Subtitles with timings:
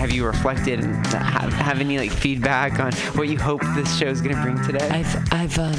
[0.00, 4.06] have you reflected and have, have any like feedback on what you hope this show
[4.06, 4.88] is going to bring today?
[4.88, 5.76] I've, I've, um,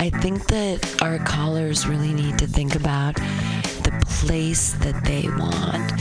[0.00, 5.92] I think that our callers really need to think about the place that they want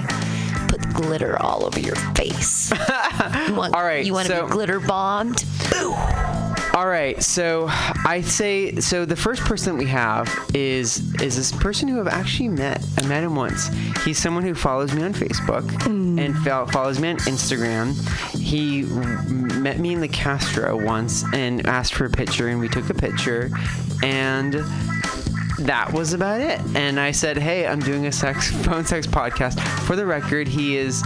[1.01, 2.71] glitter all over your face.
[3.47, 5.43] you want, All right, You want to so- be glitter bombed?
[6.73, 9.03] All right, so I say so.
[9.03, 12.81] The first person we have is is this person who I've actually met.
[12.97, 13.67] I met him once.
[14.05, 16.17] He's someone who follows me on Facebook hmm.
[16.17, 16.33] and
[16.71, 17.93] follows me on Instagram.
[18.37, 18.83] He
[19.59, 22.93] met me in the Castro once and asked for a picture, and we took a
[22.93, 23.51] picture,
[24.01, 24.55] and
[25.67, 26.59] that was about it.
[26.75, 30.77] And I said, "Hey, I'm doing a sex phone sex podcast." For the record, he
[30.77, 31.03] is.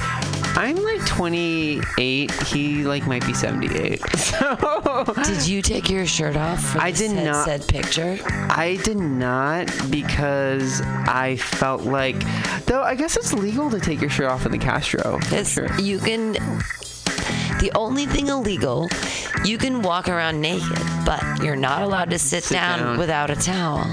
[0.57, 2.31] I'm like 28.
[2.43, 4.01] He like might be 78.
[4.35, 7.45] So Did you take your shirt off for I did said, not.
[7.45, 8.17] said picture?
[8.25, 12.15] I did not because I felt like,
[12.65, 15.19] though I guess it's legal to take your shirt off in the Castro.
[15.31, 15.73] It's, sure.
[15.79, 16.35] You can.
[17.65, 18.87] The only thing illegal,
[19.43, 22.97] you can walk around naked, but you're not allowed to sit, Sit down, down.
[22.99, 23.87] without a towel.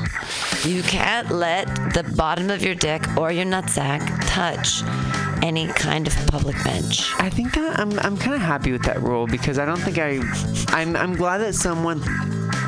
[0.67, 4.83] You can't let the bottom of your dick or your nutsack touch
[5.43, 7.11] any kind of public bench.
[7.17, 9.97] I think that I'm I'm kind of happy with that rule because I don't think
[9.97, 10.21] I
[10.69, 12.03] I'm I'm glad that someone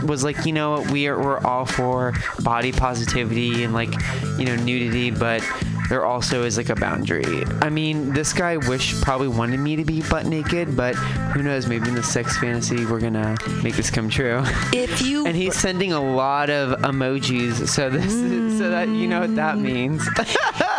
[0.07, 3.93] was like you know what we are we're all for body positivity and like
[4.39, 5.43] you know nudity but
[5.89, 7.45] there also is like a boundary.
[7.61, 11.67] I mean this guy wish probably wanted me to be butt naked but who knows
[11.67, 14.43] maybe in the sex fantasy we're gonna make this come true.
[14.73, 19.09] If you And he's sending a lot of emojis, so this is, so that you
[19.09, 19.63] know what that mm.
[19.63, 20.07] means.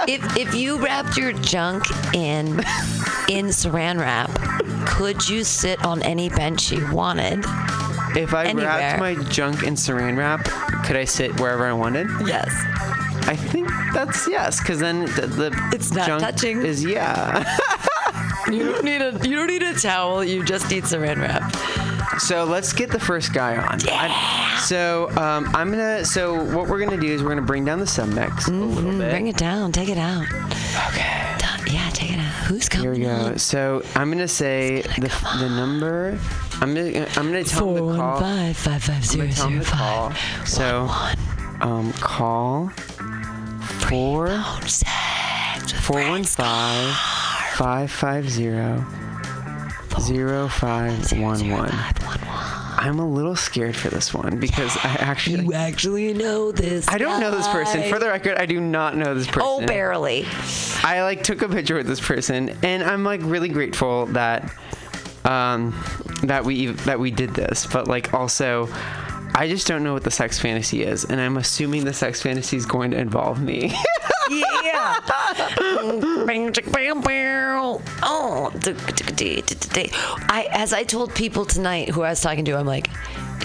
[0.08, 1.84] if if you wrapped your junk
[2.14, 2.60] in
[3.28, 4.32] in saran wrap,
[4.88, 7.44] could you sit on any bench you wanted?
[8.18, 8.68] if I Anywhere.
[8.68, 10.46] wrapped my junk in saran wrap,
[10.86, 12.08] could I sit wherever I wanted?
[12.26, 12.50] Yes.
[13.28, 16.62] I think that's yes, because then the, the It's not junk touching.
[16.62, 17.44] is yeah.
[18.52, 20.24] You don't need a you don't need a towel.
[20.24, 21.52] You just need saran wrap.
[22.20, 23.80] so let's get the first guy on.
[23.90, 26.06] I- so um, I'm gonna.
[26.06, 28.84] So what we're gonna do is we're gonna bring down the sub mix a little
[28.84, 28.94] bit.
[29.02, 29.72] Mm, Bring it down.
[29.72, 30.24] Take it out.
[30.90, 31.74] Okay.
[31.74, 32.32] Yeah, take it out.
[32.48, 32.84] Who's coming?
[32.94, 33.26] Here we go.
[33.32, 33.40] on?
[33.40, 35.10] So I'm gonna say the,
[35.40, 36.18] the number.
[36.62, 38.20] I'm gonna I'm gonna tell Four him the call.
[38.20, 40.10] five five five I'm gonna tell him zero the call.
[40.12, 40.48] five.
[40.48, 41.18] So One
[41.62, 42.72] um, call
[43.90, 45.72] four phone sex.
[45.72, 46.96] with four one five
[47.56, 48.86] five five zero
[50.00, 51.70] zero five one one.
[51.70, 52.56] 511.
[52.78, 56.88] I'm a little scared for this one because I actually You actually know this.
[56.88, 57.90] I don't know this person.
[57.90, 59.42] For the record, I do not know this person.
[59.44, 60.26] Oh, barely.
[60.84, 64.54] I like took a picture with this person, and I'm like really grateful that
[65.24, 65.74] um
[66.24, 67.66] that we that we did this.
[67.66, 68.68] But like also,
[69.38, 72.56] I just don't know what the sex fantasy is, and I'm assuming the sex fantasy
[72.56, 73.76] is going to involve me.
[74.30, 75.00] Yeah.
[76.26, 77.80] Bang, bam, bam.
[78.02, 78.52] Oh,
[80.30, 82.90] I as I told people tonight who I was talking to, I'm like,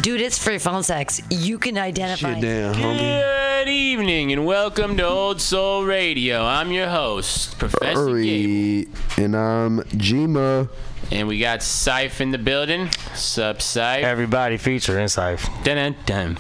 [0.00, 1.20] dude, it's free phone sex.
[1.28, 2.34] You can identify.
[2.34, 3.64] Shit down, homie.
[3.64, 6.44] Good evening and welcome to Old Soul Radio.
[6.44, 8.88] I'm your host, Professor Gabe.
[8.88, 9.24] Hurry.
[9.24, 10.70] And I'm Jima.
[11.10, 12.88] And we got Syph in the building.
[13.14, 14.04] Sup, Syph?
[14.04, 15.40] Everybody feature inside.
[15.64, 16.38] Dun, dun, dun.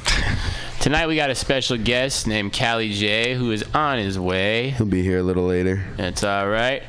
[0.78, 4.70] Tonight we got a special guest named Callie J, who is on his way.
[4.70, 5.84] He'll be here a little later.
[5.96, 6.84] That's all right.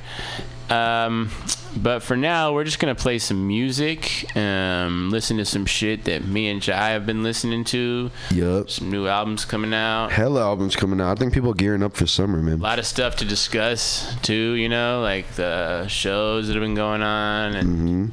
[0.70, 1.32] Um,
[1.78, 6.26] but for now, we're just gonna play some music, um, listen to some shit that
[6.26, 8.12] me and Jai have been listening to.
[8.32, 8.70] Yup.
[8.70, 10.12] Some new albums coming out.
[10.12, 11.18] Hella albums coming out.
[11.18, 12.60] I think people are gearing up for summer, man.
[12.60, 14.54] A lot of stuff to discuss too.
[14.54, 18.12] You know, like the shows that have been going on and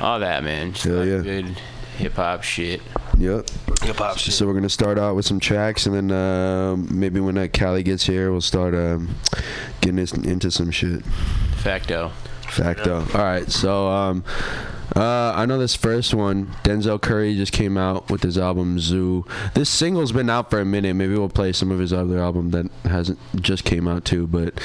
[0.00, 0.72] all that, man.
[0.72, 0.94] Just Mm-hmm.
[0.94, 1.42] Hell a lot of yeah.
[1.42, 1.60] Good
[1.96, 2.82] hip hop shit.
[3.18, 3.48] Yep.
[3.82, 4.34] Hip hop shit.
[4.34, 7.82] So we're gonna start out with some tracks, and then uh, maybe when that Cali
[7.82, 9.14] gets here, we'll start um,
[9.80, 11.04] getting into some shit.
[11.56, 12.12] Facto.
[12.56, 12.98] Facto.
[13.14, 13.50] All right.
[13.50, 14.24] So um,
[14.94, 16.46] uh, I know this first one.
[16.64, 19.28] Denzel Curry just came out with his album Zuu.
[19.54, 20.94] This single's been out for a minute.
[20.94, 24.26] Maybe we'll play some of his other album that hasn't just came out too.
[24.26, 24.58] But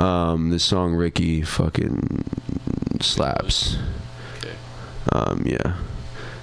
[0.00, 2.24] um, this song Ricky fucking
[3.00, 3.76] slaps.
[4.38, 4.54] Okay.
[5.12, 5.76] Um, yeah.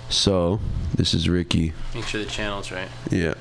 [0.09, 0.61] So
[0.95, 1.73] this is Ricky.
[1.93, 2.89] Make sure the channel's right.
[3.11, 3.33] Yeah.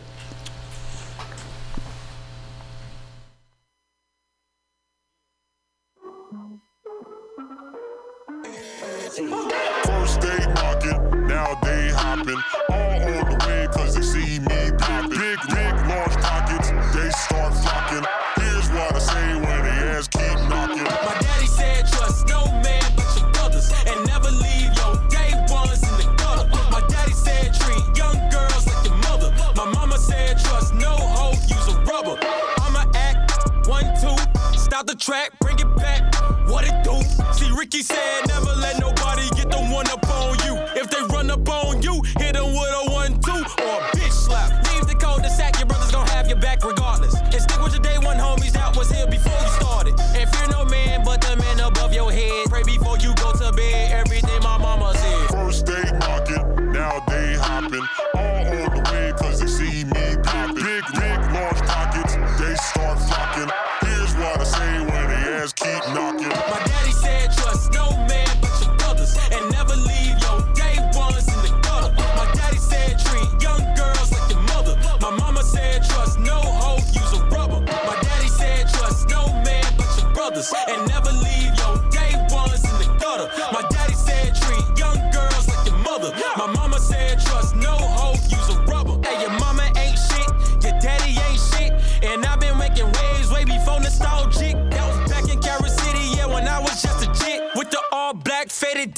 [35.03, 36.15] Track, bring it back.
[36.49, 37.03] What it do?
[37.33, 38.42] See Ricky said never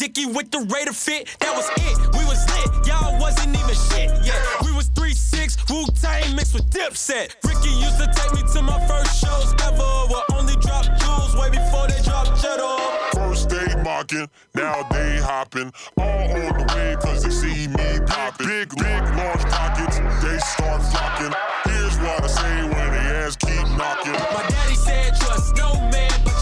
[0.08, 1.34] dicky with the Raider fit.
[1.40, 1.96] That was it.
[2.12, 4.10] We was lit, y'all wasn't even shit.
[4.24, 7.34] Yeah, we was three six Wu Tang mixed with Dipset.
[7.44, 9.92] Ricky used to take me to my first shows ever.
[10.12, 12.76] Where only drop jewels way before they drop cheddar.
[13.14, 15.72] First they mocking, now they hopping.
[15.96, 18.46] All on the way cause they see me popping.
[18.46, 21.32] Big, big, large pockets, they start flocking.
[21.64, 24.12] Here's what I say when they ass keep knocking.
[24.12, 26.33] My daddy said trust no man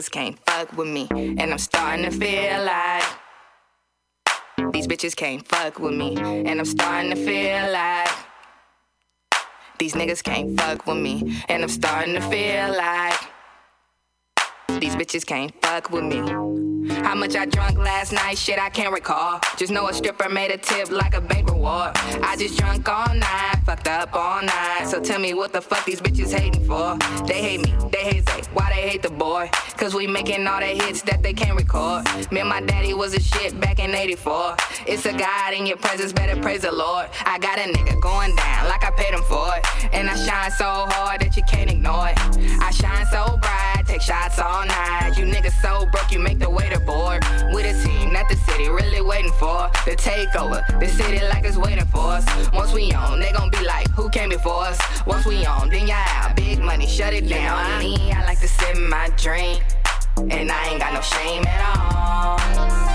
[0.00, 3.04] niggas can't fuck with me, and I'm starting to feel like
[4.72, 8.08] these bitches can't fuck with me, and I'm starting to feel like
[9.78, 13.20] these niggas can't fuck with me, and I'm starting to feel like
[14.80, 16.20] these bitches can't fuck with me.
[16.88, 19.40] How much I drunk last night, shit I can't recall.
[19.58, 21.92] Just know a stripper made a tip like a bank reward.
[22.22, 24.86] I just drunk all night, fucked up all night.
[24.86, 26.96] So tell me what the fuck these bitches hating for?
[27.26, 28.42] They hate me, they hate Zay.
[28.54, 29.50] Why they hate the boy?
[29.76, 32.04] Cause we making all the hits that they can't record.
[32.32, 34.56] Me and my daddy was a shit back in 84.
[34.86, 37.08] It's a God in your presence, better praise the Lord.
[37.24, 39.94] I got a nigga going down like I paid him for it.
[39.94, 42.18] And I shine so hard that you can't ignore it.
[42.60, 45.14] I shine so bright, take shots all night.
[45.16, 47.24] You niggas so broke, you make the waiter bored.
[47.52, 49.70] With a team that the city really waiting for.
[49.84, 52.24] The takeover, the city like it's waiting for us.
[52.52, 54.78] Once we on, they gon' be like, who came before us?
[55.06, 56.36] Once we on, then y'all out.
[56.36, 57.78] Big money, shut it down.
[57.78, 59.62] Me, I like to sip my drink.
[60.16, 62.36] And I ain't got no shame at all.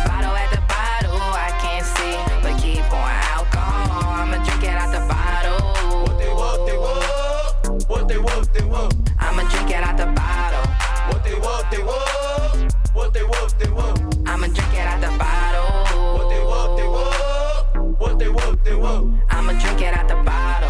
[0.07, 2.15] Bottle at the bottle, I can't see.
[2.43, 4.13] But keep pouring alcohol.
[4.13, 6.03] I'ma drink it out the bottle.
[6.03, 7.89] What they want, they want.
[7.89, 8.93] What they want, they want.
[9.17, 10.65] I'ma drink it out the bottle.
[11.11, 12.64] What they want, they want.
[12.95, 13.99] What they want, they want.
[14.25, 16.17] I'ma drink it out the bottle.
[16.17, 17.99] What they want, they want.
[17.99, 19.21] What they want, they want.
[19.29, 20.69] I'ma drink it out the bottle.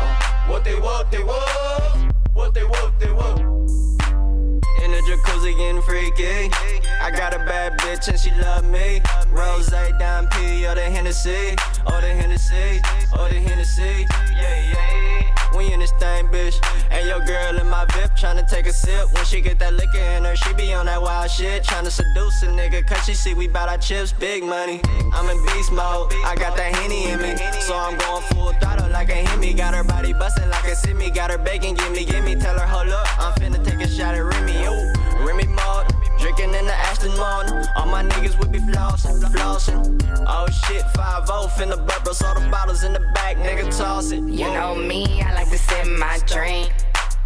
[0.52, 2.14] What they want, they want.
[2.34, 3.55] What they want, they want.
[5.16, 6.52] Jacuzzi getting freaky.
[7.02, 9.02] I got a bad bitch and she love me.
[9.30, 11.56] Rose, Dime P, or the Hennessy,
[11.88, 12.82] or the Hennessy,
[13.18, 14.06] or the Hennessy.
[14.36, 15.56] Yeah, yeah.
[15.56, 16.60] We in this thing, bitch.
[16.92, 19.14] And your girl in my VIP tryna take a sip.
[19.14, 21.64] When she get that liquor in her, she be on that wild shit.
[21.64, 24.82] Tryna seduce a nigga, cause she see we bout our chips, big money.
[25.14, 27.38] I'm in beast mode, I got that Henny in me.
[27.62, 29.54] So I'm going full throttle like a Hemi.
[29.54, 31.10] Got her body bustin' like a simi.
[31.10, 32.36] Got her bacon, gimme, gimme.
[32.36, 34.66] Tell her, hold up, I'm finna take a shot at Remy.
[34.66, 35.05] Mode.
[36.26, 37.68] Drinking in the Aston Martin.
[37.76, 40.02] All my niggas would be flossing, flossing.
[40.26, 42.20] Oh shit, 5 0 finna bubbles.
[42.24, 44.24] All the bottles in the back, nigga, toss it.
[44.24, 46.74] You know me, I like to sip my drink.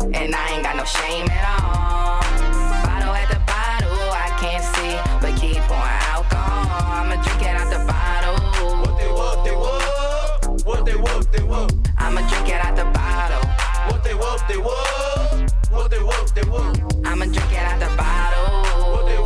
[0.01, 2.19] And I ain't got no shame at all.
[2.83, 4.91] Bottle at the bottle, I can't see,
[5.23, 6.99] but keep pouring alcohol.
[6.99, 8.35] I'ma drink it out the bottle.
[8.83, 10.65] What they what, they what?
[10.65, 11.73] What they what, they what?
[11.99, 13.47] I'ma drink it out the bottle.
[13.93, 15.53] What they what, they what?
[15.71, 17.07] What they what, they what?
[17.07, 18.38] I'ma drink it out the bottle.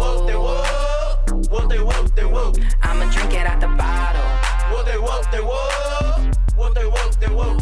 [0.04, 1.50] What they what?
[1.50, 2.60] What they what, they what?
[2.82, 4.28] I'ma drink it out the bottle.
[4.76, 6.36] What they what, they what?
[6.58, 7.58] What they what, they what?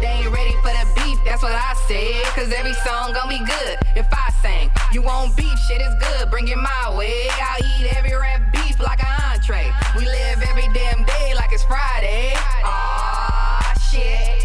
[0.00, 2.24] They ain't ready for the beef, that's what I said.
[2.32, 4.70] Cause every song gon' be good if I sing.
[4.92, 7.28] You want beef, shit is good, bring it my way.
[7.32, 9.70] I'll eat every rap beef like an entree.
[9.94, 12.32] We live every damn day like it's Friday.
[12.64, 14.42] Aw, shit.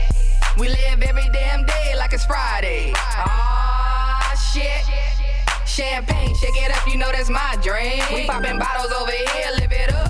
[0.59, 2.91] We live every damn day like it's Friday.
[2.95, 3.56] Aw.
[5.77, 8.01] Champagne, shake it up, you know that's my drink.
[8.09, 10.06] We popping bottles over here, live it up.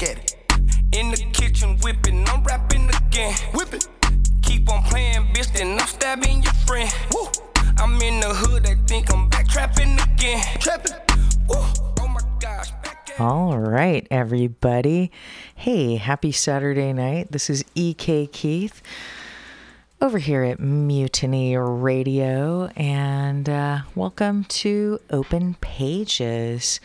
[0.00, 0.16] Again.
[0.16, 0.36] Back at it.
[0.92, 3.34] In the kitchen whipping, I'm rapping again.
[3.54, 3.80] Whipping.
[4.42, 6.92] Keep on playing, bitch, then I'm stabbing your friend.
[7.12, 7.28] Woo.
[7.78, 10.42] I'm in the hood, they think I'm back trapping again.
[10.58, 10.92] Trapping.
[11.48, 11.56] Woo.
[12.00, 12.70] Oh my gosh,
[13.18, 15.10] All right, everybody.
[15.54, 17.32] Hey, happy Saturday night.
[17.32, 18.82] This is EK Keith
[20.00, 26.80] over here at Mutiny Radio, and uh, welcome to Open Pages.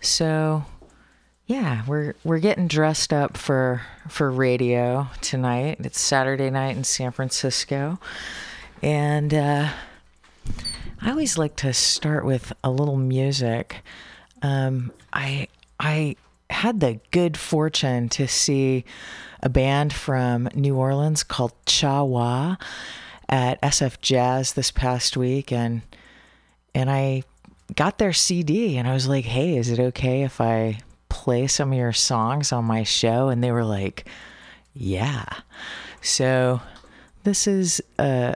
[0.00, 0.64] So,
[1.48, 5.78] yeah, we're we're getting dressed up for for radio tonight.
[5.80, 7.98] It's Saturday night in San Francisco,
[8.82, 9.70] and uh,
[11.00, 13.76] I always like to start with a little music.
[14.42, 15.48] Um, I
[15.80, 16.16] I
[16.50, 18.84] had the good fortune to see
[19.42, 22.56] a band from New Orleans called Cha Wa
[23.26, 25.80] at SF Jazz this past week, and
[26.74, 27.22] and I
[27.74, 30.80] got their CD, and I was like, "Hey, is it okay if I
[31.28, 34.08] play some of your songs on my show?" And they were like,
[34.72, 35.26] "Yeah."
[36.00, 36.62] So
[37.22, 38.34] this is a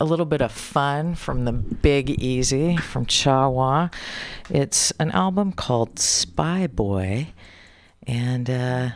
[0.00, 3.90] a little bit of fun from the Big Easy from Cha Wa.
[4.48, 7.34] It's an album called Spy Boy,
[8.06, 8.88] and uh,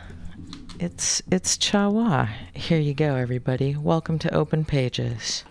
[0.79, 2.27] it's it's Cha Wa.
[2.55, 3.77] Here you go, everybody.
[3.77, 5.45] Welcome to Open Pages.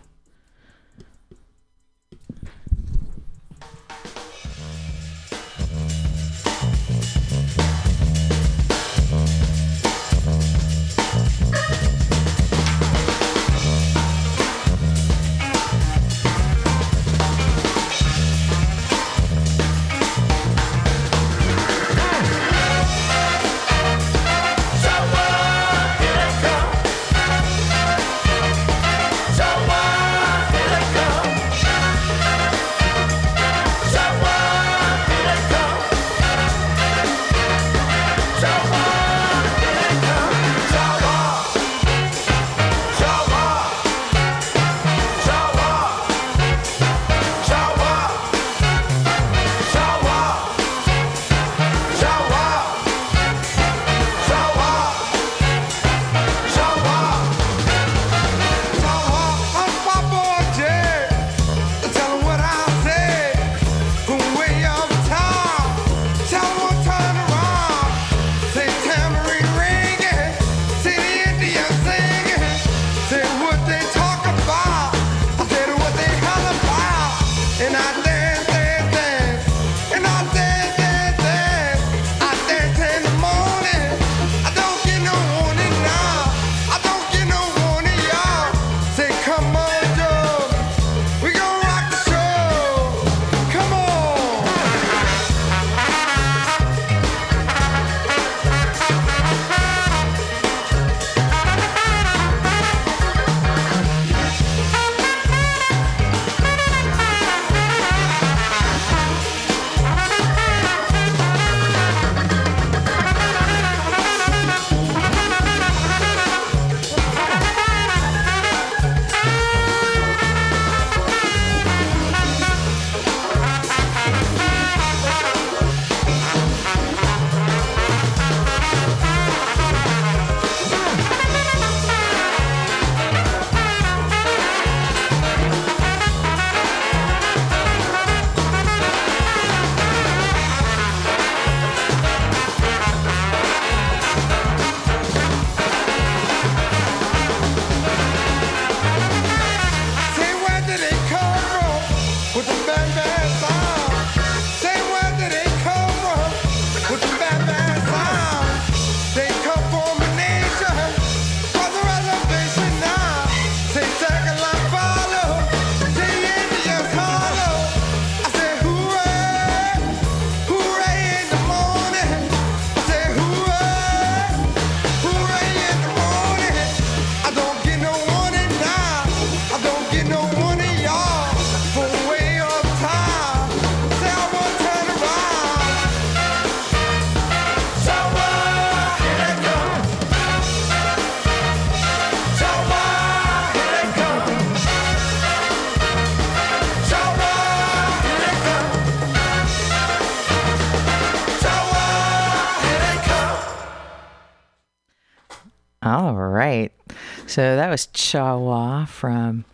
[208.09, 209.45] Cha Wa from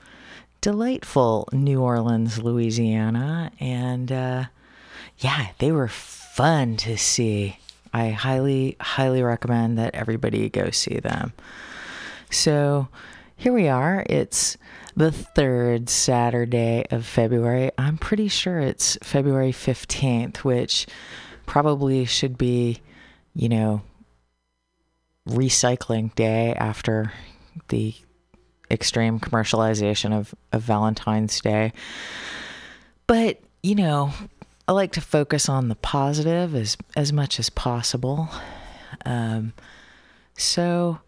[0.61, 3.51] delightful New Orleans, Louisiana.
[3.59, 4.45] And uh,
[5.17, 7.59] yeah, they were fun to see.
[7.93, 11.33] I highly, highly recommend that everybody go see them.
[12.29, 12.87] So
[13.35, 14.05] here we are.
[14.09, 14.55] It's
[14.95, 17.71] the third Saturday of February.
[17.77, 20.87] I'm pretty sure it's February 15th, which
[21.45, 22.79] probably should be,
[23.33, 23.81] you know,
[25.27, 27.11] recycling day after
[27.67, 27.95] the
[28.69, 31.73] extreme commercialization of, of Valentine's Day.
[33.07, 34.11] But, you know,
[34.67, 38.29] I like to focus on the positive as, as much as possible.
[39.05, 39.53] Um,
[40.37, 40.99] so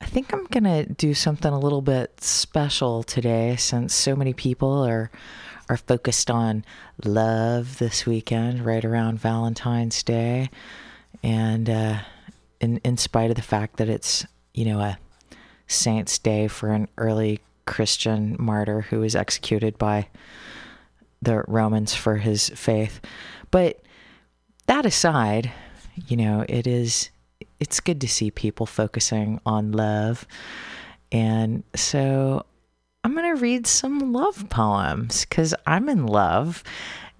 [0.00, 4.32] I think I'm going to do something a little bit special today since so many
[4.32, 5.10] people are
[5.68, 6.64] are focused on
[7.04, 10.50] love this weekend right around Valentine's Day
[11.22, 11.98] and uh,
[12.60, 14.98] in in spite of the fact that it's, you know, a
[15.66, 20.08] saint's day for an early Christian martyr who was executed by
[21.20, 23.00] the Romans for his faith.
[23.50, 23.80] But
[24.66, 25.52] that aside,
[26.08, 27.10] you know, it is
[27.60, 30.26] it's good to see people focusing on love.
[31.12, 32.44] And so
[33.04, 36.64] I'm going to read some love poems cuz I'm in love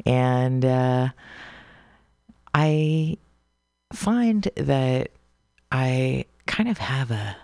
[0.05, 1.09] and uh,
[2.55, 3.18] I
[3.92, 5.11] find that
[5.70, 7.37] I kind of have a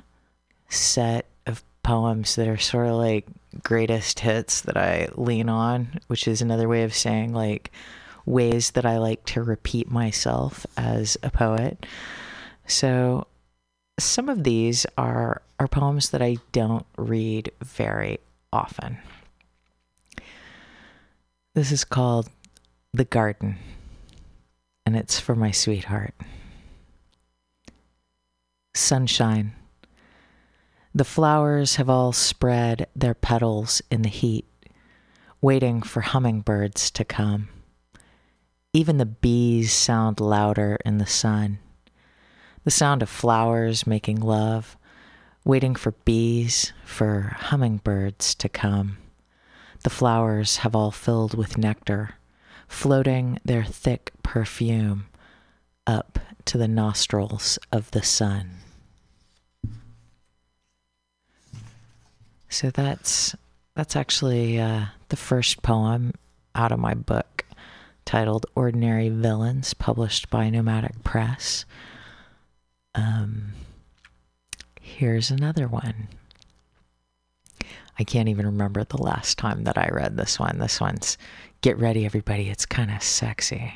[0.69, 3.27] set of poems that are sort of like
[3.63, 7.73] greatest hits that I lean on, which is another way of saying like
[8.27, 11.87] ways that I like to repeat myself as a poet.
[12.67, 13.27] So
[13.99, 18.21] some of these are are poems that I don't read very
[18.53, 18.99] often.
[21.55, 22.29] This is called
[22.93, 23.57] The Garden,
[24.87, 26.15] and it's for my sweetheart.
[28.75, 29.55] Sunshine.
[30.95, 34.47] The flowers have all spread their petals in the heat,
[35.41, 37.51] waiting for hummingbirds to come.
[38.73, 41.59] Even the bees sound louder in the sun.
[42.65, 44.77] The sound of flowers making love,
[45.45, 48.99] waiting for bees, for hummingbirds to come.
[49.85, 52.15] The flowers have all filled with nectar,
[52.67, 55.07] floating their thick perfume
[55.87, 58.59] up to the nostrils of the sun.
[62.49, 63.37] So that's
[63.75, 66.15] that's actually uh, the first poem
[66.55, 67.45] out of my book
[68.05, 71.65] titled Ordinary Villains, published by Nomadic Press.
[72.95, 73.53] Um,
[74.81, 76.09] here's another one.
[77.99, 80.59] I can't even remember the last time that I read this one.
[80.59, 81.19] This one's,
[81.61, 83.75] get ready, everybody, it's kind of sexy.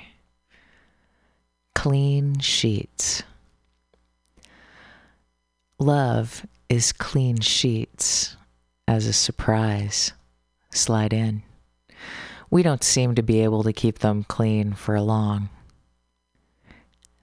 [1.74, 3.22] Clean sheets.
[5.78, 8.36] Love is clean sheets
[8.86, 10.12] as a surprise.
[10.70, 11.42] Slide in.
[12.50, 15.48] We don't seem to be able to keep them clean for long.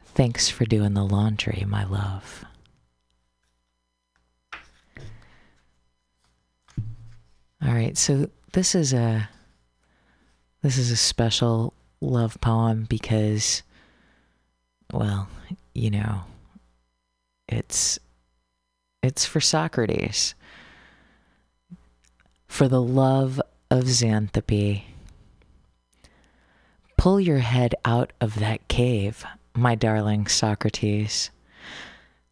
[0.04, 2.46] Thanks for doing the laundry, my love.
[7.62, 9.30] All right, so this is a
[10.62, 13.64] this is a special love poem because
[14.92, 15.28] well,
[15.74, 16.24] you know,
[17.48, 18.00] it's
[19.04, 20.36] it's for Socrates.
[22.50, 23.40] For the love
[23.72, 24.84] of Xanthippe.
[26.98, 29.24] Pull your head out of that cave,
[29.56, 31.30] my darling Socrates.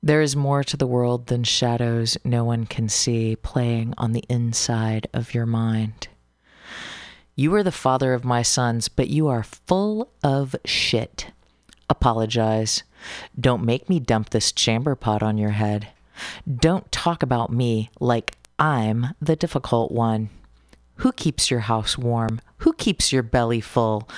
[0.04, 4.26] There is more to the world than shadows no one can see playing on the
[4.28, 6.10] inside of your mind.
[7.36, 11.28] You are the father of my sons, but you are full of shit.
[11.90, 12.84] Apologize.
[13.40, 15.88] Don't make me dump this chamber pot on your head.
[16.54, 20.30] Don't talk about me like I'm the difficult one.
[21.02, 22.42] Who keeps your house warm?
[22.58, 24.10] Who keeps your belly full?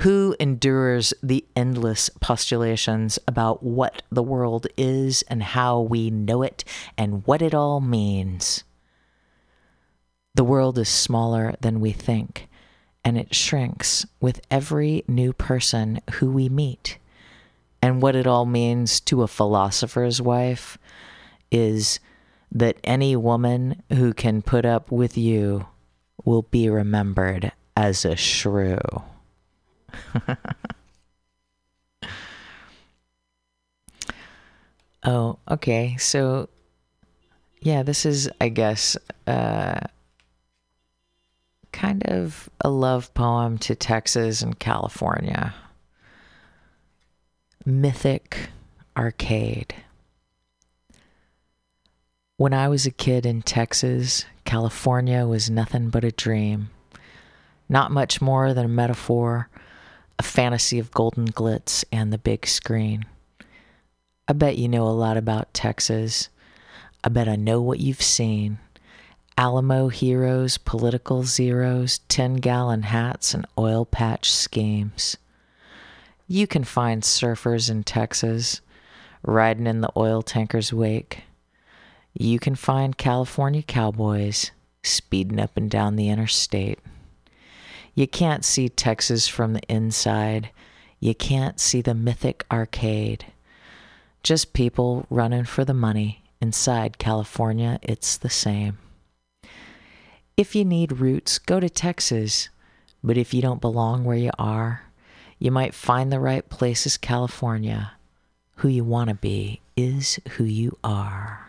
[0.00, 6.62] Who endures the endless postulations about what the world is and how we know it
[6.96, 8.62] and what it all means?
[10.36, 12.48] The world is smaller than we think,
[13.04, 16.98] and it shrinks with every new person who we meet.
[17.82, 20.78] And what it all means to a philosopher's wife
[21.50, 21.98] is
[22.50, 25.66] that any woman who can put up with you
[26.24, 28.78] will be remembered as a shrew.
[35.04, 35.96] oh, okay.
[35.98, 36.48] So,
[37.60, 39.80] yeah, this is, I guess, uh,
[41.72, 45.54] kind of a love poem to Texas and California.
[47.64, 48.48] Mythic
[48.96, 49.74] Arcade.
[52.38, 56.70] When I was a kid in Texas, California was nothing but a dream.
[57.68, 59.48] Not much more than a metaphor,
[60.20, 63.06] a fantasy of golden glitz and the big screen.
[64.28, 66.28] I bet you know a lot about Texas.
[67.02, 68.60] I bet I know what you've seen.
[69.36, 75.16] Alamo heroes, political zeros, 10 gallon hats, and oil patch schemes.
[76.28, 78.60] You can find surfers in Texas
[79.24, 81.24] riding in the oil tanker's wake.
[82.20, 84.50] You can find California cowboys
[84.82, 86.80] speeding up and down the interstate.
[87.94, 90.50] You can't see Texas from the inside.
[90.98, 93.26] You can't see the mythic arcade.
[94.24, 96.24] Just people running for the money.
[96.40, 98.78] Inside California, it's the same.
[100.36, 102.48] If you need roots, go to Texas.
[103.04, 104.82] But if you don't belong where you are,
[105.38, 107.92] you might find the right place as California.
[108.56, 111.47] Who you want to be is who you are.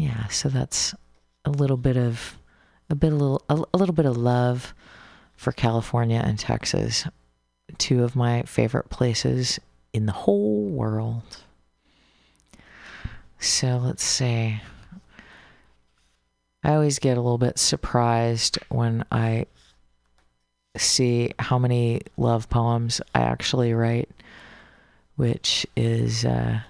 [0.00, 0.94] Yeah, so that's
[1.44, 2.38] a little bit of
[2.88, 4.72] a bit a little a, a little bit of love
[5.36, 7.06] for California and Texas,
[7.76, 9.60] two of my favorite places
[9.92, 11.42] in the whole world.
[13.40, 14.62] So let's see.
[16.64, 19.44] I always get a little bit surprised when I
[20.78, 24.08] see how many love poems I actually write,
[25.16, 26.60] which is uh,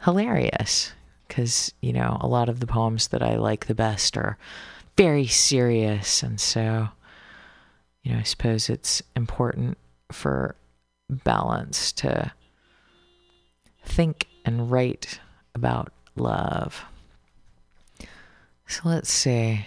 [0.00, 0.92] hilarious
[1.28, 4.38] because, you know, a lot of the poems that I like the best are
[4.96, 6.22] very serious.
[6.22, 6.88] And so,
[8.02, 9.78] you know, I suppose it's important
[10.10, 10.56] for
[11.08, 12.32] balance to
[13.84, 15.20] think and write
[15.54, 16.84] about love.
[18.66, 19.66] So let's see.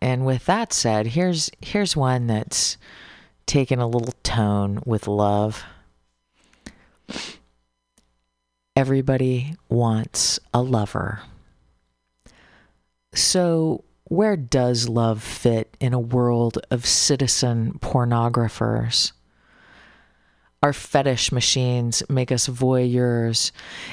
[0.00, 2.76] And with that said, here's here's one that's
[3.46, 5.64] taken a little tone with love.
[8.76, 11.20] Everybody wants a lover.
[13.14, 19.12] So, where does love fit in a world of citizen pornographers?
[20.60, 23.52] Our fetish machines make us voyeurs,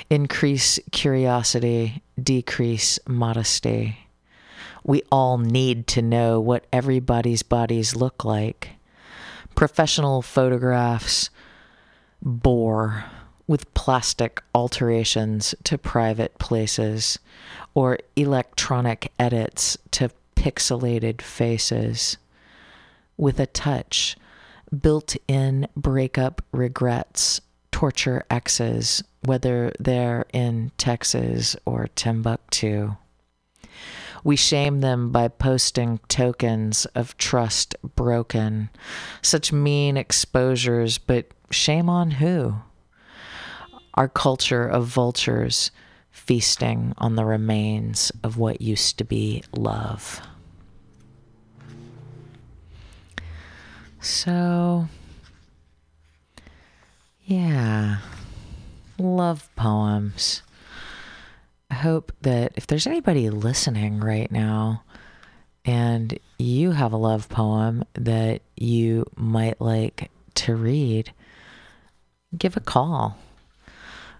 [0.09, 3.99] increase curiosity, decrease modesty.
[4.83, 8.69] We all need to know what everybody's bodies look like.
[9.53, 11.29] Professional photographs
[12.23, 13.05] bore
[13.47, 17.19] with plastic alterations to private places
[17.73, 22.17] or electronic edits to pixelated faces.
[23.17, 24.15] With a touch,
[24.81, 32.95] built in breakup regrets, torture exes, whether they're in Texas or Timbuktu.
[34.23, 38.69] We shame them by posting tokens of trust broken.
[39.21, 42.55] Such mean exposures, but shame on who?
[43.93, 45.71] Our culture of vultures
[46.11, 50.21] feasting on the remains of what used to be love.
[53.99, 54.87] So,
[57.23, 57.99] yeah,
[58.97, 60.41] love poems.
[61.69, 64.83] I hope that if there's anybody listening right now
[65.63, 71.13] and you have a love poem that you might like to read,
[72.37, 73.17] give a call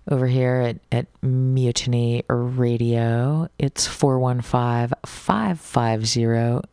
[0.09, 3.47] over here at, at Mutiny Radio.
[3.59, 6.67] It's 415 550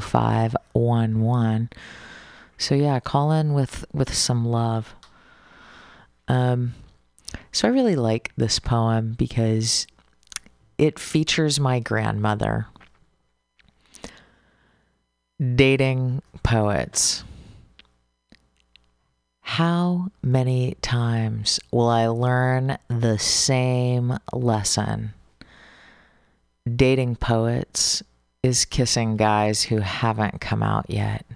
[0.00, 1.70] 0511.
[2.58, 4.94] So yeah, call in with with some love.
[6.28, 6.74] Um,
[7.52, 9.86] so I really like this poem because
[10.78, 12.66] it features my grandmother
[15.54, 17.24] dating poets.
[19.54, 25.12] How many times will I learn the same lesson?
[26.76, 28.02] Dating poets
[28.42, 31.26] is kissing guys who haven't come out yet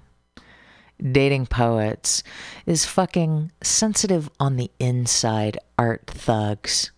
[1.12, 2.22] dating poets
[2.66, 6.90] is fucking sensitive on the inside art thugs.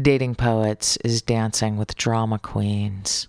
[0.00, 3.28] Dating poets is dancing with drama queens.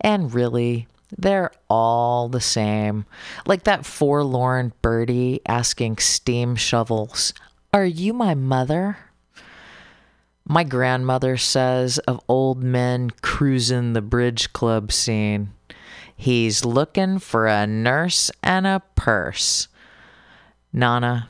[0.00, 3.04] And really, they're all the same.
[3.46, 7.34] Like that forlorn birdie asking steam shovels,
[7.72, 8.96] Are you my mother?
[10.44, 15.52] My grandmother says of old men cruising the bridge club scene.
[16.16, 19.68] He's looking for a nurse and a purse.
[20.72, 21.28] Nana,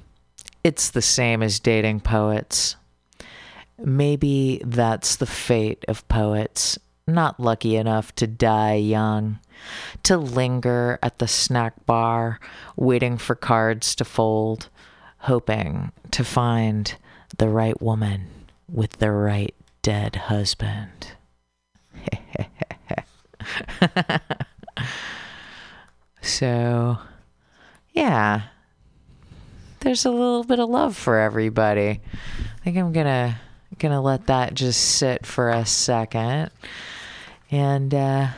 [0.64, 2.76] it's the same as dating poets.
[3.78, 9.40] Maybe that's the fate of poets, not lucky enough to die young,
[10.04, 12.40] to linger at the snack bar,
[12.76, 14.68] waiting for cards to fold,
[15.18, 16.96] hoping to find
[17.38, 18.26] the right woman
[18.68, 21.12] with the right dead husband.
[26.22, 26.98] so,
[27.92, 28.42] yeah,
[29.80, 32.00] there's a little bit of love for everybody.
[32.62, 33.40] I think I'm gonna
[33.78, 36.50] gonna let that just sit for a second,
[37.50, 38.28] and uh,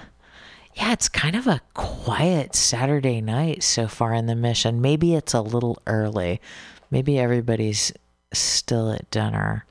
[0.75, 4.81] yeah, it's kind of a quiet Saturday night so far in the mission.
[4.81, 6.41] Maybe it's a little early.
[6.91, 7.93] Maybe everybody's
[8.33, 9.65] still at dinner.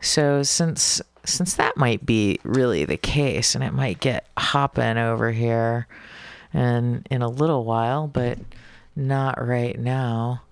[0.00, 5.32] So since since that might be really the case, and it might get hopping over
[5.32, 5.86] here,
[6.52, 8.38] and in a little while, but
[8.94, 10.42] not right now.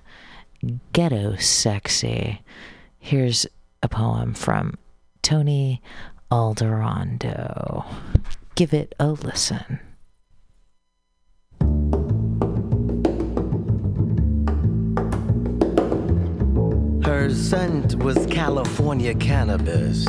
[0.93, 2.43] Ghetto Sexy.
[2.99, 3.47] Here's
[3.85, 4.77] a poem from
[5.23, 5.81] Tony
[6.33, 7.85] Alderondo.
[8.57, 9.81] Give it a listen.
[17.05, 20.07] Her scent was California cannabis.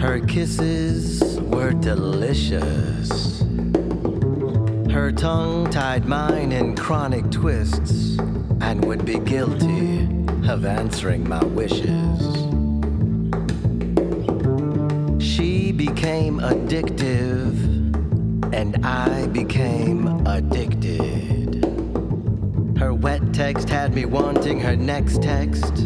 [0.00, 3.42] Her kisses were delicious.
[4.90, 8.16] Her tongue tied mine in chronic twists
[8.62, 10.08] and would be guilty
[10.48, 12.47] of answering my wishes.
[15.68, 17.52] She became addictive,
[18.54, 21.62] and I became addicted.
[22.78, 25.76] Her wet text had me wanting her next text,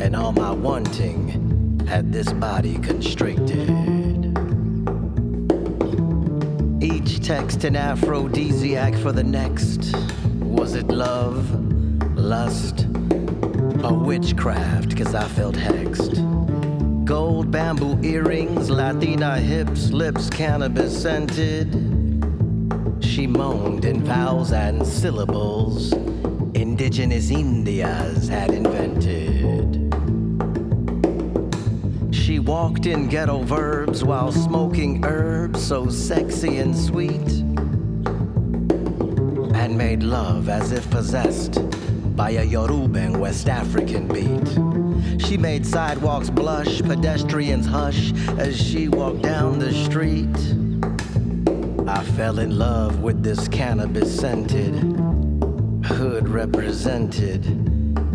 [0.00, 3.70] and all my wanting had this body constricted.
[6.82, 9.94] Each text an aphrodisiac for the next.
[10.40, 11.48] Was it love,
[12.16, 12.88] lust,
[13.84, 14.96] or witchcraft?
[14.96, 16.18] Cause I felt hexed.
[17.10, 21.72] Gold bamboo earrings, Latina hips, lips cannabis scented.
[23.00, 25.92] She moaned in vowels and syllables
[26.54, 29.92] indigenous Indias had invented.
[32.14, 37.28] She walked in ghetto verbs while smoking herbs so sexy and sweet,
[39.52, 41.58] and made love as if possessed
[42.20, 45.24] by a Yoruban West African beat.
[45.24, 50.28] She made sidewalks blush, pedestrians hush as she walked down the street.
[51.88, 54.74] I fell in love with this cannabis scented,
[55.82, 57.42] hood represented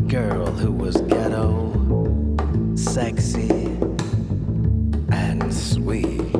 [0.07, 1.73] girl who was ghetto,
[2.75, 3.49] sexy,
[5.09, 6.34] and sweet.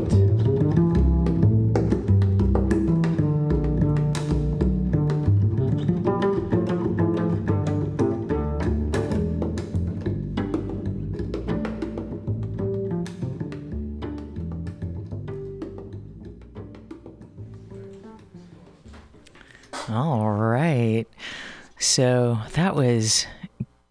[22.76, 23.26] Was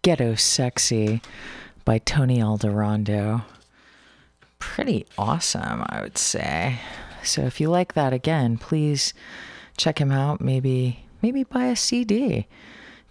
[0.03, 1.21] Ghetto Sexy
[1.83, 3.43] by Tony Alderondo.
[4.59, 6.79] Pretty awesome, I would say.
[7.23, 9.13] So if you like that again, please
[9.75, 10.39] check him out.
[10.39, 12.47] Maybe maybe buy a CD.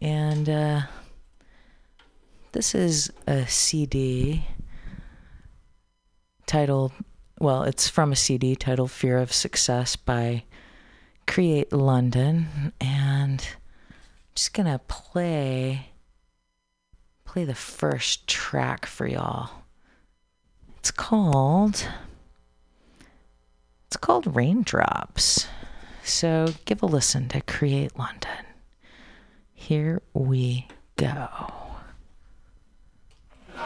[0.00, 0.82] And uh,
[2.58, 4.44] this is a CD
[6.44, 6.90] titled,
[7.38, 10.42] well, it's from a CD titled Fear of Success by
[11.28, 12.72] Cre8 London.
[12.80, 15.90] And I'm just going to play
[17.24, 19.50] play the first track for y'all.
[20.78, 21.86] It's called
[23.86, 25.46] It's called Raindrops.
[26.02, 28.46] So give a listen to Cre8 London.
[29.54, 30.66] Here we
[30.96, 31.67] go.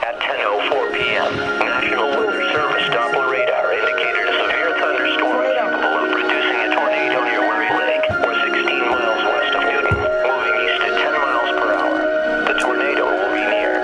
[0.01, 6.59] At 10.04 p.m., National Weather Service Doppler radar indicated a severe thunderstorm capable of producing
[6.65, 11.13] a tornado near Weary Lake, or 16 miles west of Newton, moving east at 10
[11.13, 11.99] miles per hour.
[12.49, 13.77] The tornado will be near.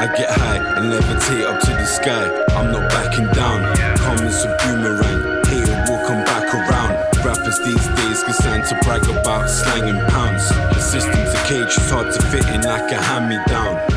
[0.00, 2.32] I get high and levitate up to the sky.
[2.56, 3.60] I'm not backing down.
[4.00, 5.44] Comments a boomerang.
[5.52, 6.96] Hater will come back around.
[7.20, 10.48] Rappers these days get signed to brag about slanging pounds.
[10.48, 13.91] The system's a cage, it's hard to fit in like a hand-me-down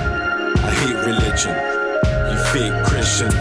[0.86, 1.56] hate religion.
[2.30, 3.34] You fake Christian.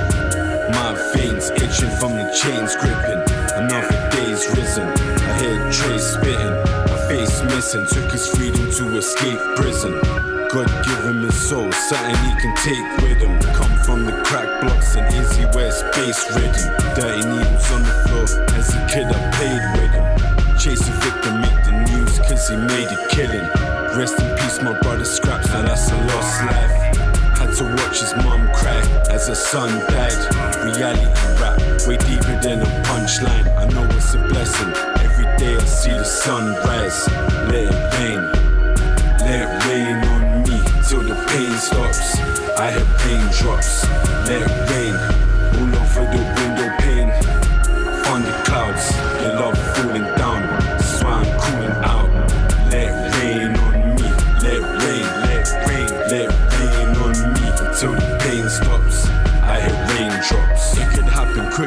[0.73, 3.21] My veins itching from the chains gripping.
[3.61, 4.89] Another day's risen.
[4.89, 6.57] I hear Trey spitting.
[6.89, 7.87] My face missing.
[7.87, 9.93] Took his freedom to escape prison.
[10.49, 13.41] God give him his soul, something he can take with him.
[13.53, 16.67] Come from the crack blocks and Izzy West bass ridden.
[16.95, 18.27] Dirty needles on the floor.
[18.57, 20.07] As a kid, I played with him.
[20.59, 23.47] Chase a victim, make the news, cause he made a killing.
[23.99, 26.84] Rest in peace, my brother Scraps, now that's a lost life.
[27.55, 30.11] To watch his mum cry as her son died.
[30.65, 31.07] Reality
[31.41, 33.47] rap, way deeper than a punchline.
[33.57, 34.75] I know it's a blessing.
[34.99, 37.07] Every day I see the sun rise.
[37.47, 38.23] Let it rain,
[39.21, 42.19] let it rain on me till the pain stops.
[42.59, 43.85] I have raindrops,
[44.27, 44.95] let it rain
[45.55, 46.24] all over the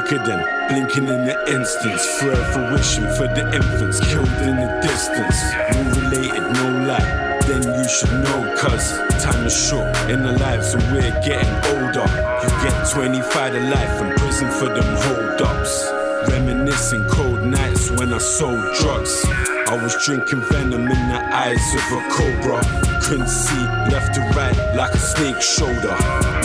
[0.08, 2.06] quicker than blinking in the instance.
[2.20, 5.40] Forever fruition for the infants killed in the distance.
[5.74, 7.40] No related, no lie.
[7.48, 8.92] Then you should know, cuz
[9.24, 12.08] time is short in the lives and we're getting older.
[12.44, 15.92] You get 25 to life in prison for them hold ups.
[16.30, 19.26] Reminiscing cold nights when I sold drugs.
[19.68, 22.60] I was drinking venom in the eyes of a cobra.
[23.02, 25.96] Couldn't see left to right like a snake shoulder.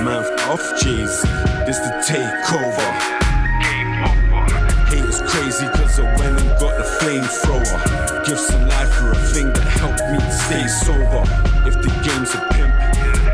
[0.04, 1.22] Mouth off G's,
[1.66, 3.21] this the takeover.
[5.42, 8.24] Crazy cause I went and got the flamethrower.
[8.24, 11.24] Give some life for a thing that helped me stay sober.
[11.66, 12.72] If the game's a pimp,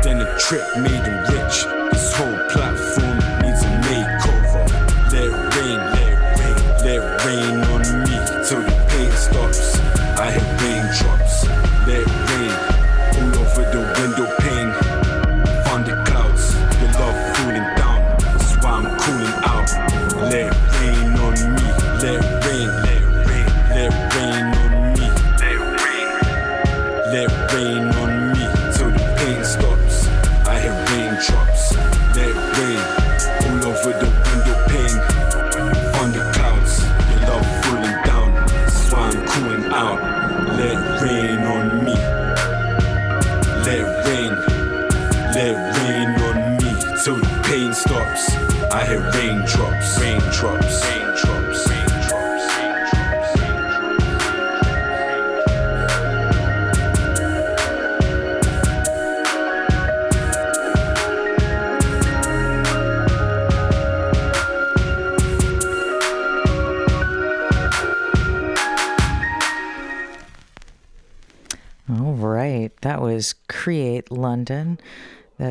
[0.01, 1.65] then the trip made him rich.
[1.93, 4.65] This whole platform needs a makeover.
[5.13, 7.68] Let it rain, let it rain, let it rain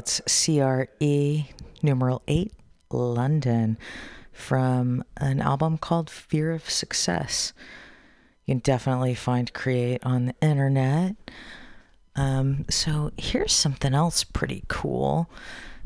[0.09, 1.45] That's C R E
[1.83, 2.51] numeral 8
[2.91, 3.77] London
[4.33, 7.53] from an album called Fear of Success.
[8.47, 11.15] You can definitely find Cre8 on the internet.
[12.17, 15.29] Um, so here's something else pretty cool.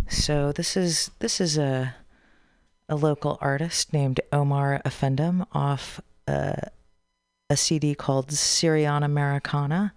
[0.08, 1.96] So this is this is a
[2.88, 6.70] a local artist named Omar Offendum off a,
[7.50, 9.92] a CD called Syrian Americana.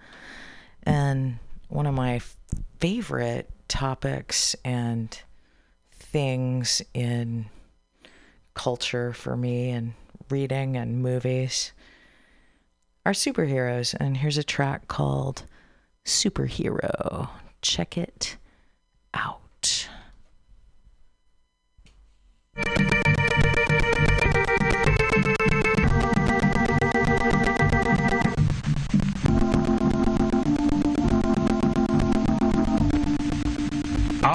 [0.82, 2.22] And one of my
[2.80, 5.20] favorite topics and
[5.92, 7.46] things in
[8.54, 9.94] culture for me and
[10.30, 11.72] reading and movies
[13.06, 13.94] are superheroes.
[14.00, 15.44] And here's a track called
[16.06, 17.30] Superhero.
[17.62, 18.38] Check it
[19.14, 19.42] out.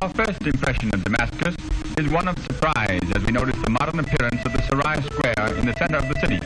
[0.00, 1.54] Our first impression of Damascus
[1.98, 5.66] is one of surprise as we notice the modern appearance of the Sarai Square in
[5.66, 6.40] the center of the city.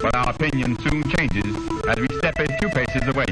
[0.00, 1.44] But our opinion soon changes
[1.86, 3.26] as we step a few paces away.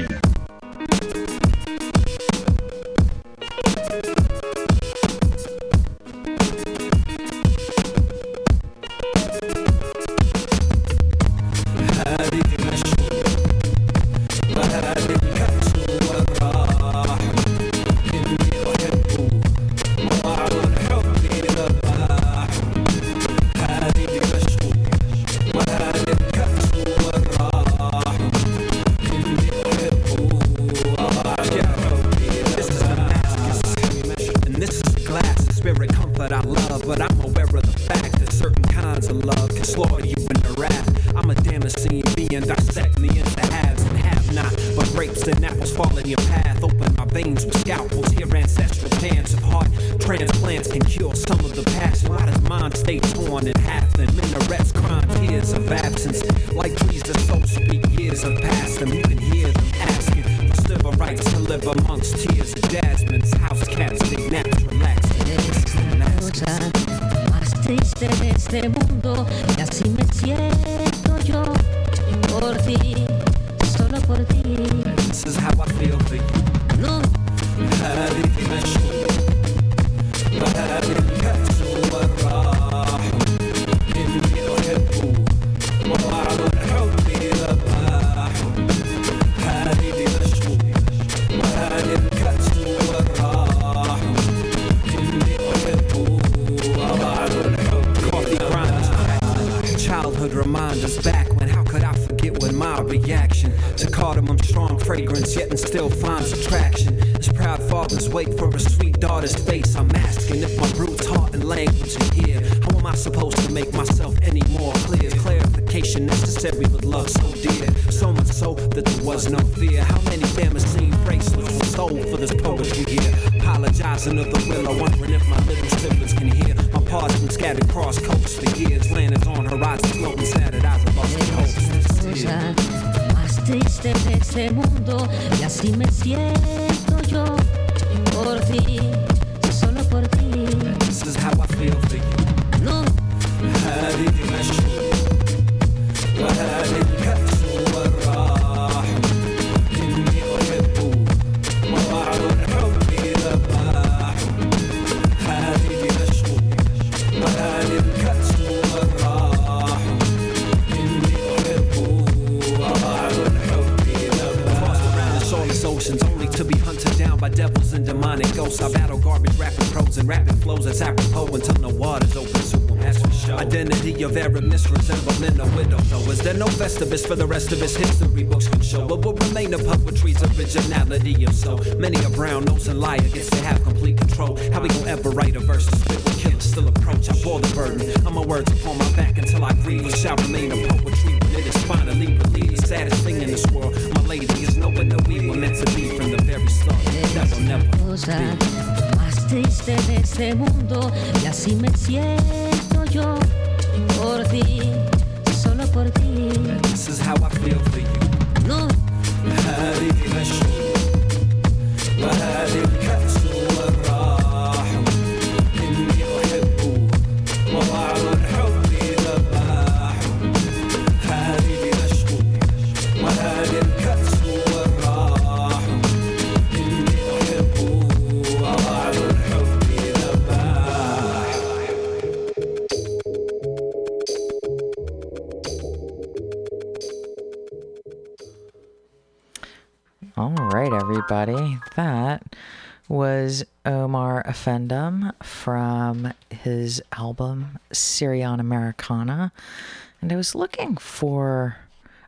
[250.19, 251.55] was looking for.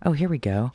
[0.05, 0.73] Oh, here we go.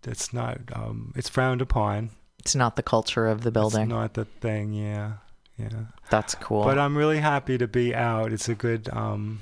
[0.02, 2.10] that's not, um, it's frowned upon.
[2.40, 3.82] It's not the culture of the building.
[3.82, 5.14] It's not the thing, yeah,
[5.58, 5.84] yeah.
[6.10, 6.64] That's cool.
[6.64, 8.34] But I'm really happy to be out.
[8.34, 9.40] It's a good, um,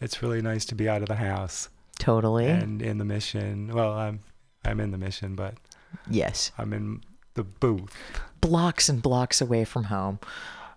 [0.00, 1.68] it's really nice to be out of the house.
[1.98, 2.46] Totally.
[2.46, 3.72] And in the mission.
[3.72, 4.20] Well, I'm
[4.64, 5.54] I'm in the mission, but
[6.08, 7.02] yes, I'm in
[7.34, 7.96] the booth.
[8.40, 10.18] Blocks and blocks away from home.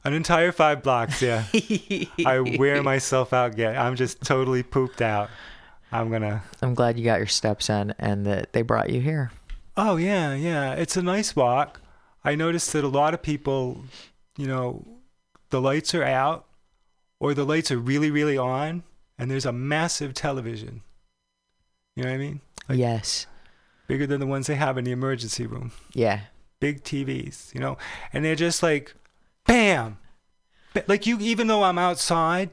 [0.04, 1.46] An entire five blocks, yeah.
[2.26, 3.58] I wear myself out.
[3.58, 5.30] Yeah, I'm just totally pooped out.
[5.92, 6.44] I'm gonna.
[6.62, 9.32] I'm glad you got your steps in and that they brought you here.
[9.78, 10.74] Oh yeah, yeah.
[10.74, 11.82] It's a nice walk.
[12.24, 13.84] I noticed that a lot of people,
[14.38, 14.86] you know,
[15.50, 16.46] the lights are out,
[17.20, 18.84] or the lights are really, really on,
[19.18, 20.82] and there's a massive television.
[21.96, 22.42] You know what I mean?
[22.68, 23.28] Like, yes.
[23.88, 25.72] Bigger than the ones they have in the emergency room.
[25.94, 26.22] Yeah.
[26.60, 27.78] Big TVs, you know,
[28.14, 28.96] and they're just like,
[29.46, 29.98] bam,
[30.88, 31.18] like you.
[31.20, 32.50] Even though I'm outside,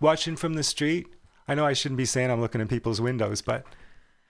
[0.00, 1.06] watching from the street,
[1.46, 3.64] I know I shouldn't be saying I'm looking in people's windows, but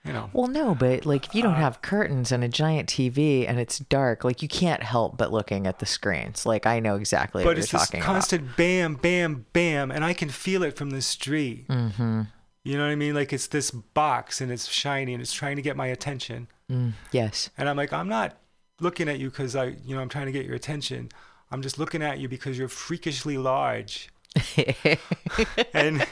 [0.03, 0.29] you know.
[0.33, 3.59] Well, no, but like if you Uh, don't have curtains and a giant TV and
[3.59, 6.45] it's dark, like you can't help but looking at the screens.
[6.45, 10.03] Like I know exactly but what you're it's this talking constant bam, bam, bam, and
[10.03, 11.67] I can feel it from the street.
[11.69, 12.23] Mm-hmm.
[12.63, 13.15] You know what I mean?
[13.15, 16.47] Like it's this box and it's shiny and it's trying to get my attention.
[16.69, 17.49] Mm, yes.
[17.57, 18.37] And I'm like, I'm not
[18.79, 21.09] looking at you because I, you know, I'm trying to get your attention.
[21.49, 24.09] I'm just looking at you because you're freakishly large.
[25.73, 26.05] and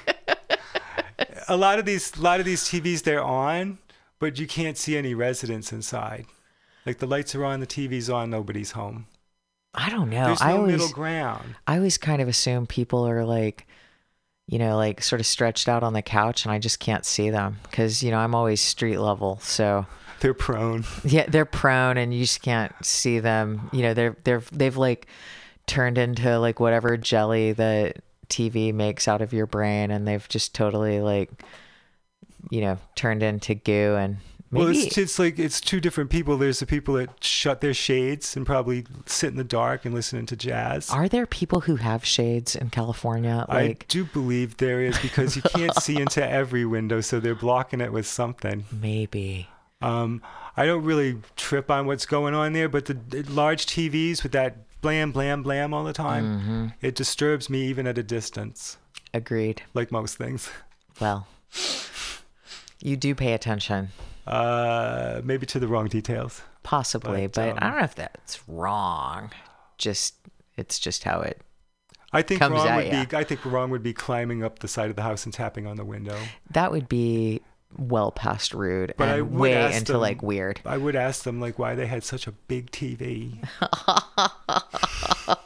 [1.48, 3.78] a lot of these, a lot of these TVs, they're on,
[4.20, 6.26] but you can't see any residents inside.
[6.86, 9.06] Like the lights are on, the TV's on, nobody's home.
[9.74, 10.26] I don't know.
[10.26, 11.56] There's I no always, middle ground.
[11.68, 13.68] I always kind of assume people are like,
[14.50, 17.30] you know, like sort of stretched out on the couch, and I just can't see
[17.30, 19.86] them because you know I'm always street level, so
[20.22, 20.84] They're prone.
[21.04, 23.70] yeah, they're prone, and you just can't see them.
[23.72, 25.06] You know, they're they're they've like
[25.68, 27.98] turned into like whatever jelly that
[28.28, 31.30] TV makes out of your brain, and they've just totally like,
[32.50, 34.18] you know, turned into goo and.
[34.52, 36.36] Maybe, Well, it's, it's like it's two different people.
[36.38, 40.26] There's the people that shut their shades and probably sit in the dark and listening
[40.28, 40.90] to jazz.
[40.90, 43.46] Are there people who have shades in California?
[43.48, 47.80] I do believe there is because you can't see into every window, so they're blocking
[47.80, 48.66] it with something.
[48.72, 49.48] maybe.
[49.82, 50.22] Um,
[50.58, 54.32] I don't really trip on what's going on there, but the, the large TVs with
[54.34, 56.74] that blam, blam, blam all the time, Mhm.
[56.82, 58.78] it disturbs me even at a distance,
[59.14, 59.62] Agreed.
[59.74, 60.50] like most things.
[61.00, 61.28] Well,
[62.82, 63.90] you do pay attention,
[64.30, 66.42] Uh, maybe to the wrong details.
[66.64, 69.32] possibly, But, but, um, I don't know if that's wrong.
[69.78, 70.16] Just
[70.56, 71.42] it's just how it.
[72.14, 73.06] I think Comes wrong would ya.
[73.06, 73.18] be.
[73.18, 75.78] I think wrong would be climbing up the side of the house and tapping on
[75.78, 76.18] the window.
[76.52, 77.42] That would be
[77.78, 80.60] well past rude But and way into them- like weird.
[80.66, 83.38] I would ask them like why they had such a big TV.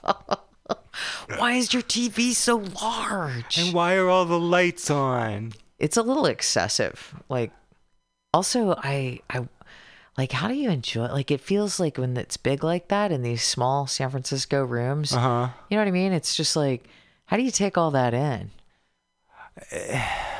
[1.38, 3.58] Why is your TV so large?
[3.58, 5.54] And why are all the lights on?
[5.80, 7.16] It's a little excessive.
[7.30, 7.52] Like,
[8.34, 9.48] also, I I
[10.18, 11.08] like how do you enjoy?
[11.08, 15.14] Like, it feels like when it's big like that in these small San Francisco rooms.
[15.14, 15.50] Uh huh.
[15.70, 16.14] You know what I mean?
[16.14, 16.88] It's just like,
[17.26, 18.52] how do you take all that in?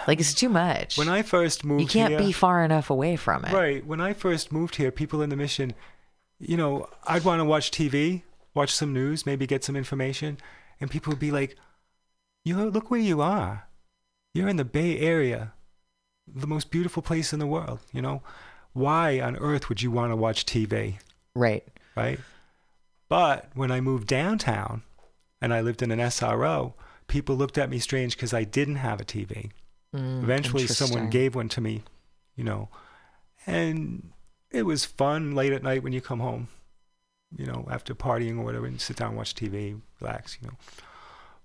[0.08, 0.98] Like, it's too much.
[0.98, 3.54] When I first moved you can't here, be far enough away from it.
[3.54, 3.86] Right.
[3.86, 5.74] When I first moved here, people in the mission,
[6.40, 8.24] you know, I'd want to watch TV,
[8.54, 10.38] watch some news, maybe get some information,
[10.82, 11.56] and people would be like,
[12.44, 13.68] "You know, look where you are.
[14.34, 15.54] You're in the Bay Area,
[16.28, 17.80] the most beautiful place in the world.
[17.92, 18.22] You know,
[18.74, 20.98] why on earth would you want to watch TV?"
[21.36, 21.68] Right.
[21.96, 22.20] Right.
[23.10, 24.84] But when I moved downtown,
[25.42, 26.74] and I lived in an SRO,
[27.08, 29.52] people looked at me strange because I didn't have a TV.
[29.94, 31.84] Mm, Eventually, someone gave one to me,
[32.36, 32.70] you know,
[33.46, 34.12] and
[34.50, 36.48] it was fun late at night when you come home,
[37.38, 40.56] you know, after partying or whatever, and sit down and watch TV, relax, you know.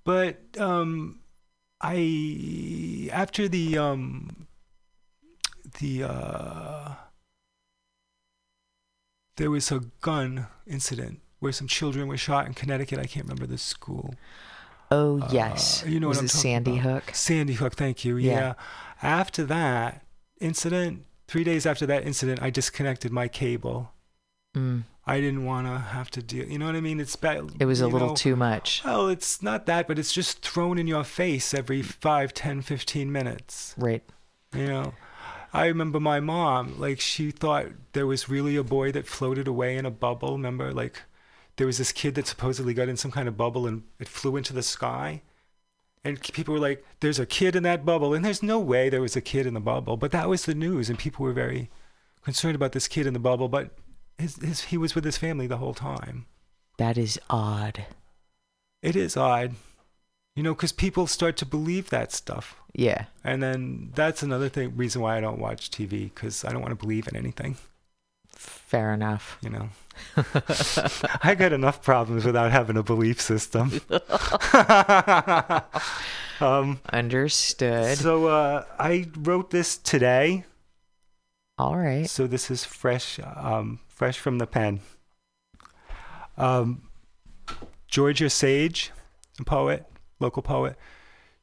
[0.05, 1.21] But um,
[1.81, 4.47] I after the um,
[5.81, 6.95] the uh,
[9.37, 12.99] there was a gun incident where some children were shot in Connecticut.
[12.99, 14.15] I can't remember the school.
[14.91, 15.85] Oh Uh, yes.
[15.87, 17.05] you know Was what I'm it talking Sandy about.
[17.05, 17.15] Hook?
[17.15, 18.17] Sandy Hook, thank you.
[18.17, 18.33] Yeah.
[18.33, 18.53] Yeah.
[19.03, 20.05] After that
[20.41, 23.93] incident, three days after that incident, I disconnected my cable.
[24.57, 24.85] Mm.
[25.07, 26.47] I didn't want to have to deal.
[26.47, 27.01] You know what I mean?
[27.01, 27.51] It's bad.
[27.61, 28.83] It was a little know, too much.
[28.85, 33.11] Well, it's not that, but it's just thrown in your face every five, ten, fifteen
[33.13, 33.75] minutes.
[33.79, 34.03] Right.
[34.55, 34.95] You know,
[35.53, 39.77] I remember my mom, like, she thought there was really a boy that floated away
[39.77, 40.33] in a bubble.
[40.33, 41.03] Remember, like,
[41.57, 44.37] there was this kid that supposedly got in some kind of bubble and it flew
[44.37, 45.23] into the sky.
[46.05, 48.15] And people were like, there's a kid in that bubble.
[48.15, 49.97] And there's no way there was a kid in the bubble.
[49.97, 50.89] But that was the news.
[50.89, 51.71] And people were very
[52.23, 53.49] concerned about this kid in the bubble.
[53.49, 53.71] But
[54.19, 56.27] his, his, he was with his family the whole time.
[56.77, 57.87] That is odd.
[58.83, 59.55] It is odd.
[60.39, 62.55] You know, because people start to believe that stuff.
[62.73, 63.07] Yeah.
[63.25, 66.71] And then that's another thing, reason why I don't watch TV, because I don't want
[66.71, 67.57] to believe in anything.
[68.29, 69.37] Fair enough.
[69.43, 69.69] You know,
[71.25, 73.81] I got enough problems without having a belief system.
[76.41, 77.99] um, Understood.
[77.99, 80.45] so uh, I wrote this today.
[81.59, 82.09] All right.
[82.09, 84.83] So this is fresh, um, fresh from the pen.
[86.37, 86.83] Um,
[87.89, 88.93] Georgia Sage,
[89.41, 89.85] a poet,
[90.21, 90.77] local poet.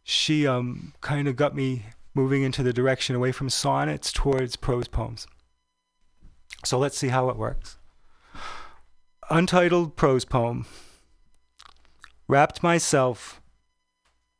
[0.03, 4.87] She um, kind of got me moving into the direction away from sonnets towards prose
[4.87, 5.27] poems.
[6.63, 7.77] So let's see how it works.
[9.29, 10.65] Untitled prose poem.
[12.27, 13.41] Wrapped myself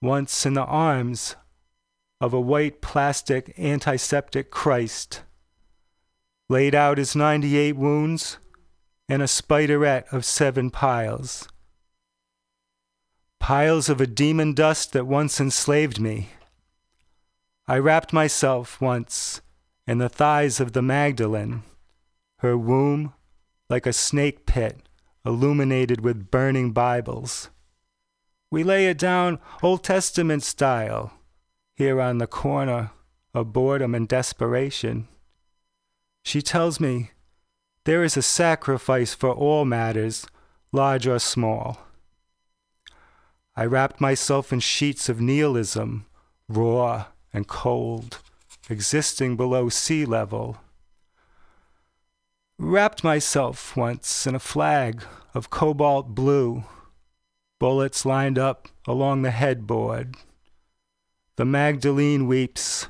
[0.02, 1.36] once in the arms
[2.22, 5.24] of a white plastic antiseptic Christ,
[6.50, 8.38] laid out his 98 wounds
[9.10, 11.48] and a spiderette of seven piles.
[13.40, 16.30] Piles of a demon dust that once enslaved me.
[17.68, 19.42] I wrapped myself once
[19.88, 21.64] in the thighs of the Magdalene,
[22.40, 23.14] her womb
[23.70, 24.78] like a snake pit
[25.26, 27.50] illuminated with burning Bibles.
[28.52, 31.14] We lay it down Old Testament style
[31.76, 32.92] here on the corner
[33.34, 35.08] of boredom and desperation.
[36.24, 37.12] She tells me
[37.84, 40.26] there is a sacrifice for all matters,
[40.72, 41.80] large or small.
[43.58, 46.06] I wrapped myself in sheets of nihilism,
[46.50, 48.20] raw and cold,
[48.70, 50.58] existing below sea level.
[52.60, 55.04] Wrapped myself once in a flag
[55.34, 56.66] of cobalt blue,
[57.60, 60.16] bullets lined up along the headboard.
[61.38, 62.90] The Magdalene weeps,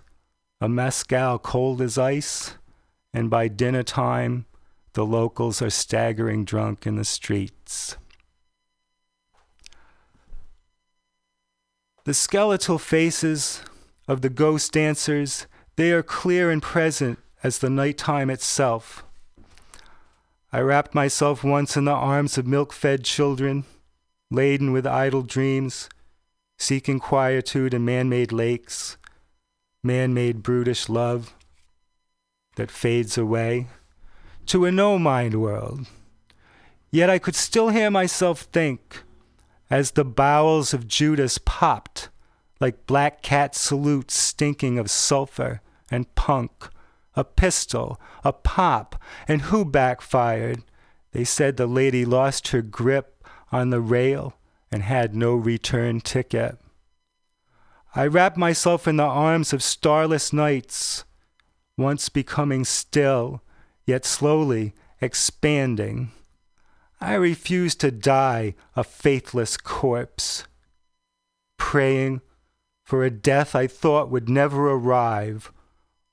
[0.60, 2.56] a mescal cold as ice,
[3.14, 4.46] and by dinner time,
[4.94, 7.98] the locals are staggering drunk in the streets.
[12.06, 13.64] The skeletal faces
[14.08, 19.04] of the ghost dancers, they are clear and present as the nighttime itself.
[20.54, 23.66] I wrapped myself once in the arms of milk fed children,
[24.30, 25.90] laden with idle dreams,
[26.60, 28.98] seeking quietude in man made lakes,
[29.84, 31.34] man made brutish love
[32.56, 33.66] that fades away
[34.46, 35.88] to a no mind world.
[36.92, 39.02] Yet I could still hear myself think
[39.70, 42.10] as the bowels of Judas popped
[42.60, 45.62] like black cat salutes stinking of sulfur
[45.92, 46.70] and punk,
[47.16, 50.64] a pistol, a pop, and who backfired?
[51.12, 54.34] They said the lady lost her grip on the rail
[54.72, 56.58] and had no return ticket.
[57.96, 61.06] I wrapped myself in the arms of starless nights,
[61.78, 63.42] once becoming still,
[63.86, 66.12] yet slowly expanding.
[67.06, 70.46] I refused to die a faithless corpse,
[71.56, 72.22] praying
[72.84, 75.52] for a death I thought would never arrive,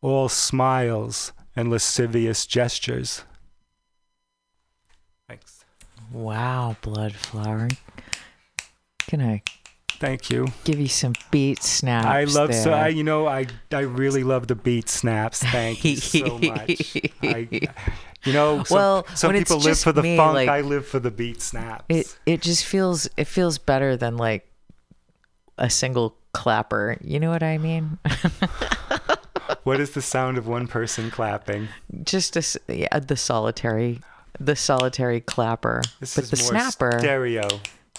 [0.03, 3.25] all smiles and lascivious gestures.
[5.27, 5.65] Thanks.
[6.13, 7.75] Wow, Bloodflower.
[8.99, 9.43] Can I
[10.03, 10.49] Thank you.
[10.65, 12.07] give you some beat snaps?
[12.07, 12.73] I love so?
[12.73, 15.43] I you know I I really love the beat snaps.
[15.43, 16.97] Thank you so much.
[17.23, 17.49] I,
[18.25, 20.35] you know, some, Well, some people live for the me, funk.
[20.35, 21.85] like- I live for the beat snaps.
[21.89, 24.47] It it just feels it feels better than like
[25.57, 26.99] a single clapper.
[27.01, 27.99] You know what I mean?
[29.65, 31.69] what is the sound of one person clapping?
[32.03, 32.43] just a
[32.75, 34.01] yeah, the solitary
[34.41, 36.99] the solitary clapper, This but is the more snapper.
[36.99, 37.47] stereo.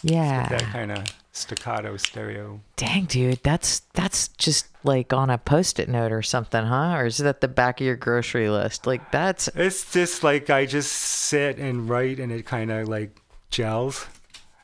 [0.01, 0.49] Yeah.
[0.49, 2.61] that kind of staccato stereo.
[2.77, 6.93] Dang, dude, that's that's just like on a post-it note or something, huh?
[6.95, 8.87] Or is it at the back of your grocery list?
[8.87, 13.19] Like that's It's just like I just sit and write, and it kind of like
[13.49, 14.07] gels,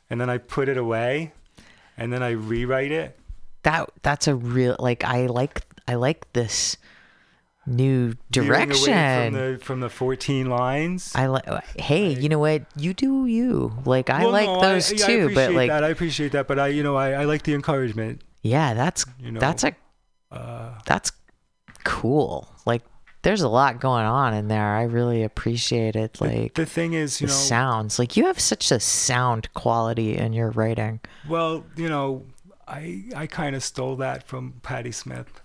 [0.08, 1.32] and then I put it away,
[1.98, 3.18] and then I rewrite it.
[3.64, 6.76] that that's a real like I like I like this
[7.70, 9.32] new direction.
[9.32, 11.12] from the from the 14 lines.
[11.14, 11.46] I like.
[11.78, 12.62] Hey, you know what?
[12.76, 13.72] You do you.
[13.84, 15.84] Like I Well, like no, those I too, but like that.
[15.84, 18.22] I appreciate that, but I, you know, I, I like the encouragement.
[18.42, 19.74] yeah, that's You know, that's a
[20.30, 21.12] uh, that's
[21.84, 22.48] cool.
[22.66, 22.82] Like
[23.22, 24.74] there's a lot going on in there.
[24.74, 26.20] I really appreciate it.
[26.20, 27.98] Like the thing is, you the know, sounds.
[27.98, 31.00] Like you have such a sound quality in your writing.
[31.28, 32.26] well, you know,
[32.66, 35.40] I I kind of stole that from Patti Smith.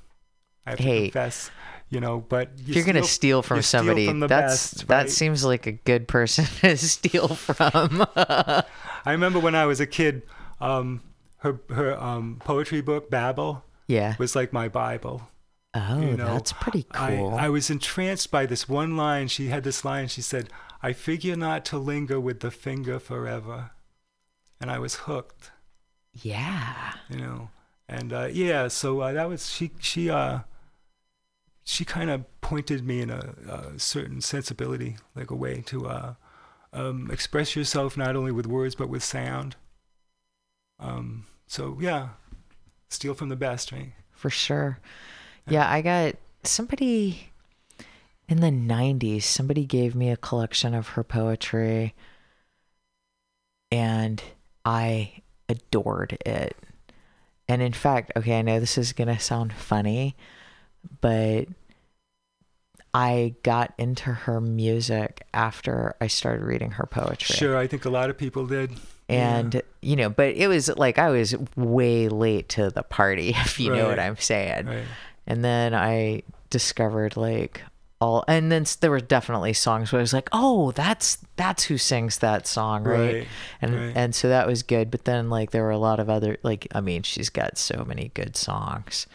[0.68, 0.96] I have Hey.
[1.08, 1.52] to confess,
[1.96, 4.88] you know, but you if you're gonna steal from you steal somebody, from that's best,
[4.90, 5.10] that right?
[5.10, 8.06] seems like a good person to steal from.
[8.18, 8.66] I
[9.06, 10.24] remember when I was a kid,
[10.60, 11.02] um,
[11.38, 14.16] her her um, poetry book Babel yeah.
[14.20, 15.30] was like my Bible.
[15.74, 17.34] Oh, you know, that's pretty I, cool.
[17.34, 19.30] I was entranced by this one line.
[19.30, 20.10] She had this line.
[20.10, 20.50] She said,
[20.84, 23.72] "I figure not to linger with the finger forever,"
[24.60, 25.52] and I was hooked.
[26.12, 26.92] yeah.
[27.10, 27.50] You know,
[27.88, 29.72] and uh, yeah, so uh, that was she.
[29.80, 30.40] She uh,
[31.66, 36.14] she kind of pointed me in a, a certain sensibility, like a way to uh,
[36.72, 39.58] um, express yourself not only with words but with sound.
[40.80, 42.10] Um, so yeah,
[42.90, 43.94] steal from the best, right?
[44.16, 44.80] for sure.
[45.48, 47.30] Yeah, I got somebody
[48.28, 51.94] in the 90s, somebody gave me a collection of her poetry
[53.72, 54.24] and
[54.64, 56.58] I adored it.
[57.48, 60.16] And in fact, okay, I know this is going to sound funny,
[61.02, 61.48] but
[62.94, 67.36] I got into her music after I started reading her poetry.
[67.36, 68.72] Sure, I think a lot of people did.
[69.10, 73.60] And, you know, but it was like I was way late to the party, if
[73.60, 74.68] you know what I'm saying.
[74.68, 74.84] Right.
[75.28, 77.62] And then I discovered like
[78.00, 81.78] all, and then there were definitely songs where I was like, oh, that's that's who
[81.78, 83.14] sings that song, right?
[83.14, 83.28] Right,
[83.62, 83.94] And right.
[83.96, 84.90] and so that was good.
[84.90, 87.84] But then like there were a lot of other like I mean, she's got so
[87.86, 89.06] many good songs.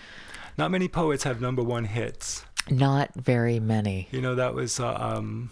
[0.61, 2.45] Not many poets have number one hits.
[2.69, 4.09] Not very many.
[4.11, 5.49] You know, that was uh, um,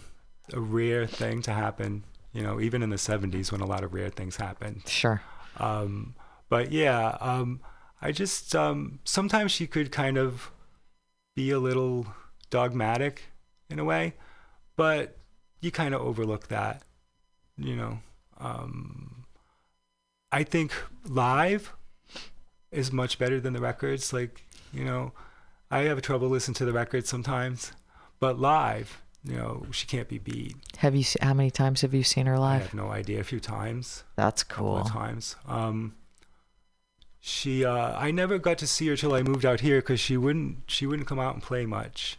[0.53, 2.03] a rare thing to happen.
[2.31, 4.83] You know, even in the '70s when a lot of rare things happened.
[4.85, 5.23] Sure.
[5.57, 6.13] Um,
[6.47, 7.59] but yeah, um,
[8.03, 10.51] I just um, sometimes she could kind of
[11.35, 12.05] be a little
[12.51, 13.23] dogmatic
[13.67, 14.13] in a way,
[14.77, 15.17] but
[15.59, 16.83] you kind of overlook that.
[17.57, 17.99] You know,
[18.37, 19.25] um,
[20.31, 20.71] I think
[21.03, 21.73] live
[22.71, 24.13] is much better than the records.
[24.13, 25.11] Like, you know,
[25.71, 27.71] I have trouble listening to the records sometimes,
[28.19, 30.55] but live, you know, she can't be beat.
[30.77, 32.61] Have you how many times have you seen her live?
[32.61, 33.19] I have no idea.
[33.19, 34.03] A few times.
[34.15, 34.91] That's couple of cool.
[34.91, 35.35] times.
[35.47, 35.95] Um,
[37.19, 40.15] she, uh, I never got to see her till I moved out here because she
[40.15, 42.17] wouldn't, she wouldn't come out and play much.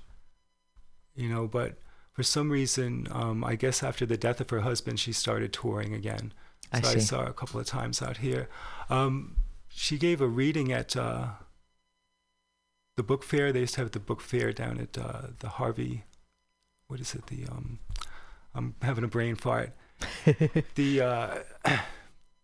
[1.16, 1.76] You know, but
[2.12, 5.94] for some reason, um, I guess after the death of her husband, she started touring
[5.94, 6.32] again.
[6.72, 7.00] I So I, see.
[7.00, 8.48] saw her a couple of times out here.
[8.90, 9.36] Um,
[9.68, 11.28] she gave a reading at uh,
[13.00, 13.50] the book fair.
[13.50, 16.04] They used to have the book fair down at uh, the Harvey.
[16.88, 17.26] What is it?
[17.28, 17.78] The um,
[18.54, 19.72] I'm having a brain fart.
[20.74, 21.38] the uh,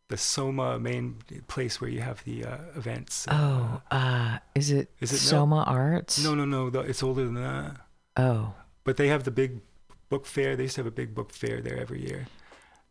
[0.09, 3.27] the Soma main place where you have the uh, events.
[3.31, 6.25] Oh, uh, is it Is it no- SOMArts?
[6.25, 6.71] No, no, no.
[6.71, 7.77] The, it's older than that.
[8.17, 8.55] Oh,
[8.85, 9.61] But they have the big
[10.09, 10.57] book fair.
[10.57, 12.29] They used to have a big book fair there every year.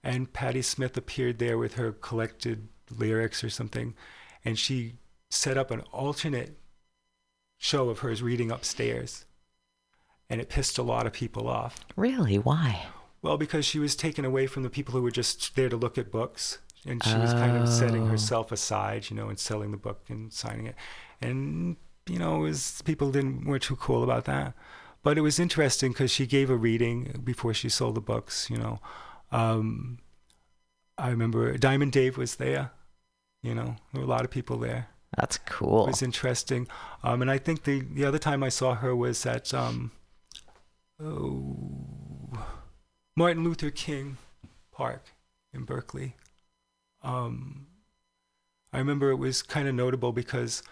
[0.03, 3.95] And Patti Smith appeared there with her collected lyrics or something.
[4.43, 4.97] And she
[5.32, 6.59] set up an alternate
[7.57, 9.25] show of hers reading upstairs.
[10.29, 11.79] And it pissed a lot of people off.
[11.95, 12.37] really?
[12.37, 12.87] Why?
[13.21, 15.97] Well, because she was taken away from the people who were just there to look
[15.97, 16.59] at books.
[16.87, 18.07] And she was kind of setting Oh.
[18.07, 20.75] herself aside, you know, and selling the book and signing it.
[21.21, 21.77] And,
[22.07, 24.53] you know, it was, people didn't weren't too cool about that.
[25.01, 28.57] But it was interesting because she gave a reading before she sold the books, you
[28.57, 28.79] know.
[29.31, 29.97] Um,
[30.97, 32.71] I remember Diamond Dave was there,
[33.41, 34.87] you know, there were a lot of people there.
[35.18, 35.86] That's cool.
[35.86, 36.68] It was interesting.
[37.03, 39.91] Um, and I think the, the other time I saw her was at um,
[41.01, 42.34] oh,
[43.16, 44.18] Martin Luther King
[44.72, 45.05] Park
[45.53, 46.16] in Berkeley.
[47.01, 47.68] Um,
[48.74, 50.63] I remember it was kind of notable because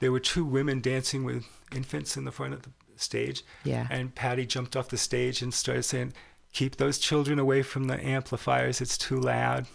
[0.00, 3.42] there were two women dancing with infants in the front of the stage.
[3.64, 3.86] Yeah.
[3.90, 6.14] And Patti jumped off the stage and started saying,
[6.52, 8.80] Keep those children away from the amplifiers.
[8.80, 9.66] It's too loud.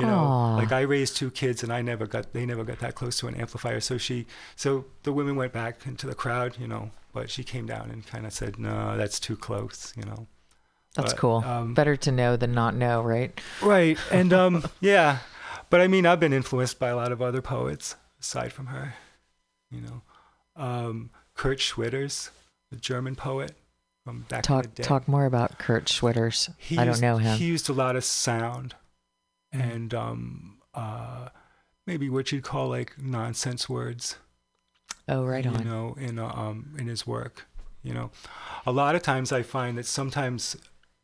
[0.00, 0.56] You know, Aw.
[0.56, 3.28] like I raised two kids and I never got, they never got that close to
[3.28, 3.80] an amplifier.
[3.80, 4.26] So she,
[4.56, 8.06] so the women went back into the crowd, you know, but she came down and
[8.06, 10.26] kind of said, no, that's too close, you know.
[10.96, 11.44] That's But, cool.
[11.46, 13.38] um, Better to know than not know, right?
[13.62, 13.96] Right.
[14.10, 15.18] And um, yeah,
[15.70, 18.94] but I mean, I've been influenced by a lot of other poets aside from her.
[19.70, 20.02] You know,
[20.56, 22.30] um, Kurt Schwitters,
[22.70, 23.52] the German poet
[24.04, 24.82] from back in Talk the day.
[24.82, 26.52] talk more about Kurt Schwitters.
[26.58, 27.38] He I don't know him.
[27.38, 28.74] He used a lot of sound.
[29.52, 31.28] And um, uh,
[31.86, 34.16] maybe what you'd call like nonsense words.
[35.08, 35.58] oh, right you on.
[35.58, 37.46] You know, in uh, um in his work.
[37.82, 38.10] You know,
[38.66, 40.54] a lot of times I find that sometimes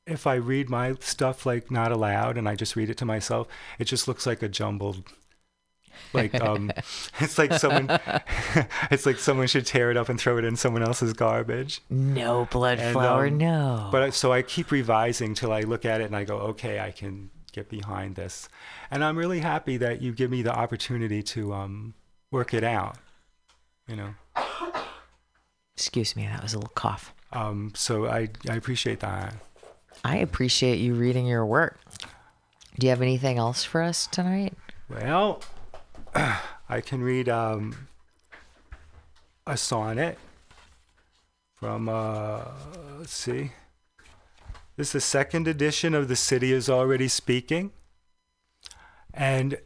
[0.07, 3.49] if I read my stuff like not aloud and I just read it to myself,
[3.79, 5.03] it just looks like a jumbled.
[6.13, 6.71] Like um,
[7.21, 7.89] it's like someone,
[8.91, 11.81] it's like someone should tear it up and throw it in someone else's garbage.
[11.89, 13.89] No blood And, flower, um, no.
[13.91, 16.79] But I- so I keep revising till I look at it and I go, okay,
[16.79, 18.49] I can get behind this,
[18.91, 21.95] and I'm really happy that you give me the opportunity to um,
[22.31, 22.97] work it out.
[23.89, 24.15] You know.
[25.75, 27.13] Excuse me, that was a little cough.
[27.33, 29.35] Um, so I I appreciate that.
[30.05, 31.81] I appreciate you reading your work.
[32.79, 34.55] Do you have anything else for us tonight?
[34.89, 35.43] Well,
[36.15, 37.89] I can read um,
[39.47, 40.19] a sonnet
[41.55, 42.43] from uh,
[42.99, 43.53] let's see.
[44.77, 47.73] This is the second edition of The City is Already Speaking.
[49.15, 49.59] And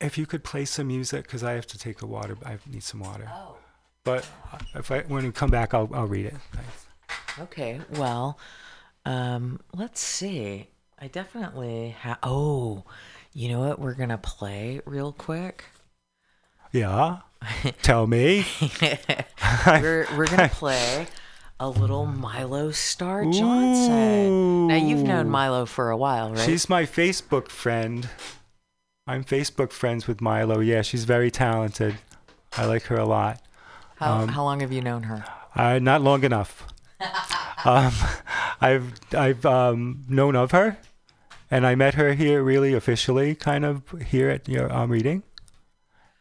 [0.00, 2.84] if you could play some music, because I have to take a water, I need
[2.84, 3.28] some water.
[3.34, 3.56] Oh.
[4.04, 4.28] But
[4.76, 6.34] if I when we come back, I'll I'll read it.
[6.52, 6.86] Thanks.
[7.40, 8.38] Okay, well,
[9.04, 10.68] um, let's see.
[11.00, 12.18] I definitely have.
[12.22, 12.84] Oh,
[13.32, 13.80] you know what?
[13.80, 15.64] We're gonna play real quick.
[16.70, 17.20] Yeah.
[17.82, 18.46] Tell me.
[19.66, 21.06] we're we're gonna play
[21.60, 24.66] a little Milo Star Johnson.
[24.68, 26.44] Now you've known Milo for a while, right?
[26.44, 28.08] She's my Facebook friend.
[29.06, 30.60] I'm Facebook friends with Milo.
[30.60, 31.96] Yeah, she's very talented.
[32.56, 33.40] I like her a lot.
[33.96, 35.24] How, Um, how long have you known her?
[35.54, 36.66] Uh, not long enough.
[37.64, 37.92] um,
[38.60, 40.78] I've I've um, known of her,
[41.50, 45.22] and I met her here really officially, kind of here at your um, reading.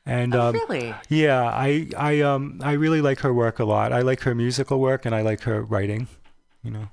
[0.05, 0.93] And um, really?
[1.07, 3.93] yeah, I I um I really like her work a lot.
[3.93, 6.07] I like her musical work, and I like her writing.
[6.61, 6.89] You know,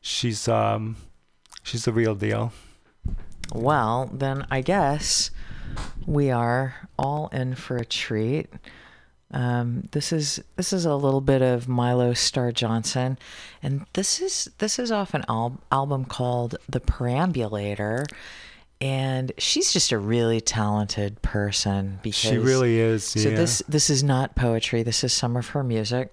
[0.00, 0.96] she's um
[1.64, 2.52] she's the real deal.
[3.52, 5.30] Well, then I guess
[6.06, 8.48] we are all in for a treat.
[9.32, 13.18] Um, this is this is a little bit of Milo Star Johnson,
[13.62, 18.06] and this is this is off an al- album called The Perambulator,
[18.84, 22.00] and she's just a really talented person.
[22.02, 24.82] Because She really is, So this this is not poetry.
[24.82, 26.12] This is some of her music,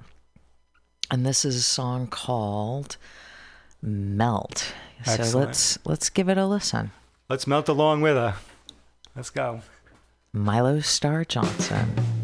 [1.12, 2.96] and this is a song called
[3.82, 6.92] "Melt." So let's let's give it a listen.
[7.30, 8.36] Let's melt along with her.
[9.18, 9.62] Let's go.
[10.32, 12.21] Milo Star Johnson.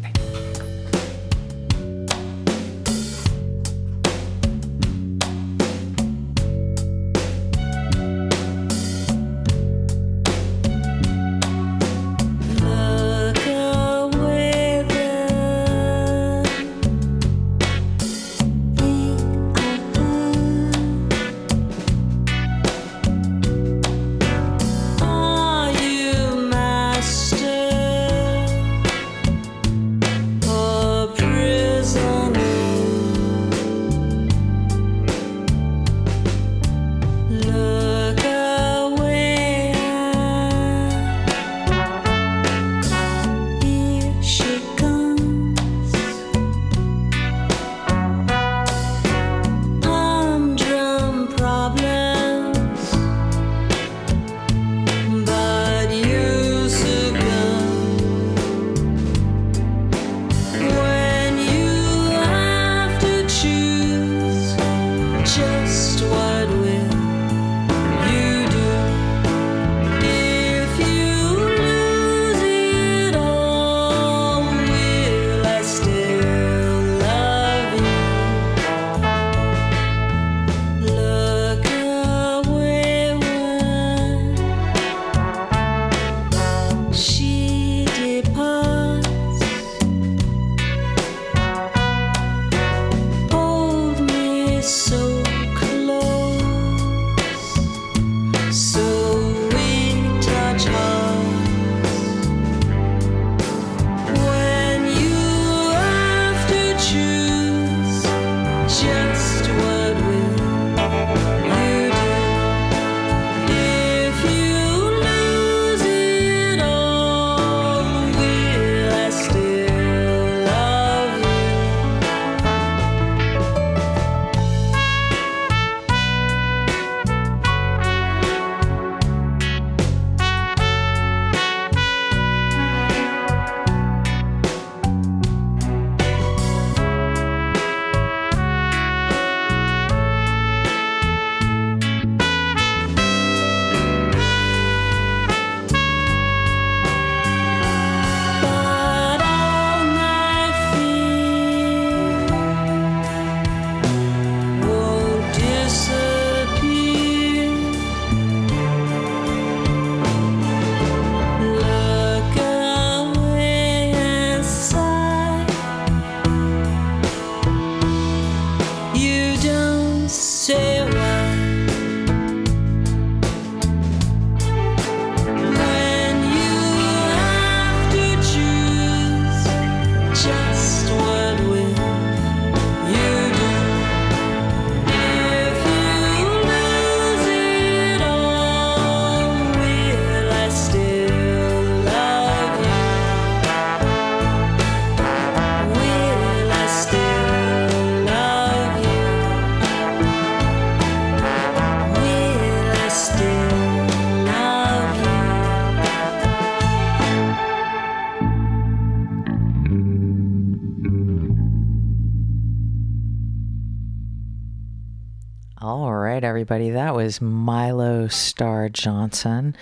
[216.48, 216.70] Everybody.
[216.70, 219.54] That was Milo Starr Johnson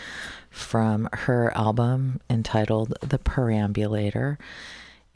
[0.51, 4.39] from her album entitled The Perambulator.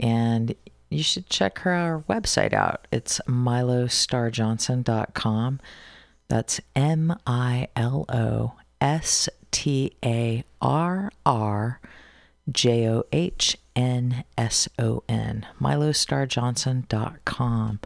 [0.00, 0.56] And
[0.88, 2.88] you should check her uh, website out.
[2.90, 5.60] It's milostarrjohnson.com.
[6.26, 11.80] That's M I L O S T A R R
[12.50, 15.46] J O H N S O N.
[15.60, 17.78] MiloStarrJohnson.com.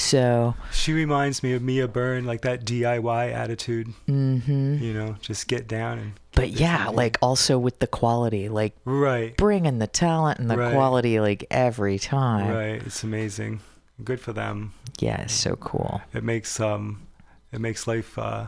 [0.00, 3.88] So, She reminds me of Mia Byrne, like that DIY attitude.
[4.06, 6.12] hmm You know, just get down and.
[6.34, 9.36] but yeah, like also with the quality, like Right.
[9.36, 10.72] bringing the talent and the Right.
[10.72, 12.48] quality like every time.
[12.54, 12.82] Right.
[12.86, 13.60] It's amazing.
[14.02, 14.72] Good for them.
[14.98, 16.00] Yeah, it's so cool.
[16.14, 17.06] It makes um,
[17.52, 18.46] it makes life uh,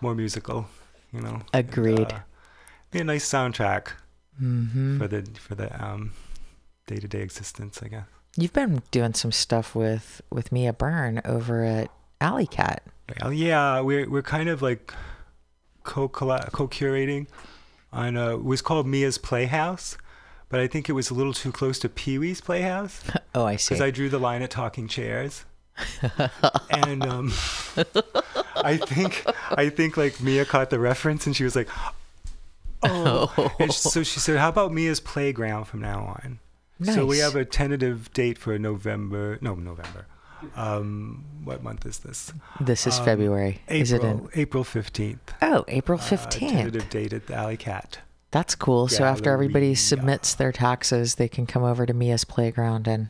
[0.00, 0.66] more musical.
[1.12, 1.42] You know.
[1.52, 2.10] Agreed.
[2.12, 2.20] Uh,
[2.90, 3.92] be a nice soundtrack
[4.42, 4.98] Mhm.
[4.98, 6.10] for the for the um,
[6.88, 8.06] day to day existence, I guess.
[8.36, 12.82] You've been doing some stuff with with Mia Byrne over at Alley Cat.
[13.30, 14.92] Yeah, we're we're kind of like
[15.84, 16.28] co co
[16.68, 17.26] curating
[17.92, 19.96] on a, it was called Mia's Playhouse,
[20.48, 23.02] but I think it was a little too close to Pee Wee's Playhouse.
[23.36, 23.74] Oh, I see.
[23.74, 25.44] Because I drew the line at talking chairs,
[26.70, 27.32] and um,
[28.54, 31.68] I think I think like Mia caught the reference and she was like,
[32.84, 36.38] "Oh!" And so she said, "How about Mia's Playground from now on?"
[36.82, 39.38] So we have a tentative date for November.
[39.40, 40.06] No, November.
[40.56, 42.32] Um, what month is this?
[42.60, 43.60] This is Um, February.
[43.68, 45.32] April, Is it in- April fifteenth?
[45.40, 46.50] Oh, April Uh, 15th.
[46.50, 47.98] tentative date at the Alley Cat.
[48.30, 48.88] That's cool.
[48.88, 53.08] so after everybody submits their taxes, they can come over to Mia's Playground and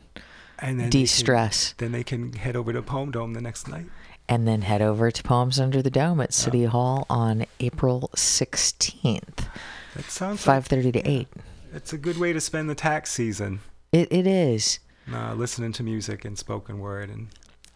[0.59, 1.73] And then they can- de-stress.
[1.79, 3.87] Then they can head over to Poem Dome the next night.
[4.29, 9.47] and then head over to Poems Under the Dome at City Hall on April 16th.
[9.95, 11.27] That sounds like- 5:30 to 8.
[11.75, 13.59] It's a good way to spend the tax season.
[13.91, 14.79] It it is.
[15.11, 17.27] Uh, listening to music and spoken word and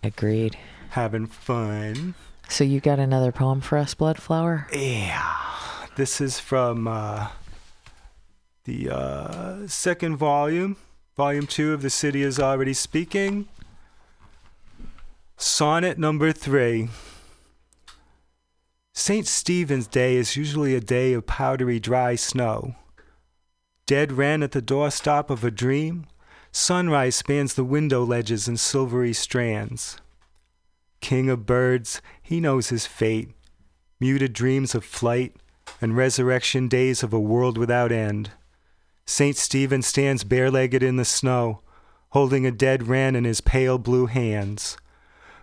[0.02, 0.58] Agreed.
[0.92, 2.16] having fun.
[2.48, 4.66] So you got another poem for us, Bloodflower?
[4.74, 5.36] Yeah.
[5.96, 7.28] This is from uh,
[8.64, 10.78] the uh, second volume,
[11.16, 13.48] volume two of The City is Already Speaking.
[15.38, 16.90] Sonnet number three.
[18.94, 19.28] St.
[19.28, 22.76] Stephen's Day is usually a day of powdery dry snow.
[23.90, 26.06] Dead wren at the doorstop of a dream.
[26.52, 29.98] Sunrise spans the window ledges in silvery strands.
[31.02, 33.32] King of birds, he knows his fate.
[34.00, 35.36] Muted dreams of flight
[35.82, 38.30] and resurrection days of a world without end.
[39.08, 39.36] St.
[39.36, 41.62] Stephen stands barelegged in the snow,
[42.10, 44.78] holding a dead wren in his pale blue hands.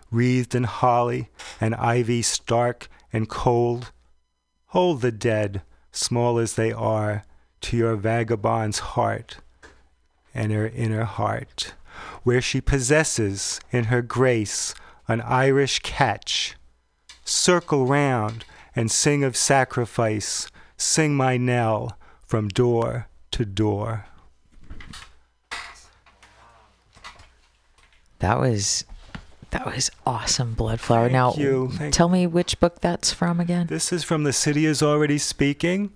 [0.09, 1.27] Wreathed in holly
[1.59, 3.91] and ivy stark and cold,
[4.67, 7.25] hold the dead, small as they are,
[7.61, 9.37] to your vagabond's heart
[10.33, 11.73] and her inner heart,
[12.23, 14.75] where she possesses in her grace
[15.07, 16.55] an Irish catch.
[17.23, 18.45] Circle round
[18.75, 20.47] and sing of sacrifice,
[20.77, 24.05] sing my knell from door to door.
[28.19, 28.85] That was
[29.51, 31.03] that was awesome, Bloodflower.
[31.03, 33.67] Thank now, you, thank tell me which book that's from again.
[33.67, 35.91] This is from The City is Already Speaking,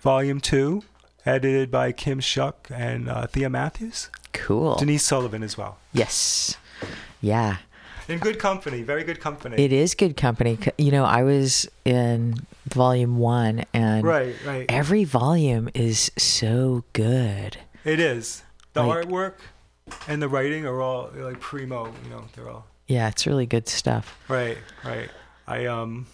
[0.00, 0.82] Volume 2,
[1.26, 4.08] edited by Kim Shuck and uh, Thea Matthews.
[4.32, 4.76] Cool.
[4.76, 5.78] Denise Sullivan as well.
[5.92, 6.56] Yes.
[7.20, 7.56] Yeah.
[8.08, 9.56] In good company, very good company.
[9.62, 10.58] It is good company.
[10.78, 12.36] You know, I was in
[12.68, 14.66] volume one, and Right, right.
[14.68, 17.56] every volume is so good.
[17.84, 18.42] It is.
[18.74, 19.34] The Like- artwork
[20.06, 23.66] and the writing are all like primo, you know, they're all Yeah, it's really good
[23.68, 24.16] stuff.
[24.28, 25.08] Right, right.
[25.48, 26.06] I um,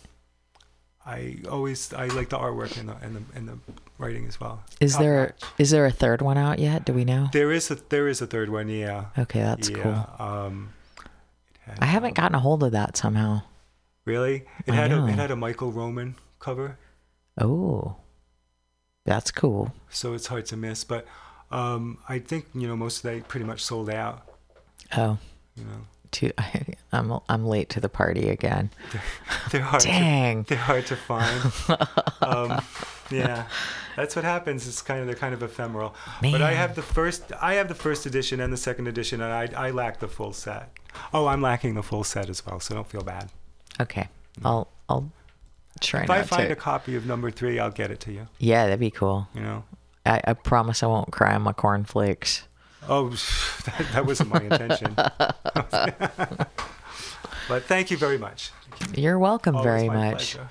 [1.04, 3.58] I always I like the artwork and the and the and the
[3.98, 4.62] writing as well.
[4.80, 6.84] Is Top there is there a third one out yet?
[6.84, 7.28] Do we know?
[7.32, 9.06] There is a there is a third one, yeah.
[9.18, 10.72] Okay, that's yeah, Um,
[11.78, 13.42] I haven't gotten a hold of that somehow.
[14.04, 16.78] really, it I had a it had a Michael Roman cover,
[17.40, 17.96] Oh,
[19.04, 19.72] that's cool.
[19.90, 20.84] so it's hard to miss.
[20.84, 21.06] But
[21.50, 24.26] um, I think you know most of they pretty much sold out.
[24.96, 25.18] Oh,
[25.56, 25.80] You know,
[26.10, 26.30] too.
[26.92, 28.70] I'm I'm late to the party again.
[29.50, 29.82] they're hard.
[29.84, 30.44] Dang.
[30.44, 31.52] To, they're hard to find.
[32.20, 32.60] um,
[33.10, 33.46] yeah,
[33.96, 34.66] that's what happens.
[34.66, 35.94] It's kind of they're kind of ephemeral.
[36.20, 37.32] But I have the first.
[37.40, 40.32] I have the first edition and the second edition, and I I lack the full
[40.32, 40.70] set.
[41.12, 43.30] Oh, I'm lacking the full set as well, so don't feel bad.
[43.80, 44.08] Okay,
[44.44, 45.10] I'll I'll
[45.80, 46.52] try if I find to.
[46.52, 48.28] a copy of number three, I'll get it to you.
[48.38, 49.28] yeah, that'd be cool.
[49.34, 49.64] You know.
[50.04, 52.42] I, I promise I won't cry on my cornflakes.
[52.88, 53.10] Oh,
[53.64, 54.94] that, that wasn't my intention.
[57.48, 58.50] but thank you very much.
[58.96, 60.34] You're welcome Always very much.
[60.34, 60.48] pleasure.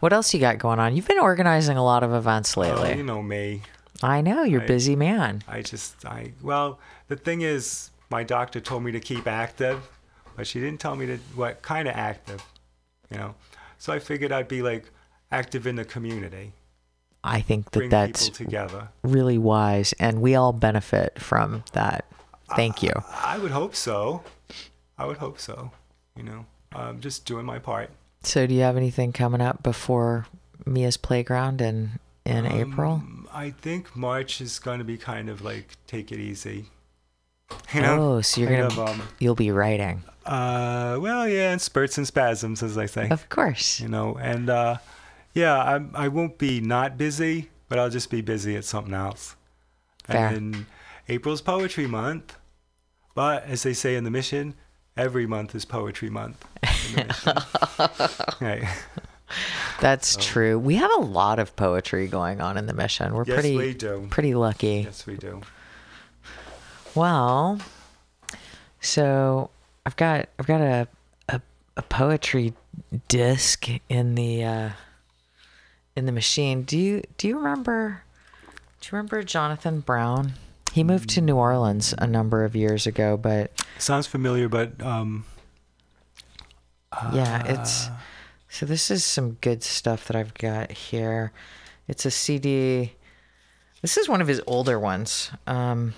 [0.00, 0.96] What else you got going on?
[0.96, 2.96] You've been organizing a lot of events Oh, lately.
[2.96, 3.62] you know me.
[4.02, 5.42] I know you're a I- busy man.
[5.46, 6.78] I just, I, well,
[7.08, 9.88] the thing is, my doctor told me to keep active,
[10.36, 12.42] but she didn't tell me to, what kind of active,
[13.10, 13.34] you know?
[13.78, 14.90] So I figured I'd be like
[15.30, 16.52] active in the community,
[17.22, 18.30] I think that that's
[19.02, 22.06] really wise, and we all benefit from that.
[22.56, 22.92] Thank you.
[23.22, 24.22] I would hope so.
[24.96, 25.70] I would hope so,
[26.16, 26.46] you know?
[26.74, 27.90] Um, just doing my part.
[28.22, 30.26] So, do you have anything coming up before
[30.66, 33.02] Mia's Playground in in Um, April?
[33.32, 36.66] I think March is going to be kind of like take it easy.
[37.74, 40.04] You know, oh, so you're kind gonna of, um, you'll be writing.
[40.24, 43.08] uh, well, yeah, in spurts and spasms, as I say.
[43.08, 43.80] Of course.
[43.80, 44.76] You know, and uh,
[45.34, 49.34] yeah, I I won't be not busy, but I'll just be busy at something else.
[50.04, 50.28] Fair.
[50.28, 50.66] And
[51.08, 52.36] April's poetry month,
[53.16, 54.54] but as they say in the mission,
[54.96, 56.44] every month is poetry month.
[56.62, 58.36] in the mission.
[58.40, 58.64] right.
[59.80, 60.58] That's true.
[60.58, 63.14] We have a lot of poetry going on in the mission.
[63.14, 64.06] We're Yes, pretty we do.
[64.10, 64.82] pretty lucky.
[64.84, 65.40] Yes, we do.
[66.94, 67.60] Well,
[68.80, 69.50] so
[69.86, 70.88] I've got I've got a
[71.28, 71.40] a,
[71.76, 72.54] a poetry
[73.08, 74.70] disc in the uh,
[75.94, 76.62] in the machine.
[76.62, 78.02] Do you do you remember
[78.80, 80.32] do you remember Jonathan Brown?
[80.72, 85.24] He moved to New Orleans a number of years ago, but Sounds familiar, but um,
[87.12, 87.88] yeah, it's
[88.48, 91.32] so this is some good stuff that I've got here.
[91.88, 92.92] It's a CD.
[93.80, 95.30] This is one of his older ones.
[95.46, 95.94] Um,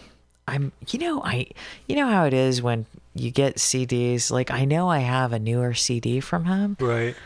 [0.47, 1.49] I'm, you know, I,
[1.87, 4.31] you know how it is when you get CDs.
[4.31, 7.17] Like I know I have a newer CD from him, right.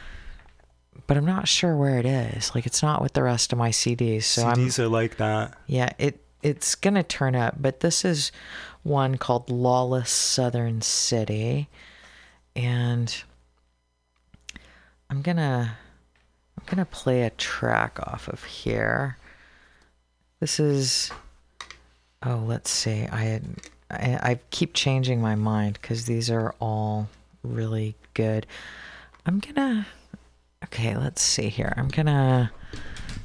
[1.06, 2.54] but I'm not sure where it is.
[2.54, 4.24] Like it's not with the rest of my CDs.
[4.24, 5.54] So I'm, CDs are like that.
[5.66, 8.30] yeah, it it's gonna turn up, but this is
[8.84, 11.68] one called Lawless Southern City,
[12.54, 13.24] and
[15.10, 15.76] I'm gonna
[16.56, 19.16] I'm gonna play a track off of here.
[20.38, 21.10] This is
[22.22, 23.08] oh, let's see.
[23.10, 23.44] I had
[23.90, 27.08] I, I keep changing my mind because these are all
[27.42, 28.46] really good.
[29.26, 29.84] I'm gonna
[30.66, 30.96] okay.
[30.96, 31.74] Let's see here.
[31.76, 32.52] I'm gonna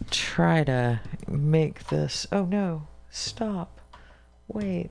[0.09, 2.25] try to make this.
[2.31, 2.87] Oh no!
[3.11, 3.79] Stop.
[4.47, 4.89] Wait.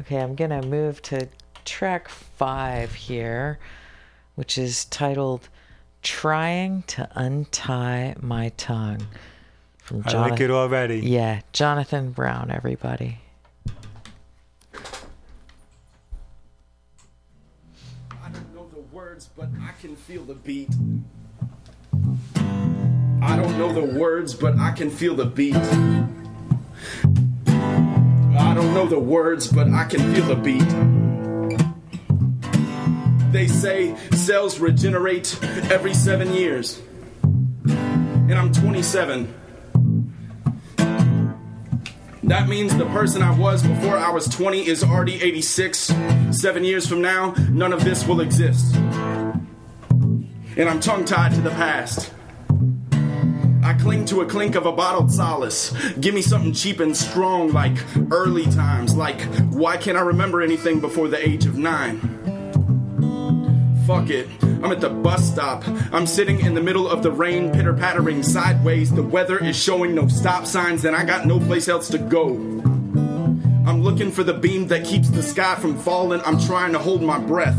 [0.00, 1.28] Okay, I'm gonna move to
[1.64, 3.58] track five here,
[4.34, 5.48] which is titled
[6.02, 9.06] "Trying to Untie My Tongue."
[9.78, 11.00] From I like it already.
[11.00, 12.50] Yeah, Jonathan Brown.
[12.50, 13.20] Everybody.
[18.10, 20.70] I don't know the words, but I can feel the beat.
[23.20, 25.56] I don't know the words, but I can feel the beat.
[27.46, 30.68] I don't know the words, but I can feel the beat.
[33.32, 35.38] They say cells regenerate
[35.70, 36.80] every seven years.
[37.66, 39.34] And I'm 27.
[42.24, 45.94] That means the person I was before I was 20 is already 86.
[46.30, 48.74] Seven years from now, none of this will exist.
[48.74, 52.12] And I'm tongue tied to the past.
[53.68, 55.74] I cling to a clink of a bottled solace.
[56.00, 57.76] Give me something cheap and strong, like
[58.10, 58.96] early times.
[58.96, 59.20] Like,
[59.50, 62.00] why can't I remember anything before the age of nine?
[63.86, 64.26] Fuck it.
[64.40, 65.68] I'm at the bus stop.
[65.92, 68.90] I'm sitting in the middle of the rain, pitter pattering sideways.
[68.90, 72.36] The weather is showing no stop signs, and I got no place else to go.
[73.66, 76.22] I'm looking for the beam that keeps the sky from falling.
[76.24, 77.58] I'm trying to hold my breath.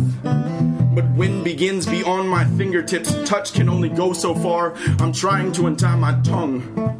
[1.00, 3.16] But wind begins beyond my fingertips.
[3.24, 4.76] Touch can only go so far.
[5.00, 7.00] I'm trying to untie my tongue.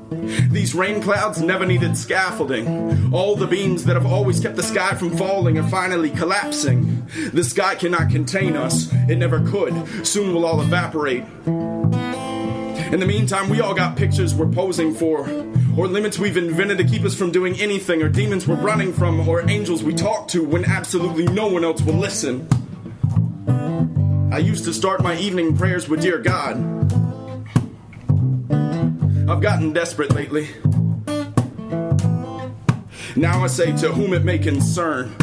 [0.50, 3.14] These rain clouds never needed scaffolding.
[3.14, 7.06] All the beams that have always kept the sky from falling are finally collapsing.
[7.34, 8.88] The sky cannot contain us.
[9.10, 10.08] It never could.
[10.08, 11.26] Soon we'll all evaporate.
[11.46, 15.30] In the meantime, we all got pictures we're posing for,
[15.78, 19.28] or limits we've invented to keep us from doing anything, or demons we're running from,
[19.28, 22.48] or angels we talk to when absolutely no one else will listen.
[24.32, 26.56] I used to start my evening prayers with Dear God.
[29.28, 30.50] I've gotten desperate lately.
[33.16, 35.16] Now I say, to whom it may concern.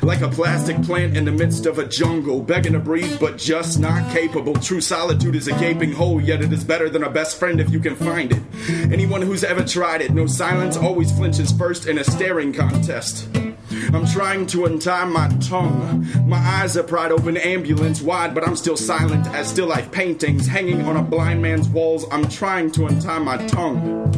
[0.00, 3.78] Like a plastic plant in the midst of a jungle, begging to breathe but just
[3.78, 4.54] not capable.
[4.54, 7.68] True solitude is a gaping hole, yet it is better than a best friend if
[7.70, 8.42] you can find it.
[8.90, 13.28] Anyone who's ever tried it knows silence always flinches first in a staring contest.
[13.92, 16.06] I'm trying to untie my tongue.
[16.26, 20.46] My eyes are pried open, ambulance wide, but I'm still silent as still life paintings
[20.46, 22.04] hanging on a blind man's walls.
[22.10, 24.14] I'm trying to untie my tongue.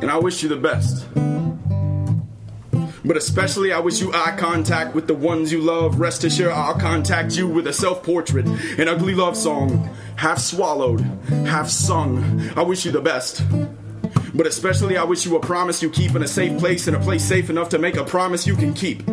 [0.00, 1.06] And I wish you the best.
[3.04, 5.98] But especially, I wish you eye contact with the ones you love.
[5.98, 11.00] Rest assured, I'll contact you with a self portrait, an ugly love song, half swallowed,
[11.46, 12.50] half sung.
[12.56, 13.42] I wish you the best.
[14.38, 17.00] But especially, I wish you a promise you keep in a safe place and a
[17.00, 19.04] place safe enough to make a promise you can keep.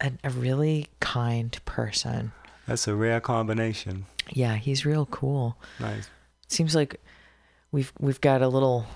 [0.00, 2.32] a a really kind person.
[2.66, 4.06] That's a rare combination.
[4.30, 5.56] Yeah, he's real cool.
[5.78, 6.08] Nice.
[6.48, 7.00] Seems like
[7.72, 8.86] we've we've got a little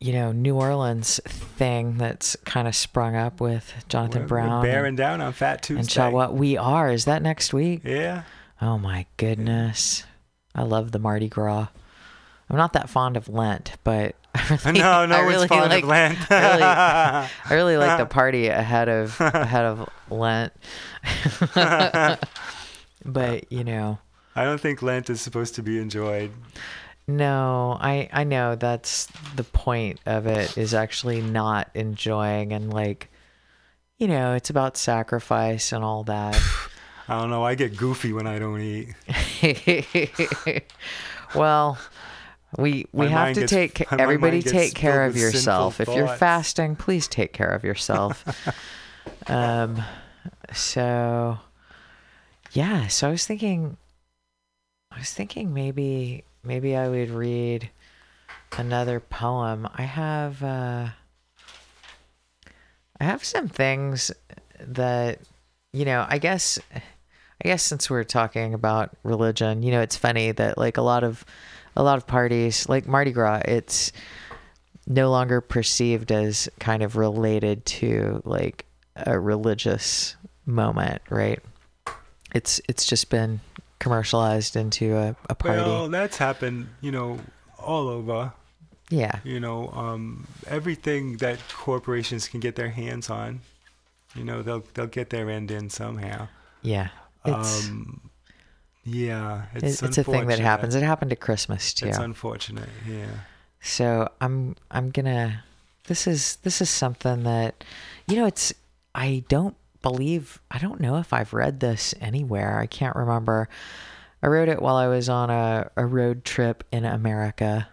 [0.00, 4.62] you know New Orleans thing that's kind of sprung up with Jonathan We're- Brown.
[4.62, 6.02] We're bearing and, down on Fat Tuesday.
[6.02, 6.90] and what We are.
[6.90, 7.82] Is that next week?
[7.84, 8.22] Yeah.
[8.60, 10.04] Oh my goodness.
[10.54, 11.68] I love the Mardi Gras.
[12.50, 15.70] I'm not that fond of Lent, but I really, No, no I really fond of
[15.70, 16.30] like, Lent.
[16.30, 20.52] I really, I really like the party ahead of ahead of Lent.
[23.04, 23.98] but you know,
[24.34, 26.30] I don't think Lent is supposed to be enjoyed.
[27.08, 33.08] No, I I know that's the point of it is actually not enjoying and like,
[33.96, 36.38] you know, it's about sacrifice and all that.
[37.08, 37.42] I don't know.
[37.42, 38.94] I get goofy when I don't eat.
[41.34, 41.78] well,
[42.58, 45.80] we we My have to gets- take everybody take care of yourself.
[45.80, 48.24] If you're fasting, please take care of yourself.
[49.26, 49.82] um
[50.52, 51.38] so
[52.52, 53.78] yeah, so I was thinking
[54.92, 57.70] I was thinking maybe maybe I would read
[58.56, 59.68] another poem.
[59.74, 60.88] I have uh
[63.00, 64.10] I have some things
[64.60, 65.20] that
[65.72, 70.32] you know, I guess I guess since we're talking about religion, you know, it's funny
[70.32, 71.24] that like a lot of
[71.76, 73.92] a lot of parties, like Mardi Gras, it's
[74.86, 78.64] no longer perceived as kind of related to like
[78.96, 80.16] a religious
[80.46, 81.38] moment, right?
[82.34, 83.40] It's it's just been
[83.78, 85.60] commercialized into a, a party.
[85.60, 87.18] Well, that's happened, you know,
[87.58, 88.32] all over.
[88.90, 89.20] Yeah.
[89.24, 93.40] You know, um, everything that corporations can get their hands on,
[94.14, 96.28] you know, they'll they'll get their end in somehow.
[96.62, 96.88] Yeah.
[97.24, 98.10] It's Um,
[98.84, 100.74] yeah, it's, it's a thing that happens.
[100.74, 101.86] It happened at Christmas too.
[101.86, 102.68] It's unfortunate.
[102.88, 103.06] Yeah.
[103.60, 105.44] So I'm I'm gonna
[105.88, 107.64] this is this is something that
[108.06, 108.54] you know it's
[108.94, 112.58] I don't believe I don't know if I've read this anywhere.
[112.58, 113.48] I can't remember.
[114.22, 117.68] I wrote it while I was on a, a road trip in America,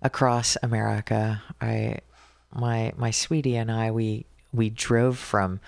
[0.00, 1.42] across America.
[1.60, 1.98] I
[2.54, 5.60] my my sweetie and I we we drove from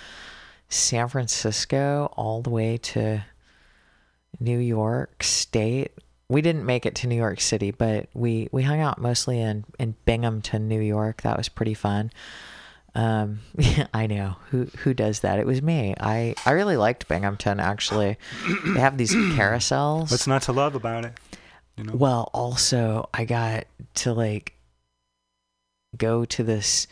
[0.69, 3.25] San Francisco all the way to
[4.41, 5.93] New York State.
[6.29, 9.65] We didn't make it to New York City, but we we hung out mostly in
[9.79, 11.23] in Binghamton, New York.
[11.23, 12.11] That was pretty fun.
[12.95, 13.41] Um,
[13.95, 15.39] I know who who does that.
[15.39, 15.95] It was me.
[15.99, 17.61] I I really liked Binghamton.
[17.61, 18.17] Actually,
[18.67, 20.11] they have these carousels.
[20.11, 21.13] What's not to love about it?
[21.77, 21.95] You know.
[21.95, 23.65] Well, also I got
[23.95, 24.55] to like
[25.97, 26.87] go to this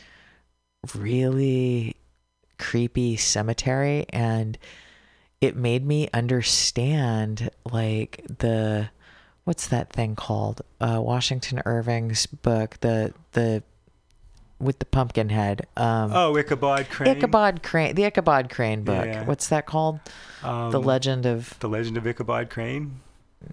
[0.94, 1.96] really
[2.58, 4.56] creepy cemetery and
[5.40, 8.88] it made me understand like the
[9.44, 10.62] what's that thing called?
[10.80, 13.62] Uh Washington Irving's book, the the
[14.62, 15.66] with the pumpkin head.
[15.76, 17.10] Um Oh, Ichabod Crane.
[17.16, 19.04] Ichabod Crane, the Ichabod Crane book.
[19.04, 19.24] Yeah.
[19.24, 20.00] What's that called?
[20.42, 23.00] the Um, Legend of The Legend of Ichabod Crane.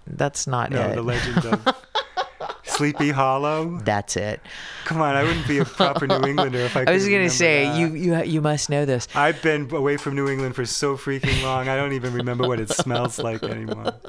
[0.07, 0.95] That's not No, it.
[0.95, 1.75] the Legend of
[2.63, 3.79] Sleepy Hollow.
[3.83, 4.39] That's it.
[4.85, 6.81] Come on, I wouldn't be a proper New Englander if I.
[6.87, 7.77] I was couldn't gonna say that.
[7.79, 9.07] you you you must know this.
[9.15, 11.67] I've been away from New England for so freaking long.
[11.67, 13.93] I don't even remember what it smells like anymore.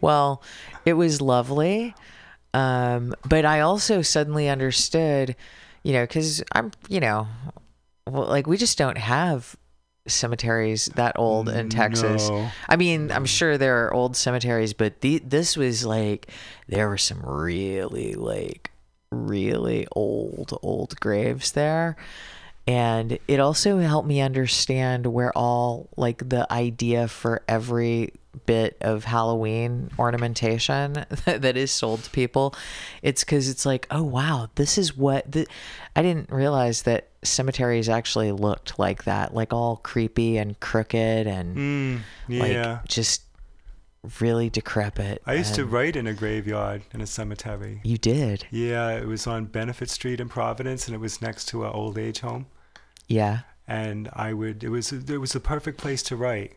[0.00, 0.42] Well,
[0.84, 1.94] it was lovely.
[2.56, 5.36] Um, but I also suddenly understood,
[5.82, 7.28] you know, because I'm, you know,
[8.08, 9.56] well, like we just don't have
[10.06, 12.30] cemeteries that old in Texas.
[12.30, 12.48] No.
[12.68, 16.30] I mean, I'm sure there are old cemeteries, but the, this was like
[16.66, 18.70] there were some really like
[19.10, 21.96] really old old graves there.
[22.66, 28.12] and it also helped me understand where all like the idea for every
[28.46, 30.92] bit of Halloween ornamentation
[31.24, 32.54] that is sold to people.
[33.02, 35.46] It's because it's like, oh wow, this is what the.
[35.94, 41.56] I didn't realize that cemeteries actually looked like that, like all creepy and crooked and
[41.56, 42.42] Mm, yeah.
[42.72, 43.22] like just
[44.20, 45.20] really decrepit.
[45.26, 47.80] I used to write in a graveyard in a cemetery.
[47.82, 51.64] You did, Yeah, it was on Benefit Street in Providence, and it was next to
[51.64, 52.46] an old age home.
[53.08, 53.40] yeah.
[53.68, 56.52] And I would, it was, it was the perfect place to write.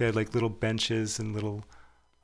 [0.00, 1.62] They had like little benches and little.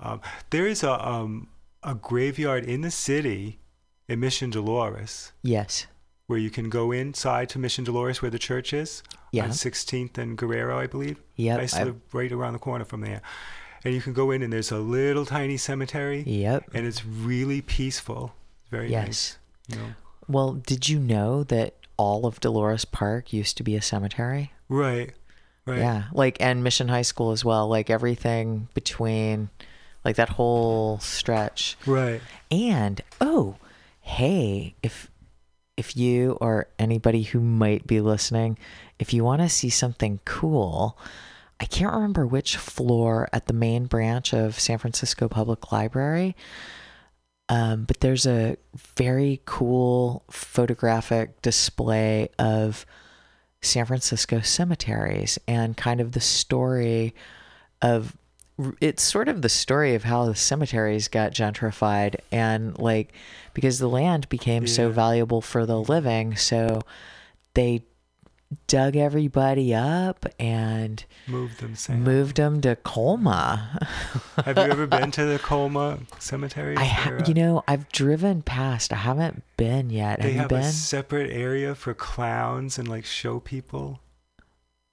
[0.01, 1.49] Um, there is a um,
[1.83, 3.59] a graveyard in the city,
[4.09, 5.87] in Mission Dolores, Yes.
[6.27, 9.03] where you can go inside to Mission Dolores, where the church is.
[9.31, 9.45] Yeah.
[9.45, 11.21] On 16th and Guerrero, I believe.
[11.37, 13.21] Yep, I live right around the corner from there.
[13.85, 16.23] And you can go in, and there's a little tiny cemetery.
[16.27, 16.71] Yep.
[16.73, 18.33] And it's really peaceful.
[18.71, 19.05] Very Yes.
[19.07, 19.39] nice.
[19.69, 19.89] You know?
[20.29, 24.53] Well, did you know that all of Dolores Park used to be a cemetery?
[24.71, 25.13] Right.
[25.67, 25.79] Right.
[25.79, 27.69] Yeah, like and Mission High School as well.
[27.69, 29.51] Like everything between,
[30.05, 31.77] like that whole stretch.
[31.85, 32.21] Right.
[32.51, 33.57] And oh,
[34.01, 35.11] hey, if
[35.77, 38.59] if you or anybody who might be listening,
[38.99, 40.97] if you want to see something cool,
[41.61, 46.37] I can't remember which floor at the main branch of San Francisco Public Library.
[47.49, 48.57] Um, but there's a
[48.97, 52.85] very cool photographic display of
[53.67, 57.15] San Francisco cemeteries and kind of the story
[57.83, 58.17] of
[58.81, 63.13] it's sort of the story of how the cemeteries got gentrified and like
[63.53, 66.81] because the land became so valuable for the living so
[67.53, 67.83] they
[68.69, 72.03] dug everybody up and Moved them, Sam.
[72.05, 73.87] moved them to Colma.
[74.45, 76.77] Have you ever been to the Colma Cemetery?
[76.77, 78.93] I ha- you know I've driven past.
[78.93, 80.21] I haven't been yet.
[80.21, 80.61] They have you have been?
[80.61, 84.01] a separate area for clowns and like show people.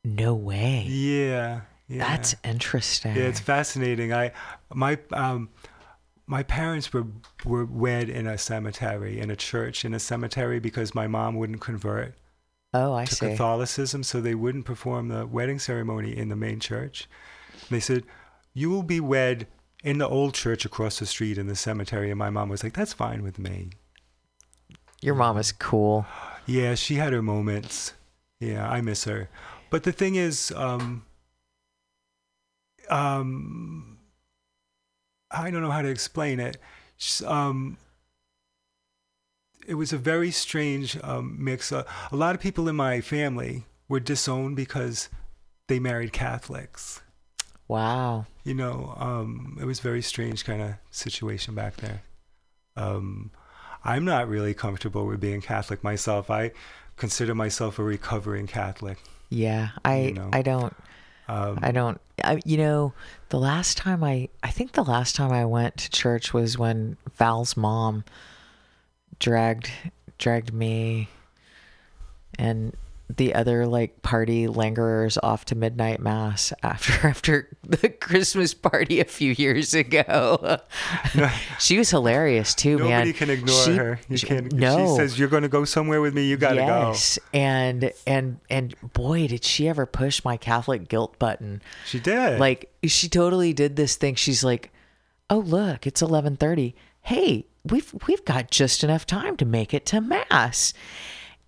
[0.04, 0.86] No way.
[0.88, 1.62] Yeah.
[1.88, 2.00] yeah.
[2.10, 3.16] That's interesting.
[3.16, 4.12] Yeah, it's fascinating.
[4.14, 4.32] I
[4.74, 5.50] my um
[6.26, 7.06] my parents were
[7.46, 11.62] were wed in a cemetery, in a church in a cemetery because my mom wouldn't
[11.62, 12.16] convert
[12.74, 13.30] oh, I to see.
[13.30, 17.08] Catholicism, so they wouldn't perform the wedding ceremony in the main church.
[17.52, 18.04] And they said,
[18.54, 19.48] "You will be wed
[19.84, 22.74] in the old church across the street in the cemetery." And my mom was like,
[22.74, 23.70] "That's fine with me."
[25.02, 26.06] Your mom is cool.
[26.46, 27.94] Yeah, she had her moments.
[28.40, 29.30] Yeah, I miss her.
[29.70, 31.06] But the thing is, um,
[32.90, 33.98] um,
[35.32, 36.58] I don't know how to explain it.
[37.26, 37.78] Um,
[39.68, 41.72] it was a very strange um, mix.
[41.72, 45.10] Uh, a lot of people in my family were disowned because
[45.68, 47.02] they married Catholics.
[47.68, 48.26] Wow.
[48.44, 52.02] You know, um, it was a very strange kind of situation back there.
[52.76, 53.32] Um,
[53.84, 56.30] I'm not really comfortable with being Catholic myself.
[56.30, 56.52] I
[56.98, 58.98] consider myself a recovering Catholic.
[59.30, 60.30] Yeah, I know.
[60.32, 60.76] I don't
[61.28, 62.94] Um, I don't I you know
[63.30, 66.98] the last time I I think the last time I went to church was when
[67.16, 68.04] Val's mom
[69.20, 69.70] dragged
[70.18, 71.10] dragged me
[72.40, 72.76] and
[73.16, 79.06] the other like party lingerers off to midnight mass after after the Christmas party a
[79.06, 80.60] few years ago.
[81.60, 82.90] she was hilarious too, man.
[82.90, 84.00] Nobody can ignore She- her.
[84.10, 84.52] You she- can't.
[84.54, 87.92] No, she says you're going to go somewhere with me, you got to yes, and
[88.08, 91.62] and and boy, did she ever push my Catholic guilt button.
[91.86, 92.40] She did.
[92.40, 94.16] Like she totally did this thing.
[94.16, 94.72] She's like,
[95.30, 96.74] "Oh, look, it's 11:30.
[97.02, 100.74] Hey, we've we've got just enough time to make it to mass."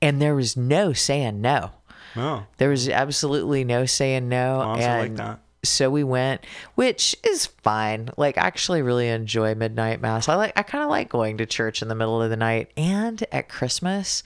[0.01, 1.71] And there was no saying no.
[2.17, 4.59] Oh, There was absolutely no saying no.
[4.59, 5.39] Moms like and that.
[5.63, 8.09] so we went, which is fine.
[8.17, 10.29] Like I actually really enjoy midnight mass.
[10.29, 12.71] I like I kind of like going to church in the middle of the night
[12.77, 14.23] and at Christmas.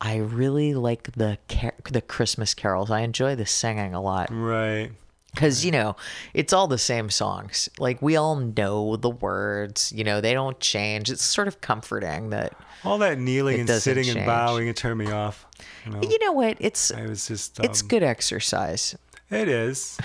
[0.00, 2.90] I really like the car- the Christmas carols.
[2.90, 4.90] I enjoy the singing a lot right.
[5.34, 5.96] Because you know
[6.34, 7.68] it's all the same songs.
[7.78, 9.92] Like we all know the words.
[9.92, 11.10] You know they don't change.
[11.10, 12.54] It's sort of comforting that
[12.84, 15.46] All that kneeling and sitting and bowing it turned me off.
[15.84, 16.90] You know, you know what it's.
[16.90, 17.60] I was just.
[17.60, 18.96] It's um, good exercise.
[19.30, 19.98] It is.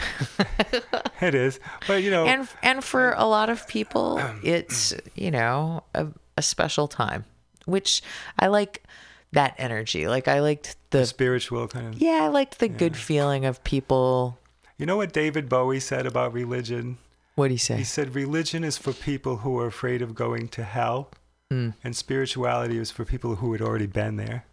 [1.22, 1.60] it is.
[1.88, 6.08] But you know, and and for a lot of people it's you know a,
[6.38, 7.26] a special time
[7.66, 8.02] which
[8.40, 8.84] i like
[9.32, 12.02] that energy like i liked the spiritual kind of.
[12.02, 14.38] yeah i liked the good feeling of people
[14.82, 16.98] You know what David Bowie said about religion?
[17.36, 20.48] what do you say He said religion is for people who are afraid of going
[20.50, 21.10] to hell,
[21.52, 21.76] Mm.
[21.84, 24.46] and spirituality is for people who had already been there.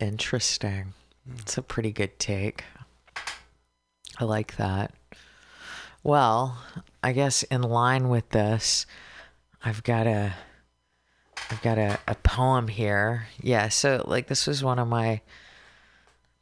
[0.00, 0.92] interesting
[1.38, 2.64] it's a pretty good take
[4.18, 4.92] i like that
[6.02, 6.58] well
[7.02, 8.84] i guess in line with this
[9.64, 10.34] i've got a
[11.50, 15.20] i've got a, a poem here yeah so like this was one of my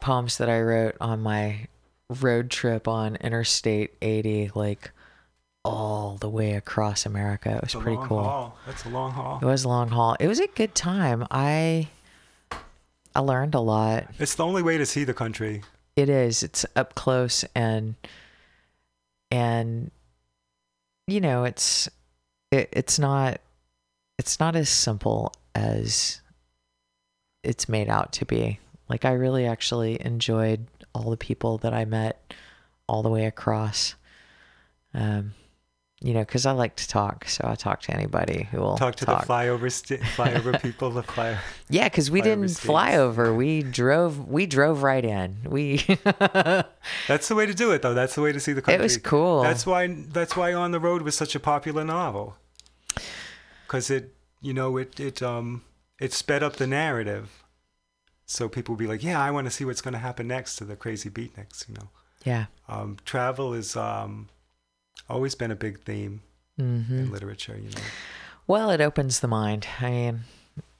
[0.00, 1.66] poems that I wrote on my
[2.08, 4.90] road trip on Interstate 80, like
[5.64, 7.56] all the way across America.
[7.56, 8.22] It was a pretty cool.
[8.22, 8.58] haul.
[8.66, 9.38] That's a long haul.
[9.42, 10.16] It was a long haul.
[10.20, 11.26] It was a good time.
[11.30, 11.88] I
[13.14, 14.06] I learned a lot.
[14.18, 15.62] It's the only way to see the country.
[15.96, 16.42] It is.
[16.42, 17.94] It's up close and
[19.30, 19.90] and
[21.08, 21.88] you know, it's
[22.52, 23.40] it, it's not
[24.18, 26.20] it's not as simple as
[27.42, 28.60] it's made out to be.
[28.88, 30.66] Like I really actually enjoyed
[30.97, 32.35] all the people that I met
[32.89, 33.94] all the way across.
[34.94, 35.35] Um
[36.02, 38.97] you know, because I like to talk, so I talk to anybody who will Talk
[38.97, 40.90] to the flyover st- flyover people.
[40.90, 41.39] The fly.
[41.70, 42.66] yeah, because we didn't states.
[42.66, 43.35] fly over.
[43.35, 44.28] We drove.
[44.28, 45.39] We drove right in.
[45.47, 45.78] We.
[47.09, 47.94] That's the way to do it, though.
[47.94, 48.78] That's the way to see the country.
[48.78, 49.43] It was cool.
[49.43, 49.86] That's why.
[49.89, 52.36] That's why On the Road was such a popular novel.
[53.66, 55.64] Because it, you know, it it um
[55.98, 57.43] it sped up the narrative,
[58.26, 60.56] so people would be like, "Yeah, I want to see what's going to happen next
[60.56, 61.88] to the crazy beatniks." You know.
[62.24, 62.46] Yeah.
[62.68, 64.28] Um, travel is um
[65.08, 66.22] always been a big theme
[66.60, 66.90] Mhm.
[66.90, 67.56] in literature.
[67.56, 67.80] You know.
[68.46, 69.66] Well, it opens the mind.
[69.80, 70.20] I mean,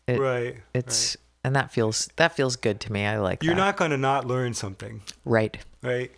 [0.07, 3.07] it, Right, It's and that feels that feels good to me.
[3.07, 3.41] I like.
[3.41, 3.47] That.
[3.47, 3.61] You're that.
[3.61, 5.03] not going to not learn something.
[5.25, 5.57] right.
[5.83, 6.11] Right.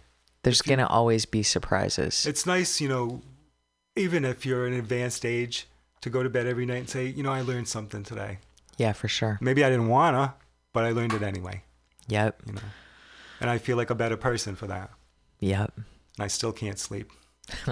[0.44, 2.24] There's gonna always be surprises.
[2.24, 3.20] It's nice, you know,
[3.96, 5.66] even if you're an advanced age,
[6.00, 8.38] to go to bed every night and say, you know, I learned something today.
[8.78, 9.36] Yeah, for sure.
[9.42, 10.34] Maybe I didn't wanna,
[10.72, 11.62] but I learned it anyway.
[12.08, 12.42] Yep.
[12.46, 12.60] You know,
[13.40, 14.90] and I feel like a better person for that.
[15.40, 15.72] Yep.
[15.76, 15.84] And
[16.18, 17.12] I still can't sleep.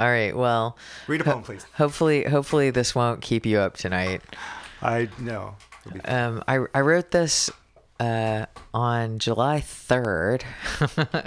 [0.00, 0.36] All right.
[0.36, 0.76] Well,
[1.06, 1.64] Read a poem, please.
[1.74, 4.22] Hopefully, hopefully this won't keep you up tonight.
[4.82, 5.56] I know.
[6.04, 7.50] Um, I I wrote this
[8.00, 10.44] uh, on July third.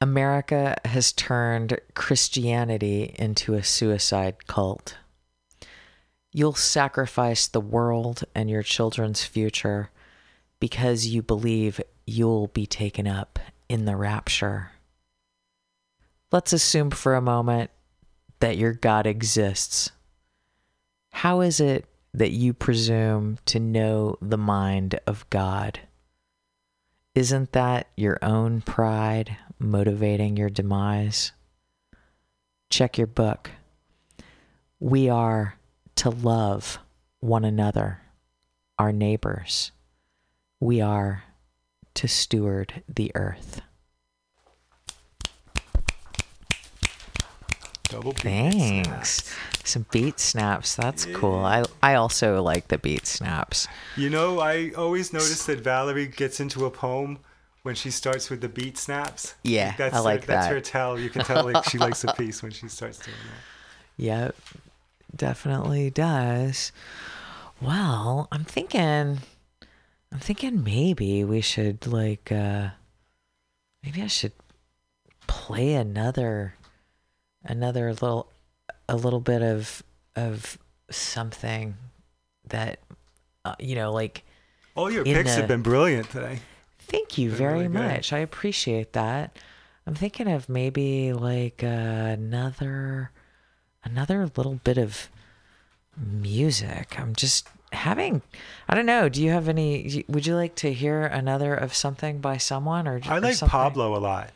[0.00, 4.98] America has turned Christianity into a suicide cult.
[6.32, 9.90] You'll sacrifice the world and your children's future
[10.60, 13.38] because you believe you'll be taken up
[13.70, 14.72] in the rapture.
[16.30, 17.70] Let's assume for a moment
[18.40, 19.92] that your God exists.
[21.10, 25.80] How is it that you presume to know the mind of God?
[27.14, 31.32] Isn't that your own pride motivating your demise?
[32.70, 33.50] Check your book.
[34.80, 35.56] We are
[35.96, 36.78] to love
[37.20, 38.02] one another,
[38.78, 39.72] our neighbors.
[40.60, 41.24] We are
[41.94, 43.62] to steward the earth.
[47.88, 49.32] Double beat Thanks.
[49.64, 50.74] Some beat snaps.
[50.74, 51.38] That's cool.
[51.38, 53.68] I I also like the beat snaps.
[53.96, 57.20] You know, I always notice that Valerie gets into a poem
[57.66, 59.34] when she starts with the beat snaps.
[59.42, 61.00] Yeah, that's I like her, That's her tell.
[61.00, 64.02] You can tell like she likes a piece when she starts doing that.
[64.04, 64.36] Yep,
[65.16, 66.70] definitely does.
[67.60, 69.18] Well, I'm thinking,
[70.12, 72.68] I'm thinking maybe we should like, uh
[73.82, 74.32] maybe I should
[75.26, 76.54] play another,
[77.44, 78.30] another little,
[78.88, 79.82] a little bit of
[80.14, 80.56] of
[80.88, 81.74] something
[82.46, 82.78] that,
[83.44, 84.22] uh, you know, like.
[84.76, 86.38] All your picks the- have been brilliant today.
[86.88, 87.72] Thank you very really good.
[87.72, 88.12] much.
[88.12, 89.36] I appreciate that.
[89.86, 93.10] I'm thinking of maybe like uh, another
[93.84, 95.08] another little bit of
[95.96, 96.98] music.
[96.98, 98.22] I'm just having
[98.68, 99.08] I don't know.
[99.08, 103.00] Do you have any would you like to hear another of something by someone or
[103.04, 103.50] I like something?
[103.50, 104.30] Pablo a lot.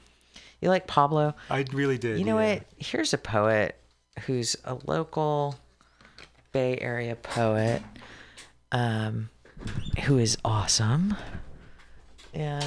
[0.60, 1.34] You like Pablo?
[1.48, 2.18] I really did.
[2.18, 2.54] You know yeah.
[2.54, 2.62] what?
[2.78, 3.76] Here's a poet
[4.26, 5.56] who's a local
[6.52, 7.82] Bay Area poet
[8.72, 9.30] um,
[10.04, 11.16] who is awesome.
[12.34, 12.64] And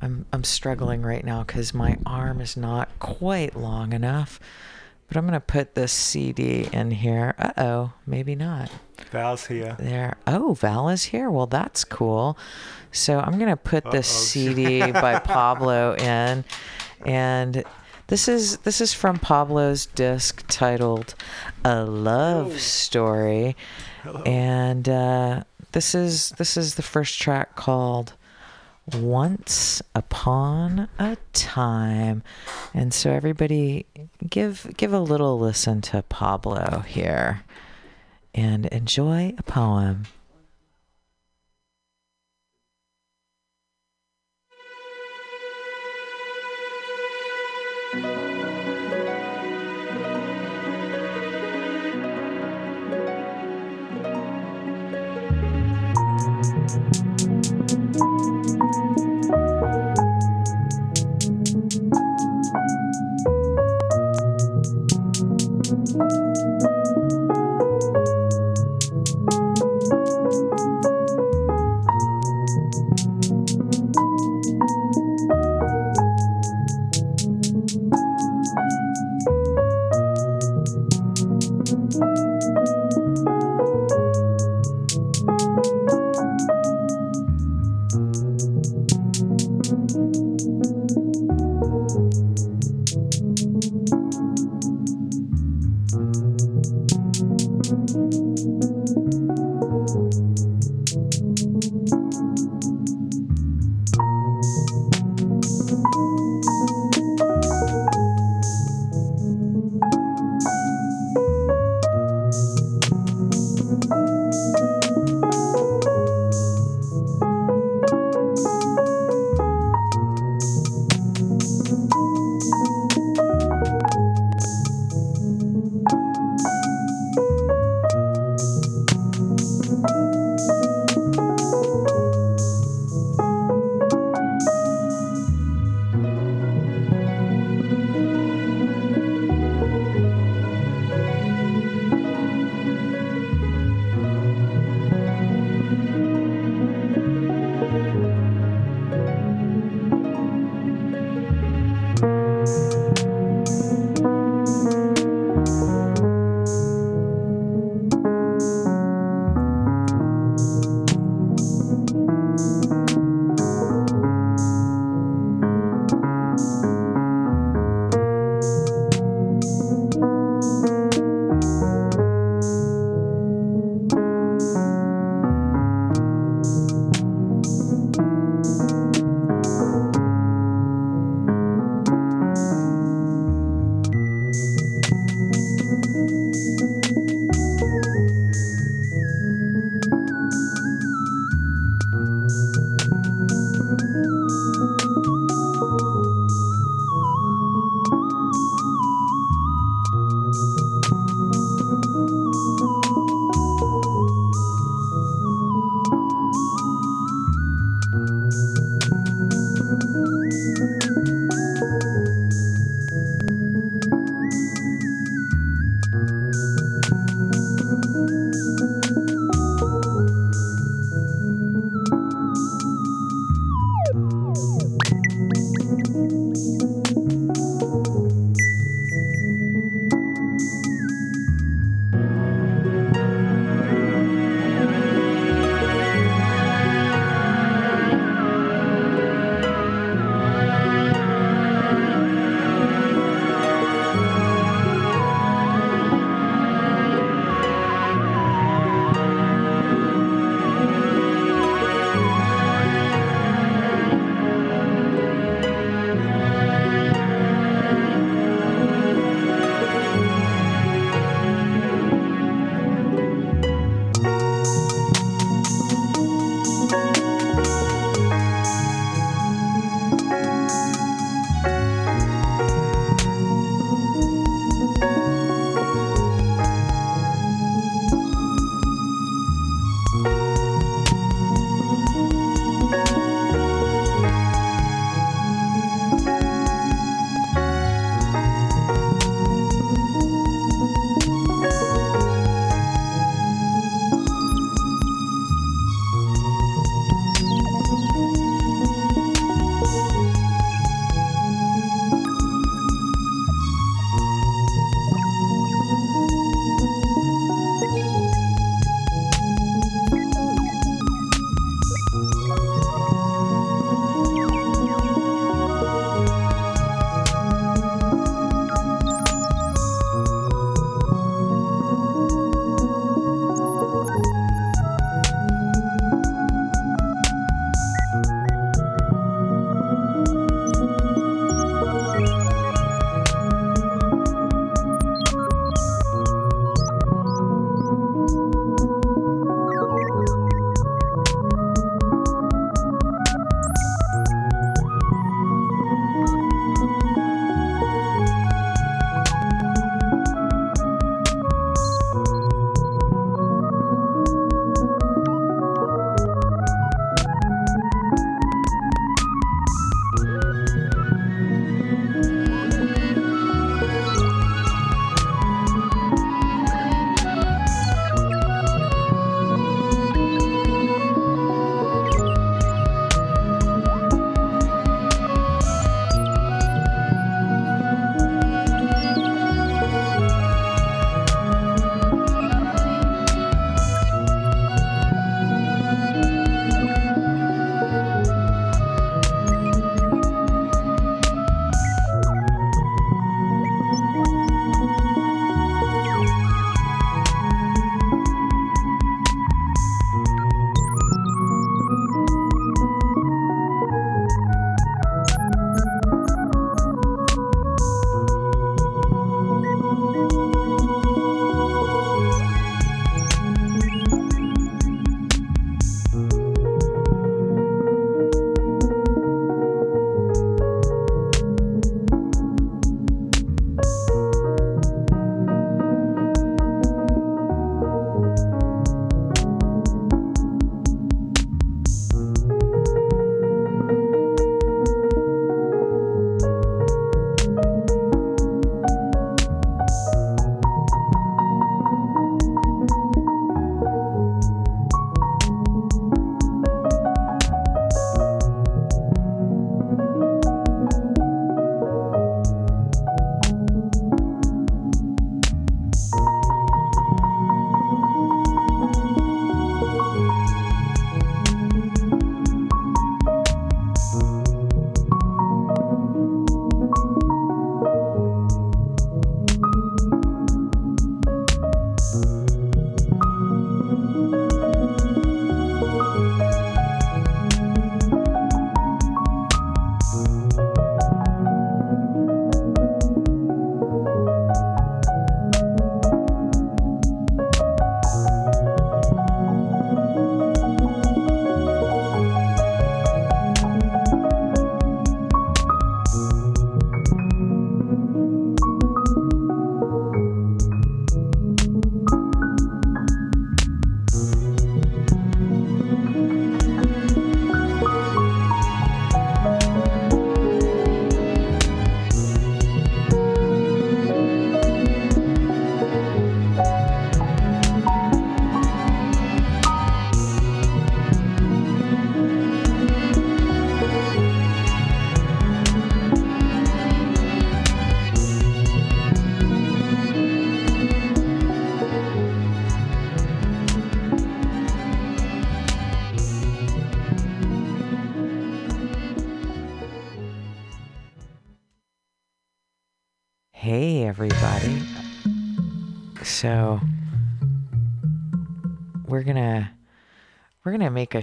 [0.00, 4.40] I'm I'm struggling right now because my arm is not quite long enough.
[5.08, 7.34] But I'm gonna put this CD in here.
[7.38, 8.70] Uh oh, maybe not.
[9.10, 9.76] Val's here.
[9.78, 10.16] There.
[10.26, 11.30] Oh, Val is here.
[11.30, 12.36] Well, that's cool.
[12.90, 14.24] So I'm gonna put this Uh-oh.
[14.24, 16.44] CD by Pablo in,
[17.04, 17.64] and
[18.08, 21.14] this is this is from Pablo's disc titled
[21.64, 23.56] "A Love Story,"
[24.02, 24.22] Hello.
[24.22, 28.14] and uh, this is this is the first track called
[28.92, 32.22] once upon a time.
[32.72, 33.86] And so everybody
[34.28, 37.42] give give a little listen to pablo here
[38.34, 40.04] and enjoy a poem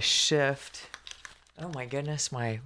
[0.02, 0.88] shift.
[1.60, 2.60] Oh my goodness, my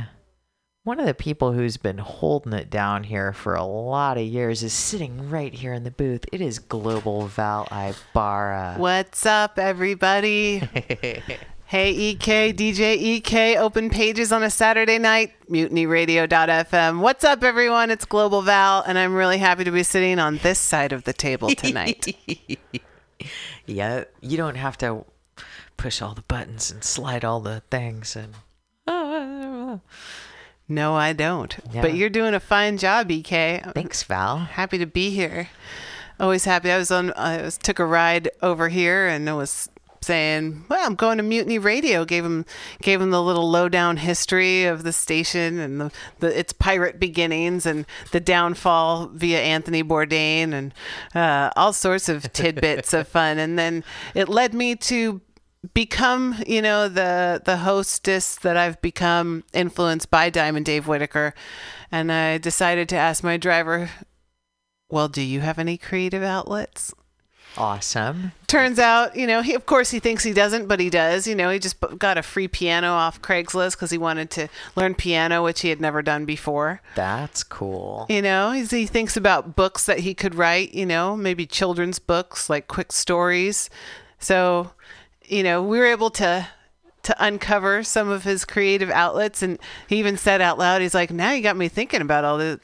[0.87, 4.63] one of the people who's been holding it down here for a lot of years
[4.63, 6.25] is sitting right here in the booth.
[6.31, 8.77] It is Global Val Ibarra.
[8.77, 10.59] What's up, everybody?
[11.67, 17.01] hey, EK, DJ EK, open pages on a Saturday night, mutinyradio.fm.
[17.01, 17.91] What's up, everyone?
[17.91, 21.13] It's Global Val, and I'm really happy to be sitting on this side of the
[21.13, 22.17] table tonight.
[23.67, 25.05] yeah, you don't have to
[25.77, 28.35] push all the buttons and slide all the things and
[28.87, 29.79] uh,
[30.69, 31.57] No, I don't.
[31.73, 31.83] Yeah.
[31.83, 33.63] But you're doing a fine job, EK.
[33.75, 34.39] Thanks, Val.
[34.39, 35.49] Happy to be here.
[36.19, 36.71] Always happy.
[36.73, 37.13] I was on.
[37.13, 39.69] I was took a ride over here and I was
[40.01, 42.47] saying, "Well, I'm going to Mutiny Radio." Gave him
[42.81, 47.67] gave him the little lowdown history of the station and the, the its pirate beginnings
[47.67, 50.73] and the downfall via Anthony Bourdain and
[51.15, 53.39] uh, all sorts of tidbits of fun.
[53.39, 53.85] And then
[54.15, 55.21] it led me to
[55.75, 61.35] become you know the the hostess that I've become influenced by Diamond Dave Whitaker
[61.91, 63.91] and I decided to ask my driver
[64.91, 66.95] well do you have any creative outlets
[67.57, 68.33] awesome.
[68.47, 71.35] turns out you know he of course he thinks he doesn't but he does you
[71.35, 75.43] know he just got a free piano off Craigslist because he wanted to learn piano
[75.43, 78.05] which he had never done before That's cool.
[78.11, 81.99] you know, he's, he thinks about books that he could write, you know, maybe children's
[81.99, 83.71] books like quick stories.
[84.19, 84.73] So,
[85.29, 86.49] you know, we were able to
[87.03, 91.13] to uncover some of his creative outlets and he even said out loud, he's like,
[91.13, 92.61] "Now you got me thinking about all the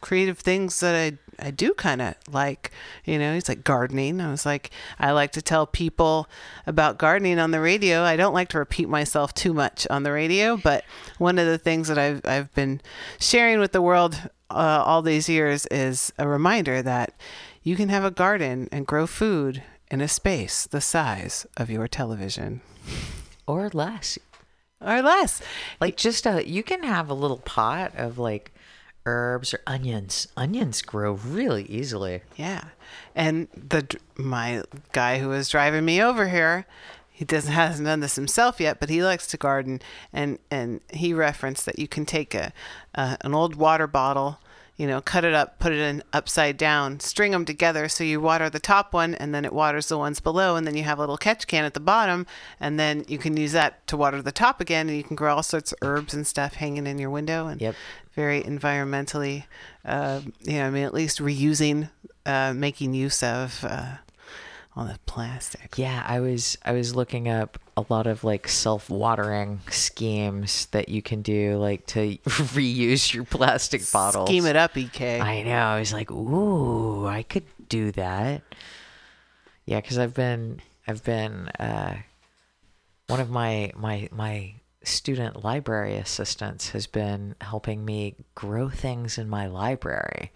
[0.00, 2.70] creative things that I I do kind of like,
[3.04, 4.20] you know, he's like gardening.
[4.20, 6.28] I was like, I like to tell people
[6.66, 8.02] about gardening on the radio.
[8.02, 10.84] I don't like to repeat myself too much on the radio, but
[11.18, 12.80] one of the things that I've, I've been
[13.18, 17.14] sharing with the world uh, all these years is a reminder that
[17.62, 21.88] you can have a garden and grow food in a space the size of your
[21.88, 22.60] television.
[23.46, 24.18] Or less.
[24.80, 25.42] Or less.
[25.80, 28.52] Like just a you can have a little pot of like
[29.04, 30.28] herbs or onions.
[30.36, 32.22] Onions grow really easily.
[32.36, 32.64] Yeah,
[33.14, 34.62] and the my
[34.92, 36.66] guy who was driving me over here,
[37.10, 39.80] he doesn't hasn't done this himself yet, but he likes to garden,
[40.12, 42.52] and and he referenced that you can take a,
[42.94, 44.38] a an old water bottle,
[44.80, 48.18] you know, cut it up, put it in upside down, string them together so you
[48.18, 50.96] water the top one, and then it waters the ones below, and then you have
[50.96, 52.26] a little catch can at the bottom,
[52.58, 55.36] and then you can use that to water the top again, and you can grow
[55.36, 57.74] all sorts of herbs and stuff hanging in your window, and yep.
[58.14, 59.44] very environmentally,
[59.84, 61.90] uh, you know, I mean, at least reusing,
[62.24, 63.96] uh, making use of uh,
[64.76, 65.76] all the plastic.
[65.76, 71.02] Yeah, I was I was looking up a lot of like self-watering schemes that you
[71.02, 74.28] can do like to reuse your plastic bottles.
[74.28, 75.20] Scheme it up, EK.
[75.20, 75.56] I know.
[75.56, 78.42] I was like, "Ooh, I could do that."
[79.66, 81.96] Yeah, cuz I've been I've been uh
[83.08, 89.28] one of my my my student library assistants has been helping me grow things in
[89.28, 90.32] my library.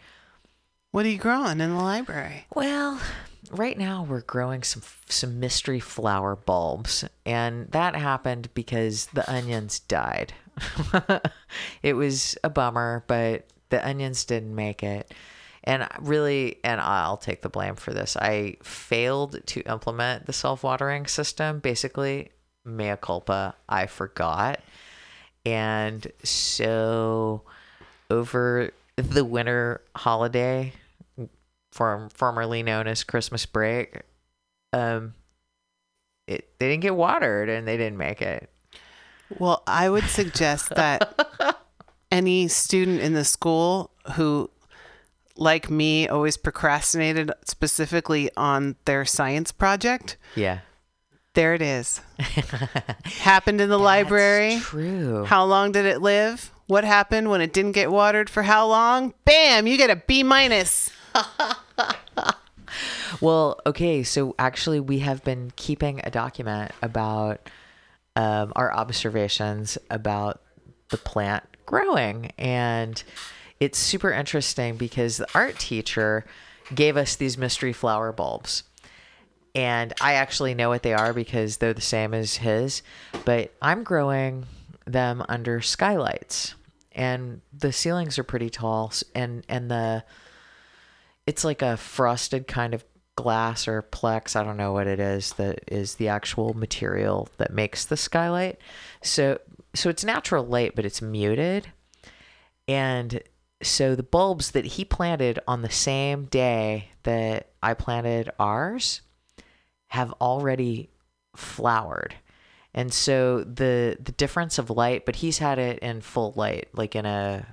[0.91, 2.47] What are you growing in the library?
[2.55, 3.01] Well,
[3.51, 9.81] right now we're growing some some mystery flower bulbs, and that happened because the onions
[9.81, 10.33] died.
[11.83, 15.13] it was a bummer, but the onions didn't make it.
[15.65, 18.17] And really, and I'll take the blame for this.
[18.17, 21.59] I failed to implement the self-watering system.
[21.61, 22.31] Basically,
[22.67, 24.61] mea culpa, I forgot.
[25.47, 27.43] And so
[28.11, 30.75] over the winter holiday,
[31.75, 34.03] form, formerly known as Christmas break,
[34.73, 35.15] um,
[36.27, 38.49] it they didn't get watered and they didn't make it.
[39.39, 41.59] Well, I would suggest that
[42.13, 44.51] any student in the school who
[45.37, 50.17] like me, always procrastinated specifically on their science project.
[50.37, 50.61] Yeah.
[51.35, 52.01] There it is.
[53.05, 54.61] Happened in the library.
[54.61, 55.25] True.
[55.25, 56.53] How long did it live?
[56.67, 59.13] What happened when it didn't get watered for how long?
[59.27, 60.91] Bam, you get a B minus.
[63.21, 67.49] Well, okay, so actually, we have been keeping a document about
[68.17, 70.41] um, our observations about
[70.89, 72.33] the plant growing.
[72.39, 73.03] And
[73.61, 76.25] it's super interesting because the art teacher
[76.75, 78.65] gave us these mystery flower bulbs.
[79.55, 82.83] And I actually know what they are because they're the same as his,
[83.25, 84.47] but I'm growing
[84.85, 86.55] them under skylights.
[86.93, 90.05] And the ceilings are pretty tall and and the
[91.27, 92.85] it's like a frosted kind of
[93.17, 97.53] glass or plex i don't know what it is that is the actual material that
[97.53, 98.59] makes the skylight.
[99.03, 99.39] So
[99.75, 101.69] so it's natural light but it's muted.
[102.67, 103.23] And
[103.63, 109.01] so the bulbs that he planted on the same day that i planted ours
[109.89, 110.91] have already
[111.37, 112.17] flowered.
[112.73, 116.97] And so the the difference of light but he's had it in full light like
[116.97, 117.47] in a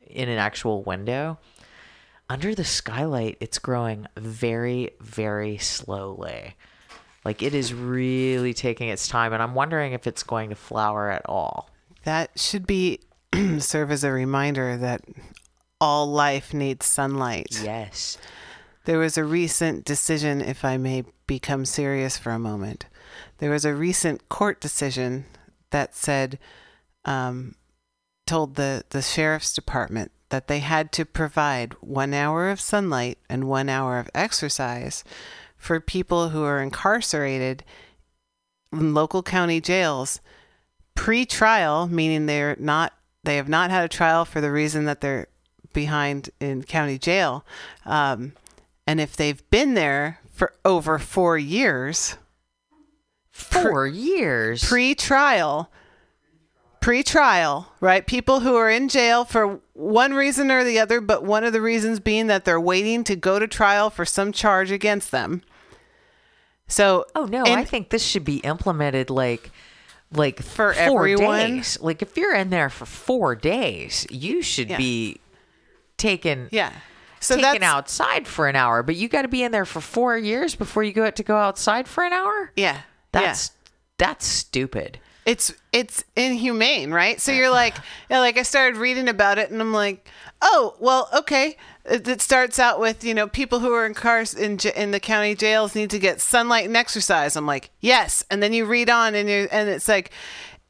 [0.00, 1.38] in an actual window
[2.28, 6.54] under the skylight it's growing very very slowly
[7.24, 11.10] like it is really taking its time and i'm wondering if it's going to flower
[11.10, 11.70] at all
[12.04, 13.00] That should be
[13.58, 15.02] serve as a reminder that
[15.80, 17.60] all life needs sunlight.
[17.62, 18.16] Yes.
[18.84, 22.86] There was a recent decision, if I may become serious for a moment.
[23.38, 25.24] There was a recent court decision
[25.70, 26.38] that said,
[27.04, 27.54] um,
[28.26, 33.44] told the, the sheriff's department that they had to provide one hour of sunlight and
[33.44, 35.04] one hour of exercise
[35.56, 37.62] for people who are incarcerated
[38.72, 40.20] in local county jails
[40.96, 45.28] pre-trial, meaning they're not they have not had a trial for the reason that they're
[45.72, 47.46] behind in county jail,
[47.86, 48.32] um,
[48.88, 52.16] and if they've been there for over four years,
[53.30, 54.64] four years?
[54.64, 55.70] pre-trial,
[56.84, 58.06] pre-trial, right?
[58.06, 61.60] People who are in jail for one reason or the other, but one of the
[61.62, 65.40] reasons being that they're waiting to go to trial for some charge against them.
[66.68, 69.50] So, oh no and- i think this should be implemented like
[70.12, 71.56] like For four everyone?
[71.56, 74.76] days like if you're in there for four days you should Yeah.
[74.78, 75.20] be
[75.98, 76.72] taken yeah
[77.20, 80.16] so taken outside for an hour but you got to be in there for four
[80.16, 82.80] years before you go to go outside for an hour Yeah.
[83.12, 83.50] that's
[83.98, 87.20] that's stupid it's it's inhumane, right?
[87.20, 87.74] So you're like,
[88.10, 90.06] yeah, like I started reading about it, and I'm like,
[90.42, 91.56] oh, well, okay.
[91.86, 95.00] It, it starts out with you know people who are in cars in in the
[95.00, 97.36] county jails need to get sunlight and exercise.
[97.36, 100.10] I'm like, yes, and then you read on, and you and it's like.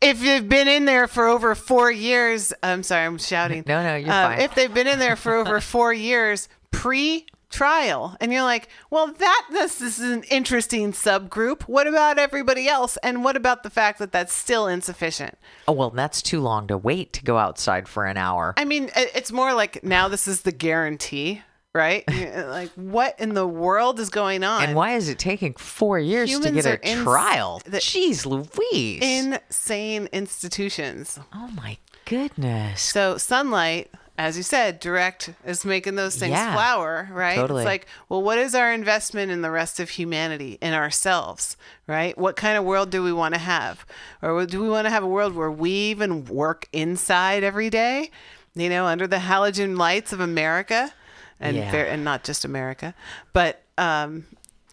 [0.00, 3.64] If you've been in there for over four years, I'm sorry, I'm shouting.
[3.66, 4.40] No, no, you're Uh, fine.
[4.40, 7.24] If they've been in there for over four years pre
[7.54, 11.62] trial, and you're like, well, that this, this is an interesting subgroup.
[11.62, 12.96] What about everybody else?
[13.02, 15.38] And what about the fact that that's still insufficient?
[15.68, 18.90] oh well that's too long to wait to go outside for an hour I mean,
[18.96, 21.40] it's more like now this is the guarantee,
[21.72, 22.04] right?
[22.34, 24.62] Like, what in the world is going on?
[24.64, 29.00] and why is it taking four years to get a ins- trial the- jeez louise
[29.02, 31.18] Insane institutions.
[31.32, 37.08] oh my goodness So sunlight, as you said, direct is making those things Yeah, flower,
[37.12, 37.34] right?
[37.34, 37.62] totally.
[37.62, 42.16] It's like, well, what is our investment in the rest of humanity, in ourselves, right?
[42.16, 43.84] What kind of world do we want to have?
[44.22, 48.10] Or do we want to have a world where we even work inside every day,
[48.54, 50.92] you know, under the halogen lights of America?
[51.40, 51.70] And, Yeah.
[51.72, 52.94] ver- and not just America,
[53.32, 54.26] but, um,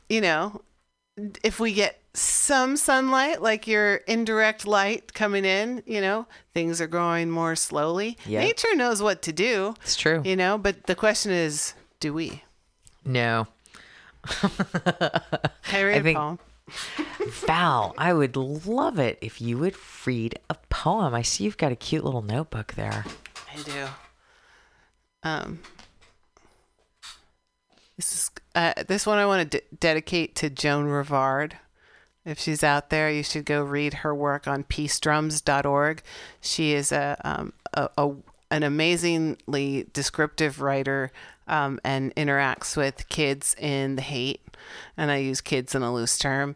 [0.07, 0.61] you know,
[1.43, 6.87] if we get some sunlight, like your indirect light coming in, you know, things are
[6.87, 8.17] growing more slowly.
[8.25, 8.41] Yeah.
[8.41, 9.75] Nature knows what to do.
[9.81, 10.21] It's true.
[10.25, 12.43] You know, but the question is, do we?
[13.03, 13.47] no
[15.63, 16.39] Harry I think- Paul.
[17.47, 19.75] Val, I would love it if you would
[20.05, 21.13] read a poem.
[21.13, 23.03] I see you've got a cute little notebook there.
[23.51, 23.87] I do.
[25.23, 25.59] Um,
[27.97, 31.53] this is uh, this one I want to de- dedicate to Joan Rivard.
[32.23, 36.03] If she's out there, you should go read her work on peacedrums.org.
[36.39, 38.11] She is a, um, a, a
[38.51, 41.11] an amazingly descriptive writer
[41.47, 44.41] um, and interacts with kids in the Haight,
[44.97, 46.55] and I use kids in a loose term.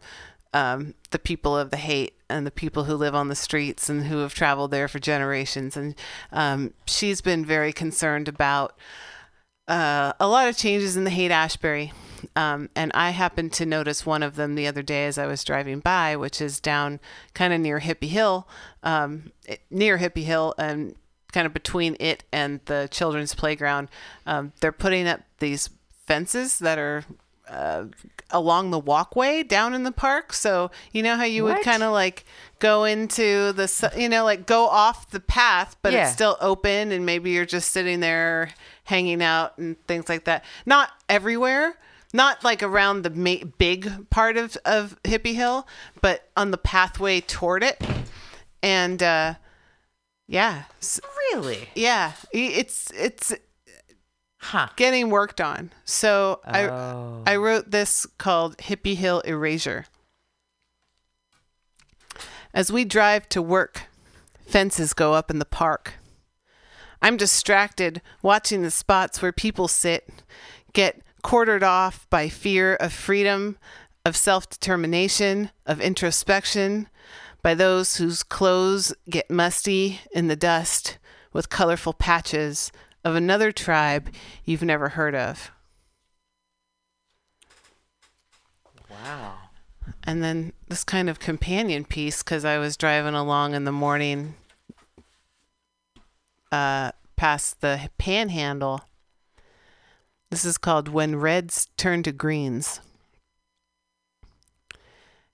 [0.52, 4.04] Um, the people of the Haight and the people who live on the streets and
[4.04, 5.76] who have traveled there for generations.
[5.76, 5.94] And
[6.32, 8.76] um, she's been very concerned about
[9.68, 11.92] uh, a lot of changes in the Haight Ashbury.
[12.34, 15.44] Um, and I happened to notice one of them the other day as I was
[15.44, 16.98] driving by, which is down
[17.34, 18.48] kind of near Hippie Hill,
[18.82, 19.32] um,
[19.70, 20.94] near Hippie Hill, and
[21.32, 23.88] kind of between it and the children's playground.
[24.24, 25.68] Um, they're putting up these
[26.06, 27.04] fences that are
[27.48, 27.84] uh,
[28.30, 30.32] along the walkway down in the park.
[30.32, 32.24] So you know how you would kind of like
[32.58, 36.04] go into the, you know, like go off the path, but Yeah.
[36.04, 38.50] it's still open, and maybe you're just sitting there
[38.86, 40.44] hanging out and things like that.
[40.64, 41.76] Not everywhere.
[42.14, 45.66] Not like around the ma- big part of, of Hippie Hill,
[46.00, 47.82] but on the pathway toward it.
[48.62, 49.34] And uh,
[50.26, 50.64] yeah,
[51.32, 51.68] Really?
[51.74, 53.34] yeah, it's it's
[54.38, 54.68] huh.
[54.76, 55.72] getting worked on.
[55.84, 57.22] So Oh.
[57.26, 59.86] I I wrote this called Hippie Hill Erasure.
[62.54, 63.82] As we drive to work,
[64.46, 65.94] fences go up in the park.
[67.02, 70.08] I'm distracted watching the spots where people sit,
[70.72, 73.58] get quartered off by fear of freedom,
[74.04, 76.88] of self determination, of introspection,
[77.42, 80.98] by those whose clothes get musty in the dust
[81.32, 82.72] with colorful patches
[83.04, 84.08] of another tribe
[84.44, 85.52] you've never heard of.
[88.90, 89.34] Wow.
[90.02, 94.34] And then this kind of companion piece because I was driving along in the morning
[96.52, 98.82] uh, past the panhandle.
[100.30, 102.80] This is called When Reds Turn to Greens.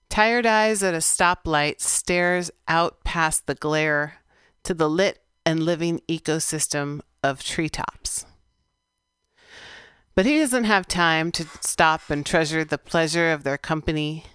[0.09, 4.19] Tired eyes at a stoplight stares out past the glare
[4.63, 8.25] to the lit and living ecosystem of treetops.
[10.15, 14.25] But he doesn't have time to stop and treasure the pleasure of their company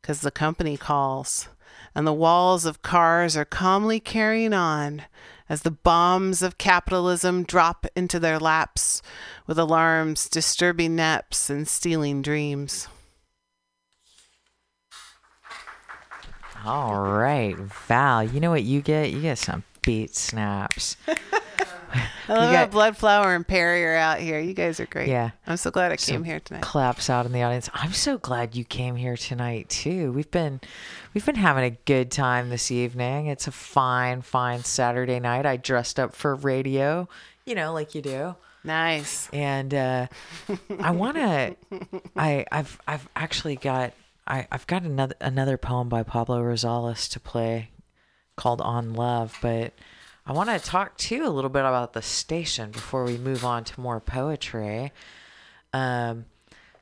[0.00, 1.48] because the company calls,
[1.94, 5.02] and the walls of cars are calmly carrying on
[5.48, 9.02] as the bombs of capitalism drop into their laps
[9.46, 12.88] with alarms disturbing naps and stealing dreams.
[16.64, 18.24] All right, Val.
[18.24, 19.10] You know what you get?
[19.10, 20.96] You get some beat snaps.
[21.92, 24.38] I love You how got- Bloodflower and Perry are out here.
[24.38, 25.08] You guys are great.
[25.08, 25.30] Yeah.
[25.46, 26.62] I'm so glad I Some came here tonight.
[26.62, 27.70] Claps out in the audience.
[27.74, 30.12] I'm so glad you came here tonight too.
[30.12, 30.60] We've been
[31.14, 33.26] we've been having a good time this evening.
[33.26, 35.46] It's a fine, fine Saturday night.
[35.46, 37.08] I dressed up for radio,
[37.46, 38.34] you know, like you do.
[38.64, 39.30] Nice.
[39.32, 40.06] And uh,
[40.80, 41.56] I want to.
[42.16, 43.92] I I've I've actually got
[44.26, 47.70] I I've got another another poem by Pablo Rosales to play
[48.36, 49.72] called On Love, but
[50.28, 53.64] I want to talk too a little bit about the station before we move on
[53.64, 54.92] to more poetry.
[55.72, 56.26] Um,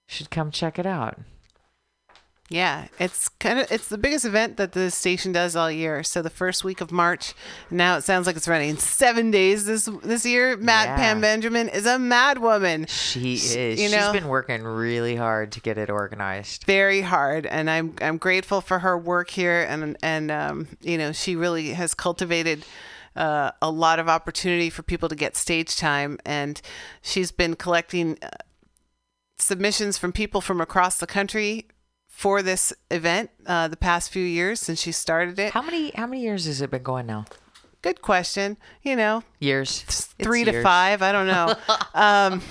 [0.06, 1.18] should come check it out.
[2.48, 6.04] Yeah, it's kind of it's the biggest event that the station does all year.
[6.04, 7.34] So the first week of March,
[7.72, 10.56] now it sounds like it's running seven days this this year.
[10.56, 10.96] Matt Yeah.
[10.96, 12.86] Pam Benjamin is a mad woman.
[12.86, 13.56] She is.
[13.56, 16.62] You She's know, been working really hard to get it organized.
[16.66, 21.10] very hard, and I'm I'm grateful for her work here, and and um, you know
[21.10, 22.64] she really has cultivated.
[23.16, 26.60] Uh, a lot of opportunity for people to get stage time, and
[27.00, 28.28] she's been collecting uh,
[29.38, 31.66] submissions from people from across the country
[32.16, 35.52] for this event uh, the past few years since she started it.
[35.52, 37.26] How many how many years has it been going now?
[37.82, 38.56] good question.
[38.82, 40.64] You know, years, three It's to years.
[40.64, 41.02] five.
[41.02, 41.54] I don't know.
[41.94, 42.42] um,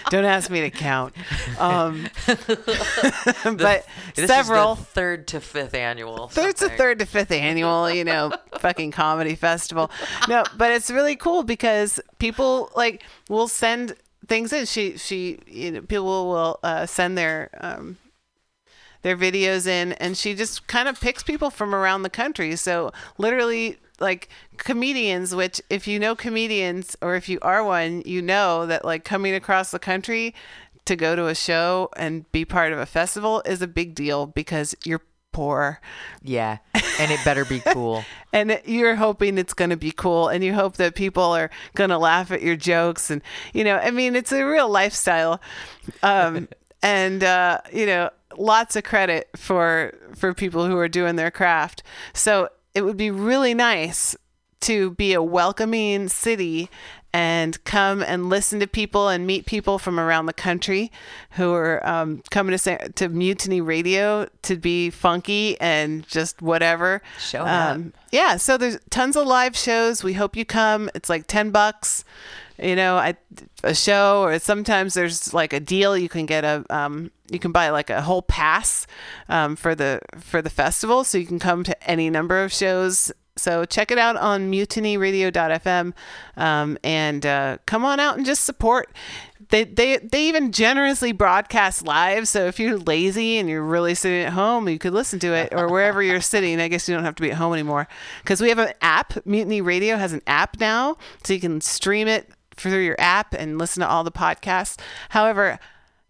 [0.10, 1.14] don't ask me to count.
[1.58, 2.06] Um,
[3.56, 3.84] but
[4.14, 4.76] several.
[4.76, 6.28] third to fifth annual.
[6.28, 9.90] There's a third to fifth annual, you know, fucking comedy festival.
[10.28, 13.96] No, but it's really cool because people like will send
[14.28, 14.66] things in.
[14.66, 17.96] She she you know people will uh, send their um,
[19.02, 22.56] their videos in, and she just kind of picks people from around the country.
[22.56, 23.78] So literally.
[24.00, 28.84] Like comedians, which if you know comedians or if you are one, you know that
[28.84, 30.36] like coming across the country
[30.84, 34.26] to go to a show and be part of a festival is a big deal
[34.26, 35.02] because you're
[35.32, 35.80] poor.
[36.22, 38.04] Yeah, and it better be cool.
[38.32, 41.90] and you're hoping it's going to be cool and you hope that people are going
[41.90, 43.22] to laugh at your jokes and
[43.52, 45.40] you know i mean it's a real lifestyle
[46.02, 46.48] um,
[46.82, 51.82] and uh, you know lots of credit for for people who are doing their craft
[52.12, 54.16] so it would be really nice
[54.60, 56.68] to be a welcoming city
[57.12, 60.92] and come and listen to people and meet people from around the country
[61.32, 67.02] who are um, coming to to Mutiny Radio to be funky and just whatever.
[67.18, 67.80] Showing up.
[68.12, 70.04] Yeah, so there's tons of live shows.
[70.04, 70.90] We hope you come.
[70.94, 72.04] It's like ten bucks,
[72.60, 73.16] you know, I,
[73.62, 75.96] a show, or sometimes there's like a deal.
[75.96, 78.86] You can get a um, you can buy like a whole pass
[79.28, 83.12] um, for the for the festival, so you can come to any number of shows.
[83.38, 85.92] So check it out on mutinyradio.fm
[86.36, 88.92] um, and uh, come on out and just support.
[89.50, 92.28] They, they they even generously broadcast live.
[92.28, 95.54] So if you're lazy and you're really sitting at home, you could listen to it
[95.54, 96.60] or wherever you're sitting.
[96.60, 97.88] I guess you don't have to be at home anymore
[98.22, 99.24] because we have an app.
[99.24, 103.58] Mutiny Radio has an app now, so you can stream it through your app and
[103.58, 104.78] listen to all the podcasts.
[105.10, 105.58] However,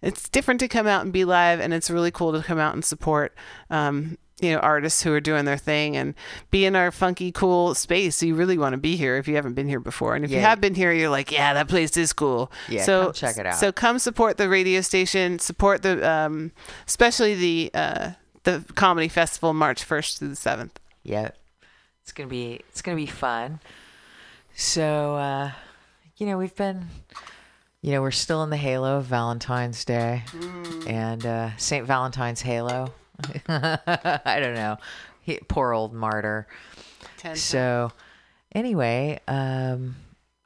[0.03, 2.75] it's different to come out and be live, and it's really cool to come out
[2.75, 3.35] and support.
[3.70, 6.15] Um, you know, artists who are doing their thing and
[6.53, 8.23] be in our funky, cool space.
[8.23, 10.15] You really want to be here if you haven't been here before.
[10.15, 12.53] And if you have been here, you're like, yeah, that place is cool.
[12.69, 13.57] Yeah, so come check it out.
[13.57, 16.53] So come support the radio station, support the, um,
[16.87, 18.11] especially the uh,
[18.45, 20.79] the comedy festival, March first through the seventh.
[21.03, 21.31] Yeah,
[22.03, 23.59] it's gonna be it's gonna be fun.
[24.55, 25.53] So, uh,
[26.19, 26.86] you know, we've been,
[27.81, 30.24] you know, we're still in the halo of Valentine's Day
[30.86, 32.93] and uh, Saint Valentine's halo.
[33.49, 34.77] I don't know,
[35.23, 36.47] he, poor old martyr.
[37.16, 37.93] Ten so,
[38.53, 39.97] anyway, um,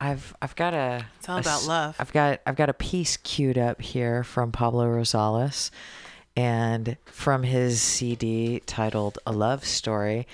[0.00, 1.06] I've I've got a.
[1.18, 1.96] It's all a, about love.
[1.98, 5.70] I've got I've got a piece queued up here from Pablo Rosales,
[6.36, 10.26] and from his CD titled "A Love Story,"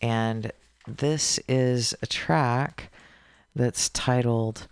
[0.00, 0.52] and
[0.86, 2.90] this is a track
[3.54, 4.68] that's titled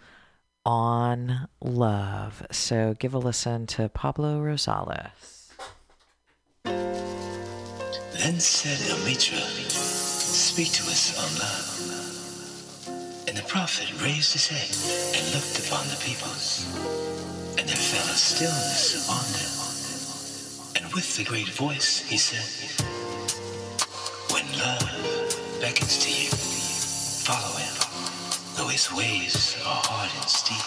[0.68, 5.48] "On Love." So give a listen to Pablo Rosales.
[6.64, 9.40] Then said Almitra,
[9.70, 11.68] Speak to us on love.
[13.28, 14.68] And the prophet raised his head
[15.16, 16.66] and looked upon the peoples.
[17.56, 20.84] And there fell a stillness on them.
[20.84, 22.44] And with a great voice he said,
[24.32, 24.84] When love
[25.62, 26.28] beckons to you,
[27.24, 27.77] follow him,
[28.58, 30.66] though his ways are hard and steep.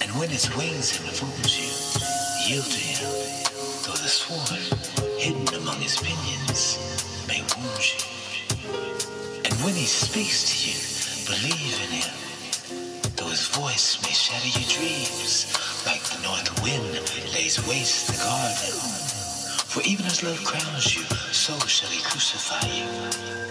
[0.00, 1.66] And when his wings enfold you,
[2.46, 3.10] yield to him,
[3.82, 4.62] though the sword
[5.18, 6.78] hidden among his pinions
[7.26, 7.98] may wound you.
[9.42, 10.78] And when he speaks to you,
[11.26, 12.14] believe in him,
[13.18, 15.50] though his voice may shatter your dreams,
[15.82, 16.94] like the north wind
[17.34, 18.78] lays waste the garden.
[19.66, 21.02] For even as love crowns you,
[21.34, 23.43] so shall he crucify you.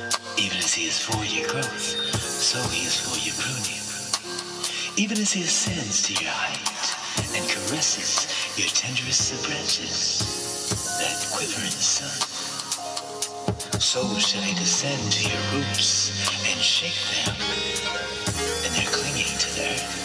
[0.43, 3.79] Even as he is for your growth, so he is for your pruning.
[4.99, 6.83] Even as he ascends to your height
[7.31, 8.27] and caresses
[8.59, 10.19] your tenderest branches
[10.99, 12.11] that quiver in the sun,
[13.79, 16.11] so shall he descend to your roots
[16.51, 17.39] and shake them,
[18.67, 20.03] and they're clinging to the earth.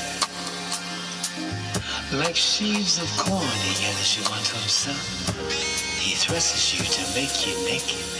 [2.15, 5.02] Like sheaves of corn he gathers you unto himself.
[5.98, 8.18] He threshes you to make you naked.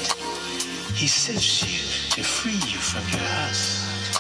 [0.99, 1.79] He sifts you
[2.11, 4.19] to free you from your husk.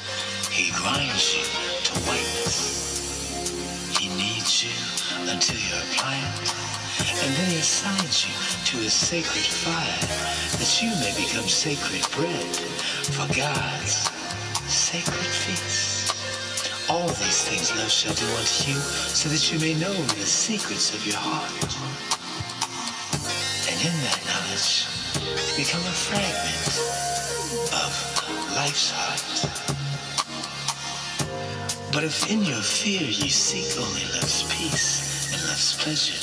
[0.48, 3.98] He grinds you to whiteness.
[3.98, 4.70] He kneads you
[5.26, 6.54] until you're pliant.
[7.18, 8.34] And then he assigns you
[8.70, 10.06] to a sacred fire
[10.54, 12.54] that you may become sacred bread
[13.10, 14.06] for God's
[14.70, 16.14] sacred feast.
[16.88, 20.94] All these things love shall do unto you so that you may know the secrets
[20.94, 21.74] of your heart.
[23.66, 24.97] And in that knowledge,
[25.56, 26.78] become a fragment
[27.74, 27.92] of
[28.54, 29.68] life's heart.
[31.92, 36.20] But if in your fear you seek only love's peace and love's pleasure,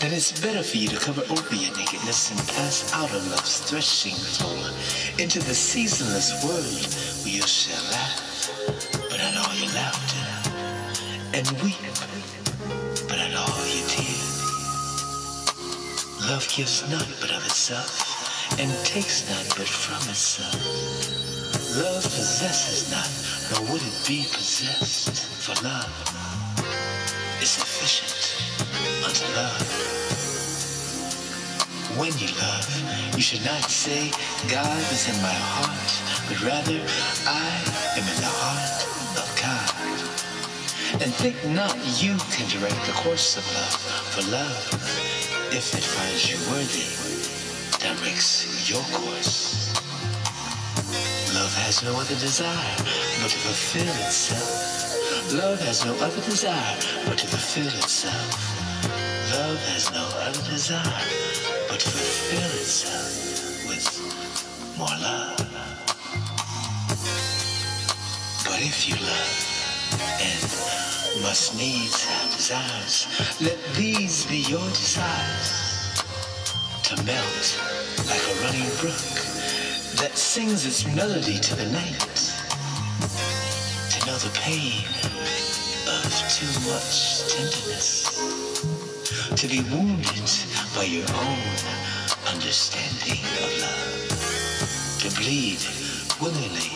[0.00, 3.60] then it's better for you to cover over your nakedness and pass out of love's
[3.68, 4.70] threshing floor
[5.18, 6.84] into the seasonless world
[7.24, 8.48] where you shall laugh,
[9.10, 10.24] but not all your laughter,
[11.34, 11.76] and weep,
[13.08, 14.40] but not all your tears.
[16.28, 18.09] Love gives none but of itself,
[18.58, 20.54] and takes none but from itself.
[21.54, 23.08] Uh, love possesses not,
[23.52, 25.90] nor would it be possessed, for love
[27.42, 28.36] is sufficient
[29.04, 29.60] unto love.
[31.98, 32.68] When you love,
[33.16, 34.10] you should not say,
[34.48, 35.90] God is in my heart,
[36.28, 36.80] but rather,
[37.26, 37.48] I
[37.96, 38.78] am in the heart
[39.16, 39.80] of God.
[41.02, 43.76] And think not you can direct the course of love,
[44.12, 44.68] for love,
[45.52, 47.09] if it finds you worthy,
[47.80, 49.72] directs your course.
[51.34, 52.76] Love has no other desire
[53.22, 55.32] but to fulfill itself.
[55.32, 56.76] Love has no other desire
[57.06, 58.36] but to fulfill itself.
[59.32, 61.06] Love has no other desire
[61.68, 63.88] but to fulfill itself with
[64.76, 65.38] more love.
[68.44, 69.36] But if you love
[70.20, 73.06] and must needs have desires,
[73.40, 75.69] let these be your desires.
[76.90, 77.60] To melt
[78.08, 78.98] like a running brook
[80.02, 82.02] that sings its melody to the night.
[83.94, 84.82] To know the pain
[85.86, 88.18] of too much tenderness.
[89.36, 90.30] To be wounded
[90.74, 91.46] by your own
[92.26, 94.98] understanding of love.
[94.98, 95.62] To bleed
[96.20, 96.74] willingly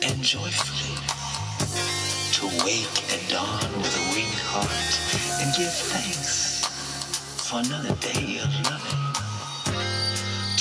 [0.00, 0.96] and joyfully.
[2.40, 4.96] To wake and dawn with a winged heart
[5.44, 6.64] and give thanks
[7.50, 9.05] for another day of loving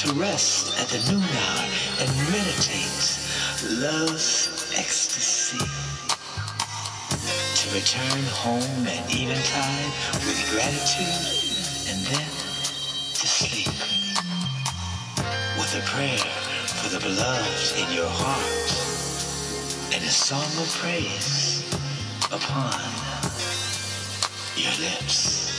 [0.06, 1.66] to rest at the noon hour
[2.00, 3.06] and meditate
[3.82, 5.58] love's ecstasy.
[7.58, 9.92] To return home at eventide
[10.22, 11.26] with gratitude
[11.90, 12.30] and then
[13.18, 13.74] to sleep
[15.58, 16.28] with a prayer
[16.70, 18.70] for the beloved in your heart
[19.96, 21.66] and a song of praise
[22.32, 22.80] upon
[24.56, 25.55] your lips.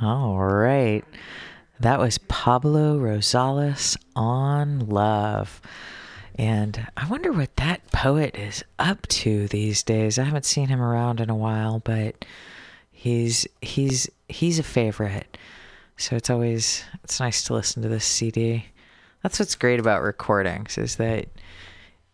[0.00, 1.04] All right.
[1.80, 5.60] That was Pablo Rosales on love.
[6.36, 10.16] And I wonder what that poet is up to these days.
[10.16, 12.24] I haven't seen him around in a while, but
[12.92, 15.36] he's he's he's a favorite.
[15.96, 18.66] So it's always it's nice to listen to this CD.
[19.24, 21.26] That's what's great about recordings is that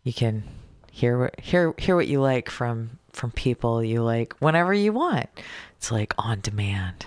[0.05, 0.43] you can
[0.91, 5.29] hear what hear hear what you like from from people you like whenever you want.
[5.77, 7.07] It's like on demand.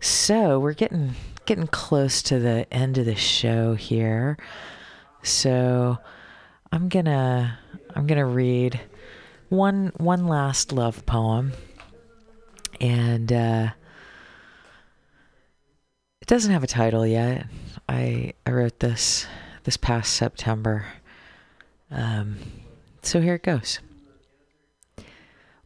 [0.00, 1.14] So we're getting
[1.44, 4.38] getting close to the end of the show here.
[5.22, 5.98] So
[6.72, 7.58] I'm gonna
[7.94, 8.80] I'm gonna read
[9.50, 11.52] one one last love poem,
[12.80, 13.70] and uh,
[16.22, 17.46] it doesn't have a title yet.
[17.86, 19.26] I I wrote this
[19.64, 20.86] this past September.
[21.90, 22.36] Um,
[23.02, 23.80] so here it goes.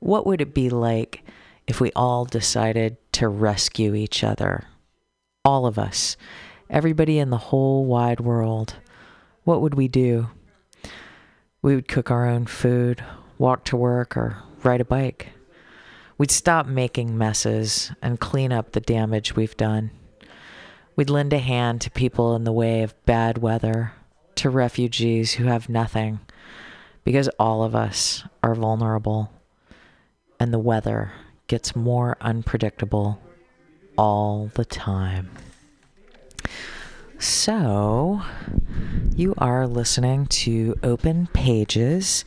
[0.01, 1.24] What would it be like
[1.67, 4.65] if we all decided to rescue each other?
[5.45, 6.17] All of us,
[6.69, 8.77] everybody in the whole wide world.
[9.45, 10.29] What would we do?
[11.63, 13.05] We would cook our own food,
[13.39, 15.31] walk to work, or ride a bike.
[16.17, 19.91] We'd stop making messes and clean up the damage we've done.
[20.97, 23.93] We'd lend a hand to people in the way of bad weather,
[24.37, 26.21] to refugees who have nothing,
[27.03, 29.33] because all of us are vulnerable,
[30.39, 31.13] and the weather
[31.47, 33.21] gets more unpredictable
[33.97, 35.31] all the time.
[37.19, 38.23] So,
[39.15, 42.25] you are listening to Open Pages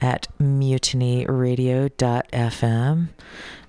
[0.00, 3.08] at mutinyradio.fm,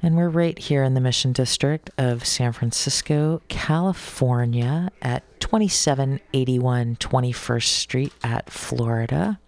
[0.01, 7.63] and we're right here in the Mission District of San Francisco, California, at 2781 21st
[7.63, 9.39] Street at Florida.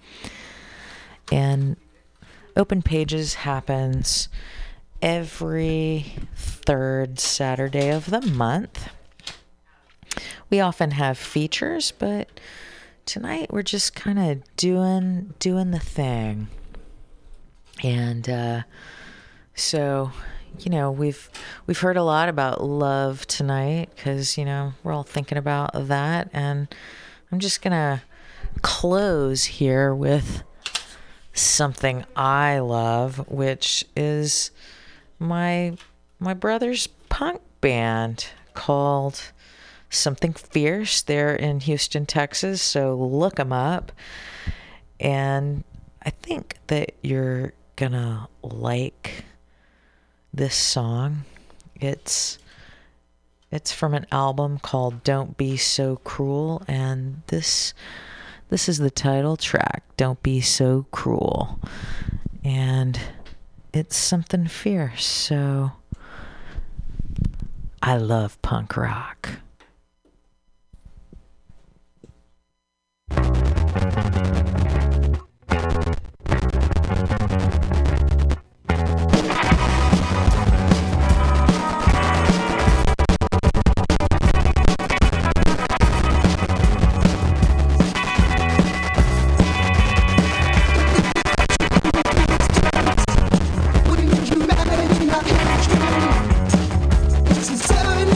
[1.31, 1.77] And
[2.55, 4.30] Open Pages happens
[5.02, 8.90] every third Saturday of the month.
[10.49, 12.40] We often have features, but
[13.06, 16.48] tonight we're just kind of doing doing the thing.
[17.84, 18.61] And uh,
[19.53, 20.11] so,
[20.60, 21.30] you know, we've
[21.65, 26.30] we've heard a lot about love tonight because you know we're all thinking about that,
[26.34, 26.74] and
[27.32, 28.03] I'm just gonna
[28.61, 30.44] close here with
[31.34, 34.52] something I love, which is
[35.19, 35.77] my
[36.19, 39.31] my brother's punk band called
[39.89, 41.02] Something Fierce.
[41.02, 43.91] They're in Houston, Texas, so look them up.
[44.99, 45.64] and
[46.03, 49.26] I think that you're gonna like
[50.34, 51.23] this song.
[51.76, 52.39] It's
[53.52, 57.73] it's from an album called Don't Be So Cruel and this
[58.49, 61.60] this is the title track, Don't Be So Cruel.
[62.44, 62.98] And
[63.73, 65.06] it's something fierce.
[65.06, 65.72] So
[67.81, 69.30] I love punk rock.